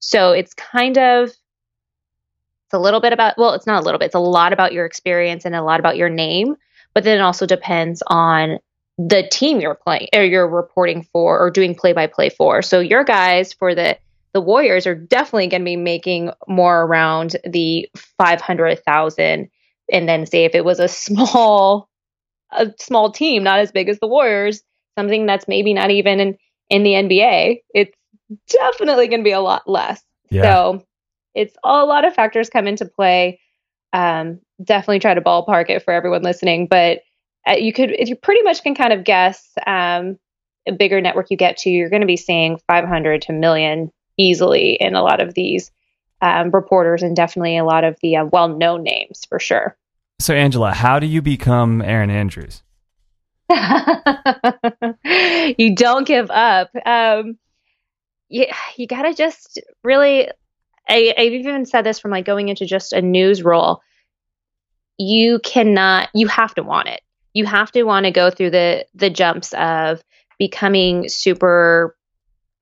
So 0.00 0.32
it's 0.32 0.54
kind 0.54 0.98
of 0.98 1.28
it's 1.28 2.74
a 2.74 2.78
little 2.78 3.00
bit 3.00 3.12
about 3.12 3.38
well, 3.38 3.54
it's 3.54 3.66
not 3.66 3.82
a 3.82 3.84
little 3.84 3.98
bit, 3.98 4.06
it's 4.06 4.14
a 4.14 4.18
lot 4.18 4.52
about 4.52 4.72
your 4.72 4.86
experience 4.86 5.44
and 5.44 5.54
a 5.54 5.62
lot 5.62 5.80
about 5.80 5.96
your 5.96 6.08
name, 6.08 6.56
but 6.94 7.04
then 7.04 7.18
it 7.18 7.22
also 7.22 7.46
depends 7.46 8.02
on 8.06 8.58
the 8.98 9.26
team 9.30 9.60
you're 9.60 9.74
playing 9.74 10.08
or 10.14 10.24
you're 10.24 10.48
reporting 10.48 11.06
for 11.12 11.38
or 11.40 11.50
doing 11.50 11.74
play 11.74 11.92
by 11.92 12.06
play 12.06 12.28
for. 12.28 12.60
So 12.62 12.80
your 12.80 13.04
guys 13.04 13.52
for 13.52 13.74
the 13.74 13.98
the 14.32 14.40
Warriors 14.40 14.86
are 14.86 14.94
definitely 14.94 15.48
going 15.48 15.62
to 15.62 15.64
be 15.64 15.76
making 15.76 16.30
more 16.46 16.82
around 16.82 17.36
the 17.44 17.88
500,000 18.18 19.50
and 19.92 20.08
then 20.08 20.26
say 20.26 20.44
if 20.44 20.54
it 20.54 20.64
was 20.64 20.78
a 20.78 20.88
small 20.88 21.88
a 22.52 22.72
small 22.78 23.12
team 23.12 23.42
not 23.42 23.60
as 23.60 23.72
big 23.72 23.88
as 23.88 23.98
the 24.00 24.06
Warriors, 24.06 24.62
something 24.98 25.26
that's 25.26 25.48
maybe 25.48 25.74
not 25.74 25.90
even 25.90 26.20
in 26.20 26.38
in 26.68 26.84
the 26.84 26.92
NBA, 26.92 27.62
it's 27.74 27.96
definitely 28.48 29.08
going 29.08 29.20
to 29.20 29.24
be 29.24 29.32
a 29.32 29.40
lot 29.40 29.68
less. 29.68 30.02
Yeah. 30.30 30.42
So 30.42 30.84
it's 31.34 31.56
a 31.64 31.84
lot 31.84 32.04
of 32.04 32.14
factors 32.14 32.50
come 32.50 32.66
into 32.66 32.84
play. 32.84 33.40
Um, 33.92 34.40
definitely 34.62 35.00
try 35.00 35.14
to 35.14 35.20
ballpark 35.20 35.70
it 35.70 35.82
for 35.82 35.92
everyone 35.92 36.22
listening, 36.22 36.66
but 36.66 37.00
uh, 37.48 37.54
you 37.54 37.72
could, 37.72 37.94
you 37.98 38.14
pretty 38.16 38.42
much 38.42 38.62
can 38.62 38.74
kind 38.74 38.92
of 38.92 39.04
guess, 39.04 39.48
um, 39.66 40.18
a 40.68 40.72
bigger 40.72 41.00
network 41.00 41.30
you 41.30 41.36
get 41.36 41.56
to, 41.58 41.70
you're 41.70 41.88
going 41.90 42.02
to 42.02 42.06
be 42.06 42.16
seeing 42.16 42.58
500 42.68 43.22
to 43.22 43.32
million 43.32 43.90
easily 44.18 44.72
in 44.74 44.94
a 44.94 45.02
lot 45.02 45.20
of 45.20 45.34
these 45.34 45.70
um, 46.22 46.50
reporters 46.50 47.02
and 47.02 47.16
definitely 47.16 47.56
a 47.56 47.64
lot 47.64 47.84
of 47.84 47.96
the 48.02 48.16
uh, 48.16 48.24
well-known 48.26 48.82
names 48.82 49.24
for 49.28 49.38
sure. 49.38 49.76
So, 50.20 50.34
Angela, 50.34 50.72
how 50.72 50.98
do 50.98 51.06
you 51.06 51.22
become 51.22 51.80
Erin 51.80 52.10
Andrews? 52.10 52.62
you 55.58 55.74
don't 55.74 56.06
give 56.06 56.30
up. 56.30 56.70
Um, 56.84 57.38
you, 58.30 58.46
you 58.76 58.86
got 58.86 59.02
to 59.02 59.12
just 59.12 59.60
really, 59.84 60.28
I, 60.88 61.14
I've 61.18 61.32
even 61.32 61.66
said 61.66 61.82
this 61.82 61.98
from 61.98 62.12
like 62.12 62.24
going 62.24 62.48
into 62.48 62.64
just 62.64 62.92
a 62.92 63.02
news 63.02 63.42
role. 63.42 63.82
You 64.96 65.40
cannot, 65.40 66.08
you 66.14 66.28
have 66.28 66.54
to 66.54 66.62
want 66.62 66.88
it. 66.88 67.00
You 67.34 67.44
have 67.46 67.70
to 67.72 67.82
want 67.82 68.06
to 68.06 68.10
go 68.10 68.30
through 68.30 68.50
the 68.50 68.86
the 68.94 69.08
jumps 69.08 69.52
of 69.54 70.02
becoming 70.38 71.08
super 71.08 71.96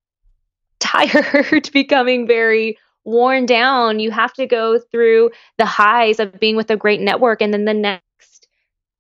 tired, 0.78 1.70
becoming 1.72 2.26
very 2.26 2.78
worn 3.04 3.46
down. 3.46 3.98
You 3.98 4.10
have 4.10 4.34
to 4.34 4.46
go 4.46 4.78
through 4.78 5.30
the 5.56 5.64
highs 5.64 6.20
of 6.20 6.38
being 6.38 6.56
with 6.56 6.70
a 6.70 6.76
great 6.76 7.00
network 7.00 7.40
and 7.40 7.52
then 7.52 7.64
the 7.64 7.74
next 7.74 8.48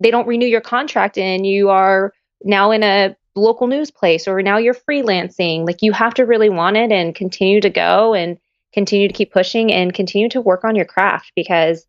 they 0.00 0.10
don't 0.10 0.26
renew 0.26 0.46
your 0.46 0.60
contract 0.60 1.18
and 1.18 1.46
you 1.46 1.68
are 1.68 2.14
now 2.44 2.70
in 2.70 2.82
a 2.82 3.14
local 3.38 3.66
news 3.66 3.90
place 3.90 4.28
or 4.28 4.42
now 4.42 4.58
you're 4.58 4.74
freelancing. 4.74 5.66
Like 5.66 5.82
you 5.82 5.92
have 5.92 6.14
to 6.14 6.26
really 6.26 6.48
want 6.50 6.76
it 6.76 6.92
and 6.92 7.14
continue 7.14 7.60
to 7.60 7.70
go 7.70 8.14
and 8.14 8.38
continue 8.72 9.08
to 9.08 9.14
keep 9.14 9.32
pushing 9.32 9.72
and 9.72 9.94
continue 9.94 10.28
to 10.30 10.40
work 10.40 10.64
on 10.64 10.76
your 10.76 10.84
craft 10.84 11.32
because 11.34 11.86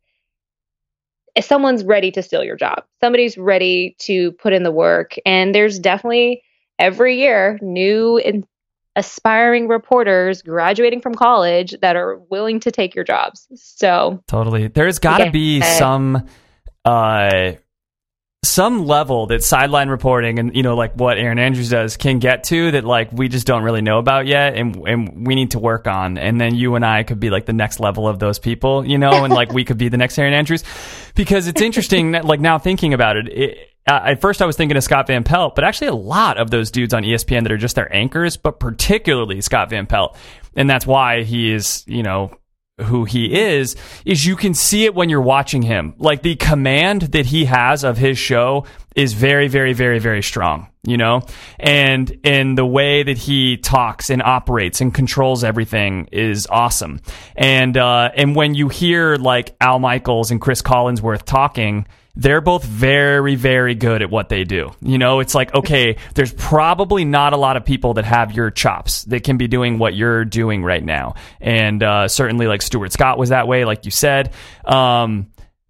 if 1.36 1.46
someone's 1.46 1.84
ready 1.84 2.12
to 2.12 2.24
steal 2.24 2.44
your 2.44 2.56
job, 2.56 2.84
somebody's 3.02 3.38
ready 3.38 3.96
to 4.00 4.32
put 4.34 4.54
in 4.54 4.64
the 4.64 4.72
work 4.72 5.16
and 5.26 5.54
there's 5.54 5.80
definitely 5.80 6.42
every 6.78 7.20
year 7.20 7.60
new 7.62 8.18
and 8.20 8.46
aspiring 8.96 9.68
reporters 9.68 10.42
graduating 10.42 11.02
from 11.02 11.14
college 11.14 11.76
that 11.82 11.96
are 11.96 12.18
willing 12.30 12.60
to 12.60 12.72
take 12.72 12.96
your 12.96 13.04
jobs. 13.04 13.48
So 13.56 14.24
Totally. 14.28 14.68
There's 14.68 15.00
got 15.00 15.20
to 15.20 15.26
Yeah. 15.26 15.32
be 15.32 15.62
some 15.62 16.28
uh 16.86 17.54
some 18.44 18.86
level 18.86 19.28
that 19.28 19.44
sideline 19.44 19.90
reporting 19.90 20.40
and 20.40 20.56
you 20.56 20.64
know 20.64 20.74
like 20.74 20.94
what 20.94 21.18
Erin 21.18 21.40
Andrews 21.40 21.70
does 21.70 21.98
can 21.98 22.20
get 22.20 22.46
to 22.46 22.72
that 22.72 22.86
like 22.86 23.12
we 23.12 23.28
just 23.28 23.46
don't 23.46 23.64
really 23.64 23.82
know 23.82 24.00
about 24.00 24.28
yet 24.28 24.56
and 24.56 24.78
and 24.88 25.28
we 25.28 25.36
need 25.36 25.52
to 25.52 25.60
work 25.60 25.88
on. 25.88 26.18
And 26.18 26.40
then 26.40 26.56
you 26.56 26.76
and 26.76 26.86
I 26.86 27.04
could 27.04 27.20
be 27.20 27.30
like 27.30 27.46
the 27.46 27.54
next 27.54 27.82
level 27.82 28.08
of 28.08 28.18
those 28.20 28.40
people 28.40 28.86
you 28.86 28.98
know 28.98 29.26
and 29.26 29.34
like 29.34 29.52
we 29.52 29.66
could 29.66 29.78
be 29.78 29.90
the 29.90 29.98
next 29.98 30.18
Erin 30.18 30.34
Andrews. 30.34 30.64
Because 31.16 31.48
it's 31.48 31.62
interesting 31.62 32.12
that 32.12 32.24
like 32.24 32.40
now 32.40 32.58
thinking 32.58 32.94
about 32.94 33.18
it, 33.18 33.28
it 33.28 33.58
at 33.86 34.22
first 34.22 34.42
I 34.42 34.46
was 34.46 34.56
thinking 34.56 34.78
of 34.78 34.84
Scott 34.84 35.08
Van 35.08 35.26
Pelt 35.26 35.54
but 35.54 35.66
actually 35.66 35.88
a 35.88 35.96
lot 35.96 36.38
of 36.38 36.50
those 36.50 36.72
dudes 36.72 36.94
on 36.94 37.04
ESPN 37.04 37.44
that 37.44 37.52
are 37.52 37.58
just 37.58 37.76
their 37.76 37.94
anchors 37.94 38.38
but 38.38 38.58
particularly 38.58 39.42
Scott 39.42 39.70
Van 39.70 39.86
Pelt. 39.86 40.16
And 40.56 40.70
that's 40.70 40.88
why 40.88 41.24
he 41.24 41.52
is 41.52 41.84
you 41.88 42.04
know 42.04 42.32
who 42.84 43.06
he 43.06 43.40
is 43.40 43.76
is 44.06 44.26
you 44.26 44.36
can 44.36 44.54
see 44.54 44.86
it 44.86 44.96
when 44.96 45.10
you're 45.10 45.22
watching 45.22 45.62
him. 45.62 45.94
Like 45.98 46.22
the 46.22 46.36
command 46.36 47.02
that 47.14 47.28
he 47.28 47.46
has 47.46 47.84
of 47.84 47.98
his 47.98 48.18
show 48.18 48.66
is 49.00 49.14
very 49.14 49.48
very 49.48 49.74
very 49.74 50.00
very 50.00 50.22
strong 50.22 50.68
you 50.84 50.98
know? 50.98 51.22
And 51.60 52.20
and 52.24 52.58
the 52.58 52.66
way 52.66 53.04
that 53.04 53.18
he 53.18 53.58
talks 53.58 54.10
and 54.10 54.22
operates 54.22 54.82
and 54.82 54.94
controls 54.94 55.44
everything 55.44 56.08
is 56.12 56.48
awesome. 56.50 57.02
And 57.36 57.78
uh 57.78 58.12
and 58.16 58.36
when 58.36 58.56
you 58.56 58.70
hear 58.70 59.16
like 59.16 59.56
Al 59.60 59.80
Michaels 59.80 60.32
and 60.32 60.40
Chris 60.40 60.62
Collinsworth 60.62 61.24
talking 61.24 61.86
they're 62.16 62.42
both 62.42 62.64
very 62.66 63.36
very 63.36 63.76
good 63.76 64.02
at 64.02 64.10
what 64.10 64.30
they 64.30 64.44
do. 64.44 64.72
You 64.82 64.98
know 64.98 65.20
it's 65.20 65.36
like 65.36 65.54
okay 65.54 65.98
there's 66.16 66.34
probably 66.34 67.06
not 67.06 67.34
a 67.34 67.38
lot 67.38 67.58
of 67.58 67.66
people 67.66 67.96
that 67.96 68.06
have 68.06 68.32
your 68.32 68.50
chops 68.50 69.04
that 69.06 69.24
can 69.24 69.38
be 69.38 69.48
doing 69.48 69.80
what 69.80 69.96
you're 69.96 70.26
doing 70.26 70.64
right 70.64 70.84
now. 70.84 71.16
And 71.42 71.84
uh, 71.84 72.08
certainly 72.08 72.48
like 72.48 72.62
stuart 72.62 72.94
scott 72.94 73.18
was 73.18 73.30
that 73.30 73.48
way 73.48 73.66
like 73.66 73.86
you 73.86 73.92
said. 73.92 74.34
Um, 74.66 75.28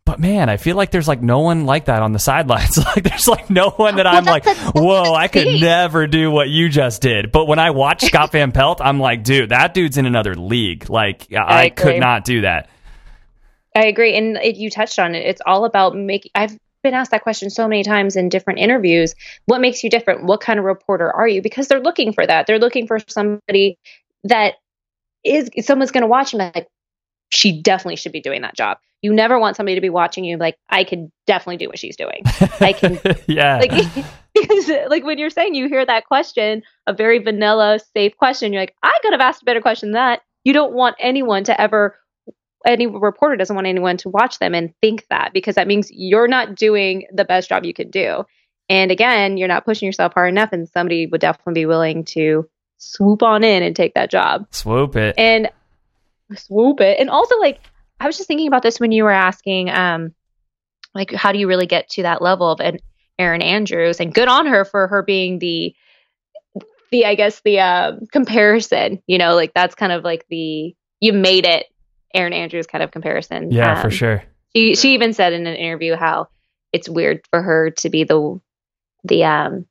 but 0.10 0.20
man, 0.20 0.50
I 0.50 0.58
feel 0.58 0.76
like 0.76 0.90
there's 0.90 1.08
like 1.08 1.22
no 1.22 1.42
one 1.42 1.68
like 1.68 1.86
that 1.86 2.02
on 2.02 2.14
the 2.14 2.20
sidelines. 2.20 2.78
like 2.96 3.04
there's 3.04 3.28
like 3.28 3.52
no 3.52 3.70
one 3.70 3.98
that 3.98 4.08
I'm 4.08 4.26
like, 4.26 4.44
whoa, 4.74 5.14
I 5.14 5.28
could 5.28 5.62
never 5.62 6.08
do 6.08 6.32
what 6.32 6.50
you 6.50 6.68
just 6.68 7.04
did. 7.04 7.32
But 7.32 7.46
when 7.46 7.60
I 7.60 7.70
watch 7.70 8.02
Scott 8.06 8.32
Van 8.32 8.52
Pelt, 8.52 8.82
I'm 8.82 9.00
like, 9.00 9.24
dude, 9.24 9.50
that 9.50 9.76
dude's 9.76 10.00
in 10.00 10.08
another 10.08 10.34
league. 10.34 10.90
Like 10.90 11.32
I, 11.32 11.66
I 11.66 11.70
could 11.70 12.00
not 12.00 12.26
do 12.26 12.42
that. 12.42 12.72
I 13.76 13.86
agree. 13.86 14.18
And 14.18 14.38
it, 14.38 14.56
you 14.56 14.72
touched 14.72 14.98
on 14.98 15.14
it. 15.14 15.28
It's 15.28 15.42
all 15.46 15.64
about 15.64 15.96
making, 15.96 16.32
I've 16.34 16.58
been 16.82 16.96
asked 16.96 17.12
that 17.12 17.22
question 17.22 17.52
so 17.52 17.68
many 17.68 17.84
times 17.84 18.16
in 18.16 18.30
different 18.30 18.58
interviews. 18.58 19.14
What 19.46 19.62
makes 19.62 19.84
you 19.84 19.92
different? 19.92 20.24
What 20.24 20.42
kind 20.42 20.58
of 20.58 20.66
reporter 20.66 21.14
are 21.14 21.28
you? 21.28 21.44
Because 21.44 21.68
they're 21.68 21.82
looking 21.82 22.14
for 22.14 22.26
that. 22.26 22.48
They're 22.48 22.58
looking 22.58 22.88
for 22.88 22.98
somebody 23.08 23.78
that 24.24 24.56
is, 25.24 25.52
someone's 25.62 25.92
going 25.92 26.02
to 26.02 26.08
watch 26.08 26.34
and 26.34 26.40
be 26.40 26.60
like, 26.60 26.68
she 27.30 27.62
definitely 27.62 27.96
should 27.96 28.12
be 28.12 28.22
doing 28.22 28.42
that 28.42 28.56
job. 28.56 28.78
You 29.02 29.14
never 29.14 29.40
want 29.40 29.56
somebody 29.56 29.76
to 29.76 29.82
be 29.82 29.90
watching 29.90 30.26
you 30.26 30.38
like, 30.38 30.58
I 30.70 30.84
could 30.84 31.10
definitely 31.26 31.58
do 31.58 31.68
what 31.68 31.80
she's 31.80 31.96
doing. 31.96 32.22
I 32.60 32.74
can 32.74 33.00
yeah. 33.28 33.60
like 33.60 34.06
because 34.34 34.68
like 34.90 35.06
when 35.06 35.18
you're 35.18 35.30
saying 35.30 35.56
you 35.56 35.70
hear 35.70 35.86
that 35.86 36.06
question, 36.06 36.64
a 36.86 36.94
very 36.94 37.20
vanilla, 37.20 37.80
safe 37.96 38.18
question, 38.18 38.52
you're 38.52 38.62
like, 38.62 38.76
I 38.84 38.98
could 39.02 39.14
have 39.14 39.22
asked 39.22 39.42
a 39.44 39.46
better 39.46 39.62
question 39.62 39.90
than 39.90 39.94
that. 39.94 40.22
You 40.44 40.54
don't 40.54 40.74
want 40.74 40.96
anyone 41.00 41.44
to 41.46 41.60
ever 41.60 41.96
any 42.66 42.88
reporter 42.88 43.38
doesn't 43.38 43.56
want 43.56 43.68
anyone 43.68 43.96
to 43.98 44.10
watch 44.10 44.40
them 44.40 44.54
and 44.54 44.74
think 44.82 45.06
that 45.10 45.32
because 45.34 45.56
that 45.56 45.68
means 45.68 45.90
you're 45.92 46.28
not 46.28 46.56
doing 46.56 47.06
the 47.14 47.24
best 47.24 47.48
job 47.48 47.64
you 47.64 47.74
could 47.74 47.90
do. 47.92 48.26
And 48.68 48.92
again, 48.92 49.38
you're 49.38 49.48
not 49.48 49.66
pushing 49.66 49.86
yourself 49.86 50.14
hard 50.14 50.30
enough 50.30 50.50
and 50.52 50.68
somebody 50.68 51.08
would 51.08 51.22
definitely 51.22 51.54
be 51.54 51.66
willing 51.66 52.04
to 52.06 52.48
swoop 52.78 53.24
on 53.24 53.44
in 53.44 53.64
and 53.64 53.76
take 53.76 53.94
that 53.94 54.10
job 54.10 54.48
Swoop 54.52 54.96
it. 54.96 55.16
and 55.18 55.50
swoop 56.36 56.82
it. 56.82 57.00
And 57.00 57.10
also, 57.10 57.38
like, 57.40 57.60
I 58.00 58.08
was 58.08 58.18
just 58.18 58.28
thinking 58.28 58.48
about 58.48 58.64
this 58.64 58.80
when 58.80 58.92
you 58.92 59.04
were 59.04 59.12
asking, 59.12 59.70
um, 59.70 60.14
like, 60.94 61.12
how 61.14 61.32
do 61.32 61.40
you 61.40 61.48
really 61.48 61.68
get 61.68 61.90
to 61.92 62.04
that 62.04 62.22
level 62.22 62.50
of 62.52 62.60
an 62.60 62.80
Erin 63.18 63.42
Andrews? 63.42 64.00
And 64.00 64.14
good 64.14 64.28
on 64.28 64.48
her 64.48 64.66
for 64.66 64.88
her 64.88 65.04
being 65.04 65.40
the, 65.40 65.76
the 66.92 67.06
I 67.06 67.16
guess 67.16 67.42
the 67.42 67.60
um, 67.60 68.08
comparison. 68.12 69.02
You 69.08 69.18
know, 69.18 69.36
like 69.36 69.54
that's 69.54 69.76
kind 69.76 69.92
of 69.92 70.04
like 70.04 70.26
the 70.30 70.76
you 71.00 71.14
made 71.14 71.46
it, 71.46 71.66
Erin 72.14 72.34
Andrews 72.34 72.68
kind 72.68 72.84
of 72.84 72.92
comparison. 72.92 73.52
yeah, 73.52 73.80
for 73.82 73.88
Um, 73.88 73.92
sure. 73.92 74.24
She 74.56 74.76
she 74.76 74.94
even 74.96 75.14
said 75.14 75.34
in 75.34 75.46
an 75.46 75.56
interview 75.56 75.96
how 75.96 76.28
it's 76.74 76.90
weird 76.90 77.22
for 77.30 77.42
her 77.42 77.70
to 77.72 77.90
be 77.90 78.04
the 78.04 78.40
the 79.04 79.24
um 79.24 79.66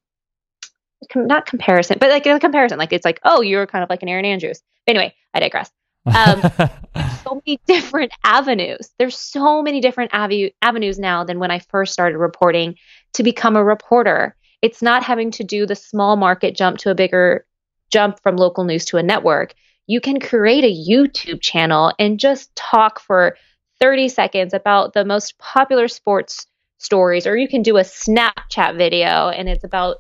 com- 1.13 1.27
not 1.27 1.47
comparison, 1.47 1.97
but 1.99 2.11
like 2.11 2.27
a 2.27 2.39
comparison. 2.39 2.79
Like 2.79 2.93
it's 2.93 3.05
like, 3.05 3.19
oh, 3.25 3.41
you're 3.41 3.67
kind 3.67 3.83
of 3.83 3.91
like 3.91 4.03
an 4.03 4.09
Erin 4.09 4.25
Andrews. 4.25 4.63
Anyway, 4.87 5.15
I 5.35 5.41
digress. 5.41 5.71
Um, 6.15 6.71
so 7.25 7.43
many 7.47 7.61
different 7.67 8.13
avenues. 8.25 8.91
There's 8.99 9.19
so 9.19 9.63
many 9.63 9.81
different 9.81 10.11
avenue, 10.13 10.51
avenues 10.63 10.99
now 10.99 11.25
than 11.25 11.39
when 11.39 11.51
I 11.51 11.59
first 11.59 11.93
started 11.93 12.19
reporting 12.19 12.77
to 13.15 13.23
become 13.23 13.57
a 13.57 13.65
reporter. 13.65 14.35
It's 14.63 14.83
not 14.83 15.03
having 15.03 15.31
to 15.33 15.45
do 15.45 15.67
the 15.67 15.77
small 15.77 16.17
market 16.17 16.57
jump 16.57 16.79
to 16.79 16.91
a 16.91 16.95
bigger 16.95 17.47
jump 17.91 18.21
from 18.21 18.37
local 18.37 18.65
news 18.65 18.85
to 18.87 18.97
a 18.97 19.03
network. 19.03 19.55
You 19.87 20.01
can 20.01 20.21
create 20.21 20.65
a 20.65 20.91
YouTube 20.91 21.41
channel 21.41 21.93
and 21.99 22.21
just 22.21 22.55
talk 22.57 23.01
for 23.01 23.37
30 23.81 24.09
seconds 24.09 24.53
about 24.53 24.93
the 24.93 25.05
most 25.05 25.39
popular 25.39 25.89
sports 25.89 26.47
stories, 26.79 27.27
or 27.27 27.37
you 27.37 27.49
can 27.49 27.63
do 27.63 27.77
a 27.77 27.83
Snapchat 27.83 28.77
video 28.77 29.29
and 29.29 29.49
it's 29.49 29.65
about 29.65 29.99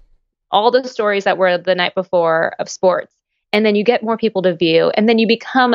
all 0.50 0.70
the 0.70 0.86
stories 0.88 1.24
that 1.24 1.38
were 1.38 1.58
the 1.58 1.74
night 1.74 1.94
before 1.94 2.54
of 2.58 2.68
sports. 2.68 3.14
And 3.52 3.64
then 3.64 3.74
you 3.74 3.84
get 3.84 4.02
more 4.02 4.18
people 4.18 4.42
to 4.42 4.54
view, 4.54 4.90
and 4.94 5.08
then 5.08 5.18
you 5.18 5.26
become 5.26 5.74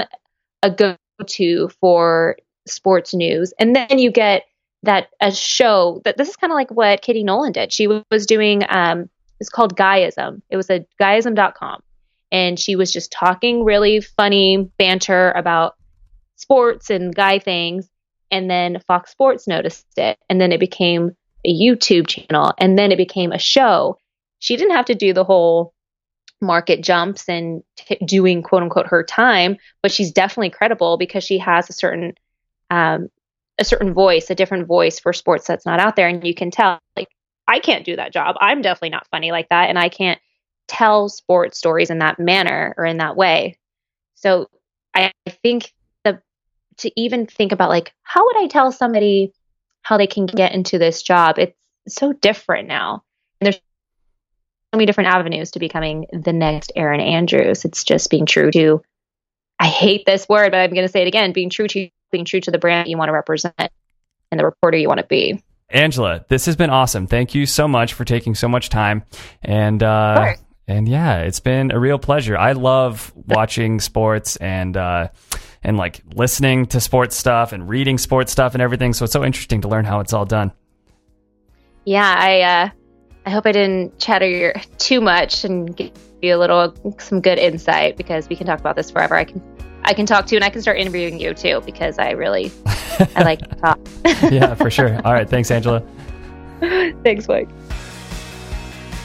a 0.63 0.71
go 0.71 0.95
to 1.27 1.69
for 1.79 2.37
sports 2.65 3.13
news. 3.13 3.53
And 3.59 3.75
then 3.75 3.99
you 3.99 4.11
get 4.11 4.45
that 4.81 5.09
a 5.21 5.31
show 5.31 6.01
that 6.03 6.17
this 6.17 6.29
is 6.29 6.35
kind 6.35 6.51
of 6.51 6.55
like 6.55 6.71
what 6.71 7.01
Katie 7.01 7.23
Nolan 7.23 7.51
did. 7.51 7.71
She 7.71 7.87
was 7.87 8.25
doing 8.25 8.63
um 8.69 9.09
it's 9.39 9.49
called 9.49 9.75
Guyism. 9.75 10.41
It 10.49 10.57
was 10.57 10.69
a 10.69 10.85
guyism.com. 11.01 11.83
And 12.31 12.59
she 12.59 12.75
was 12.75 12.91
just 12.91 13.11
talking 13.11 13.63
really 13.63 13.99
funny 13.99 14.71
banter 14.77 15.31
about 15.31 15.75
sports 16.37 16.89
and 16.89 17.13
guy 17.13 17.39
things. 17.39 17.89
And 18.31 18.49
then 18.49 18.79
Fox 18.87 19.11
Sports 19.11 19.47
noticed 19.47 19.85
it. 19.97 20.17
And 20.29 20.39
then 20.39 20.51
it 20.51 20.59
became 20.59 21.15
a 21.45 21.53
YouTube 21.53 22.07
channel. 22.07 22.53
And 22.57 22.79
then 22.79 22.91
it 22.91 22.97
became 22.97 23.31
a 23.31 23.37
show. 23.37 23.97
She 24.39 24.55
didn't 24.55 24.75
have 24.75 24.85
to 24.85 24.95
do 24.95 25.13
the 25.13 25.23
whole 25.23 25.73
market 26.43 26.83
jumps 26.83 27.27
and 27.27 27.63
t- 27.75 27.97
doing 28.05 28.43
quote 28.43 28.63
unquote 28.63 28.87
her 28.87 29.03
time, 29.03 29.57
but 29.81 29.91
she's 29.91 30.11
definitely 30.11 30.49
credible 30.49 30.97
because 30.97 31.23
she 31.23 31.37
has 31.39 31.69
a 31.69 31.73
certain 31.73 32.13
um, 32.69 33.09
a 33.59 33.63
certain 33.63 33.93
voice, 33.93 34.29
a 34.29 34.35
different 34.35 34.67
voice 34.67 34.99
for 34.99 35.13
sports 35.13 35.47
that's 35.47 35.65
not 35.65 35.79
out 35.79 35.95
there, 35.95 36.07
and 36.07 36.25
you 36.25 36.35
can 36.35 36.51
tell 36.51 36.79
like 36.95 37.09
I 37.47 37.59
can't 37.59 37.85
do 37.85 37.95
that 37.95 38.13
job. 38.13 38.35
I'm 38.39 38.61
definitely 38.61 38.89
not 38.89 39.07
funny 39.07 39.31
like 39.31 39.49
that, 39.49 39.69
and 39.69 39.79
I 39.79 39.89
can't 39.89 40.19
tell 40.67 41.09
sports 41.09 41.57
stories 41.57 41.89
in 41.89 41.99
that 41.99 42.19
manner 42.19 42.73
or 42.77 42.85
in 42.85 42.97
that 42.97 43.15
way. 43.15 43.57
So 44.15 44.47
I 44.93 45.11
think 45.43 45.73
the 46.03 46.21
to 46.77 46.91
even 46.99 47.25
think 47.25 47.51
about 47.51 47.69
like 47.69 47.93
how 48.03 48.25
would 48.25 48.37
I 48.37 48.47
tell 48.47 48.71
somebody 48.71 49.33
how 49.81 49.97
they 49.97 50.07
can 50.07 50.25
get 50.25 50.53
into 50.53 50.77
this 50.79 51.03
job? 51.03 51.37
It's 51.37 51.57
so 51.87 52.13
different 52.13 52.67
now. 52.67 53.03
And 54.73 54.79
there's 54.79 54.79
so 54.79 54.79
many 54.79 54.85
different 54.85 55.09
avenues 55.09 55.51
to 55.51 55.59
becoming 55.59 56.07
the 56.11 56.33
next 56.33 56.71
Erin 56.75 56.99
Andrews. 56.99 57.63
It's 57.63 57.83
just 57.83 58.09
being 58.09 58.25
true 58.25 58.49
to 58.51 58.81
I 59.59 59.67
hate 59.67 60.05
this 60.05 60.27
word, 60.27 60.51
but 60.51 60.57
I'm 60.57 60.71
going 60.71 60.85
to 60.85 60.91
say 60.91 61.03
it 61.03 61.07
again, 61.07 61.31
being 61.31 61.49
true 61.49 61.67
to 61.67 61.89
being 62.11 62.25
true 62.25 62.41
to 62.41 62.51
the 62.51 62.57
brand 62.57 62.89
you 62.89 62.97
want 62.97 63.09
to 63.09 63.13
represent 63.13 63.53
and 63.59 64.39
the 64.39 64.43
reporter 64.43 64.77
you 64.77 64.87
want 64.87 64.99
to 64.99 65.05
be. 65.05 65.41
Angela, 65.69 66.25
this 66.27 66.45
has 66.47 66.55
been 66.55 66.69
awesome. 66.69 67.07
Thank 67.07 67.35
you 67.35 67.45
so 67.45 67.67
much 67.67 67.93
for 67.93 68.03
taking 68.03 68.35
so 68.35 68.47
much 68.47 68.69
time. 68.69 69.03
And 69.43 69.81
uh, 69.81 70.35
and 70.67 70.87
yeah, 70.87 71.19
it's 71.19 71.39
been 71.39 71.71
a 71.71 71.79
real 71.79 71.99
pleasure. 71.99 72.37
I 72.37 72.53
love 72.53 73.13
watching 73.27 73.79
sports 73.79 74.35
and 74.37 74.75
uh, 74.75 75.09
and 75.63 75.77
like 75.77 76.01
listening 76.13 76.65
to 76.67 76.81
sports 76.81 77.15
stuff 77.15 77.53
and 77.53 77.69
reading 77.69 77.97
sports 77.97 78.31
stuff 78.31 78.53
and 78.53 78.61
everything. 78.61 78.93
So 78.93 79.05
it's 79.05 79.13
so 79.13 79.23
interesting 79.23 79.61
to 79.61 79.67
learn 79.67 79.85
how 79.85 79.99
it's 79.99 80.13
all 80.13 80.25
done. 80.25 80.51
Yeah, 81.85 82.15
I 82.17 82.41
uh, 82.41 82.69
I 83.25 83.29
hope 83.29 83.45
I 83.45 83.51
didn't 83.51 83.97
chatter 83.99 84.27
your, 84.27 84.53
too 84.77 84.99
much 84.99 85.45
and 85.45 85.75
give 85.75 85.91
you 86.21 86.35
a 86.35 86.37
little 86.37 86.75
some 86.99 87.21
good 87.21 87.37
insight 87.39 87.95
because 87.97 88.27
we 88.27 88.35
can 88.35 88.47
talk 88.47 88.59
about 88.59 88.75
this 88.75 88.91
forever. 88.91 89.15
I 89.15 89.23
can 89.23 89.41
I 89.85 89.93
can 89.93 90.05
talk 90.05 90.25
to 90.27 90.35
you 90.35 90.37
and 90.37 90.45
I 90.45 90.49
can 90.49 90.61
start 90.61 90.77
interviewing 90.77 91.19
you 91.19 91.33
too 91.33 91.61
because 91.65 91.99
I 91.99 92.11
really 92.11 92.51
I 93.15 93.23
like 93.23 93.39
to 93.39 93.55
talk. 93.55 93.79
yeah, 94.31 94.55
for 94.55 94.69
sure. 94.69 94.95
All 95.05 95.13
right, 95.13 95.29
thanks, 95.29 95.51
Angela. 95.51 95.83
Thanks, 97.03 97.27
Mike. 97.27 97.49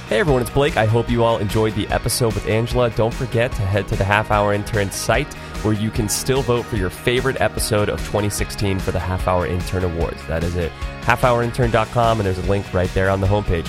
Hey 0.09 0.21
everyone, 0.21 0.41
it's 0.41 0.51
Blake. 0.51 0.77
I 0.77 0.87
hope 0.87 1.11
you 1.11 1.25
all 1.25 1.39
enjoyed 1.39 1.75
the 1.75 1.89
episode 1.89 2.35
with 2.35 2.47
Angela. 2.47 2.89
Don't 2.91 3.12
forget 3.12 3.51
to 3.53 3.62
head 3.62 3.89
to 3.89 3.97
the 3.97 4.05
Half 4.05 4.31
Hour 4.31 4.55
Intern 4.55 4.91
site 4.91 5.33
where 5.64 5.75
you 5.75 5.91
can 5.91 6.09
still 6.09 6.41
vote 6.41 6.64
for 6.64 6.77
your 6.77 6.89
favorite 6.89 7.41
episode 7.41 7.89
of 7.89 7.99
2016 8.01 8.79
for 8.79 8.93
the 8.93 8.99
Half 8.99 9.27
Hour 9.27 9.47
Intern 9.47 9.85
Awards. 9.85 10.25
That 10.27 10.45
is 10.45 10.55
it. 10.55 10.71
halfhourintern.com 11.03 12.21
and 12.21 12.27
there's 12.27 12.39
a 12.39 12.49
link 12.49 12.73
right 12.73 12.89
there 12.95 13.11
on 13.11 13.21
the 13.21 13.27
homepage. 13.27 13.69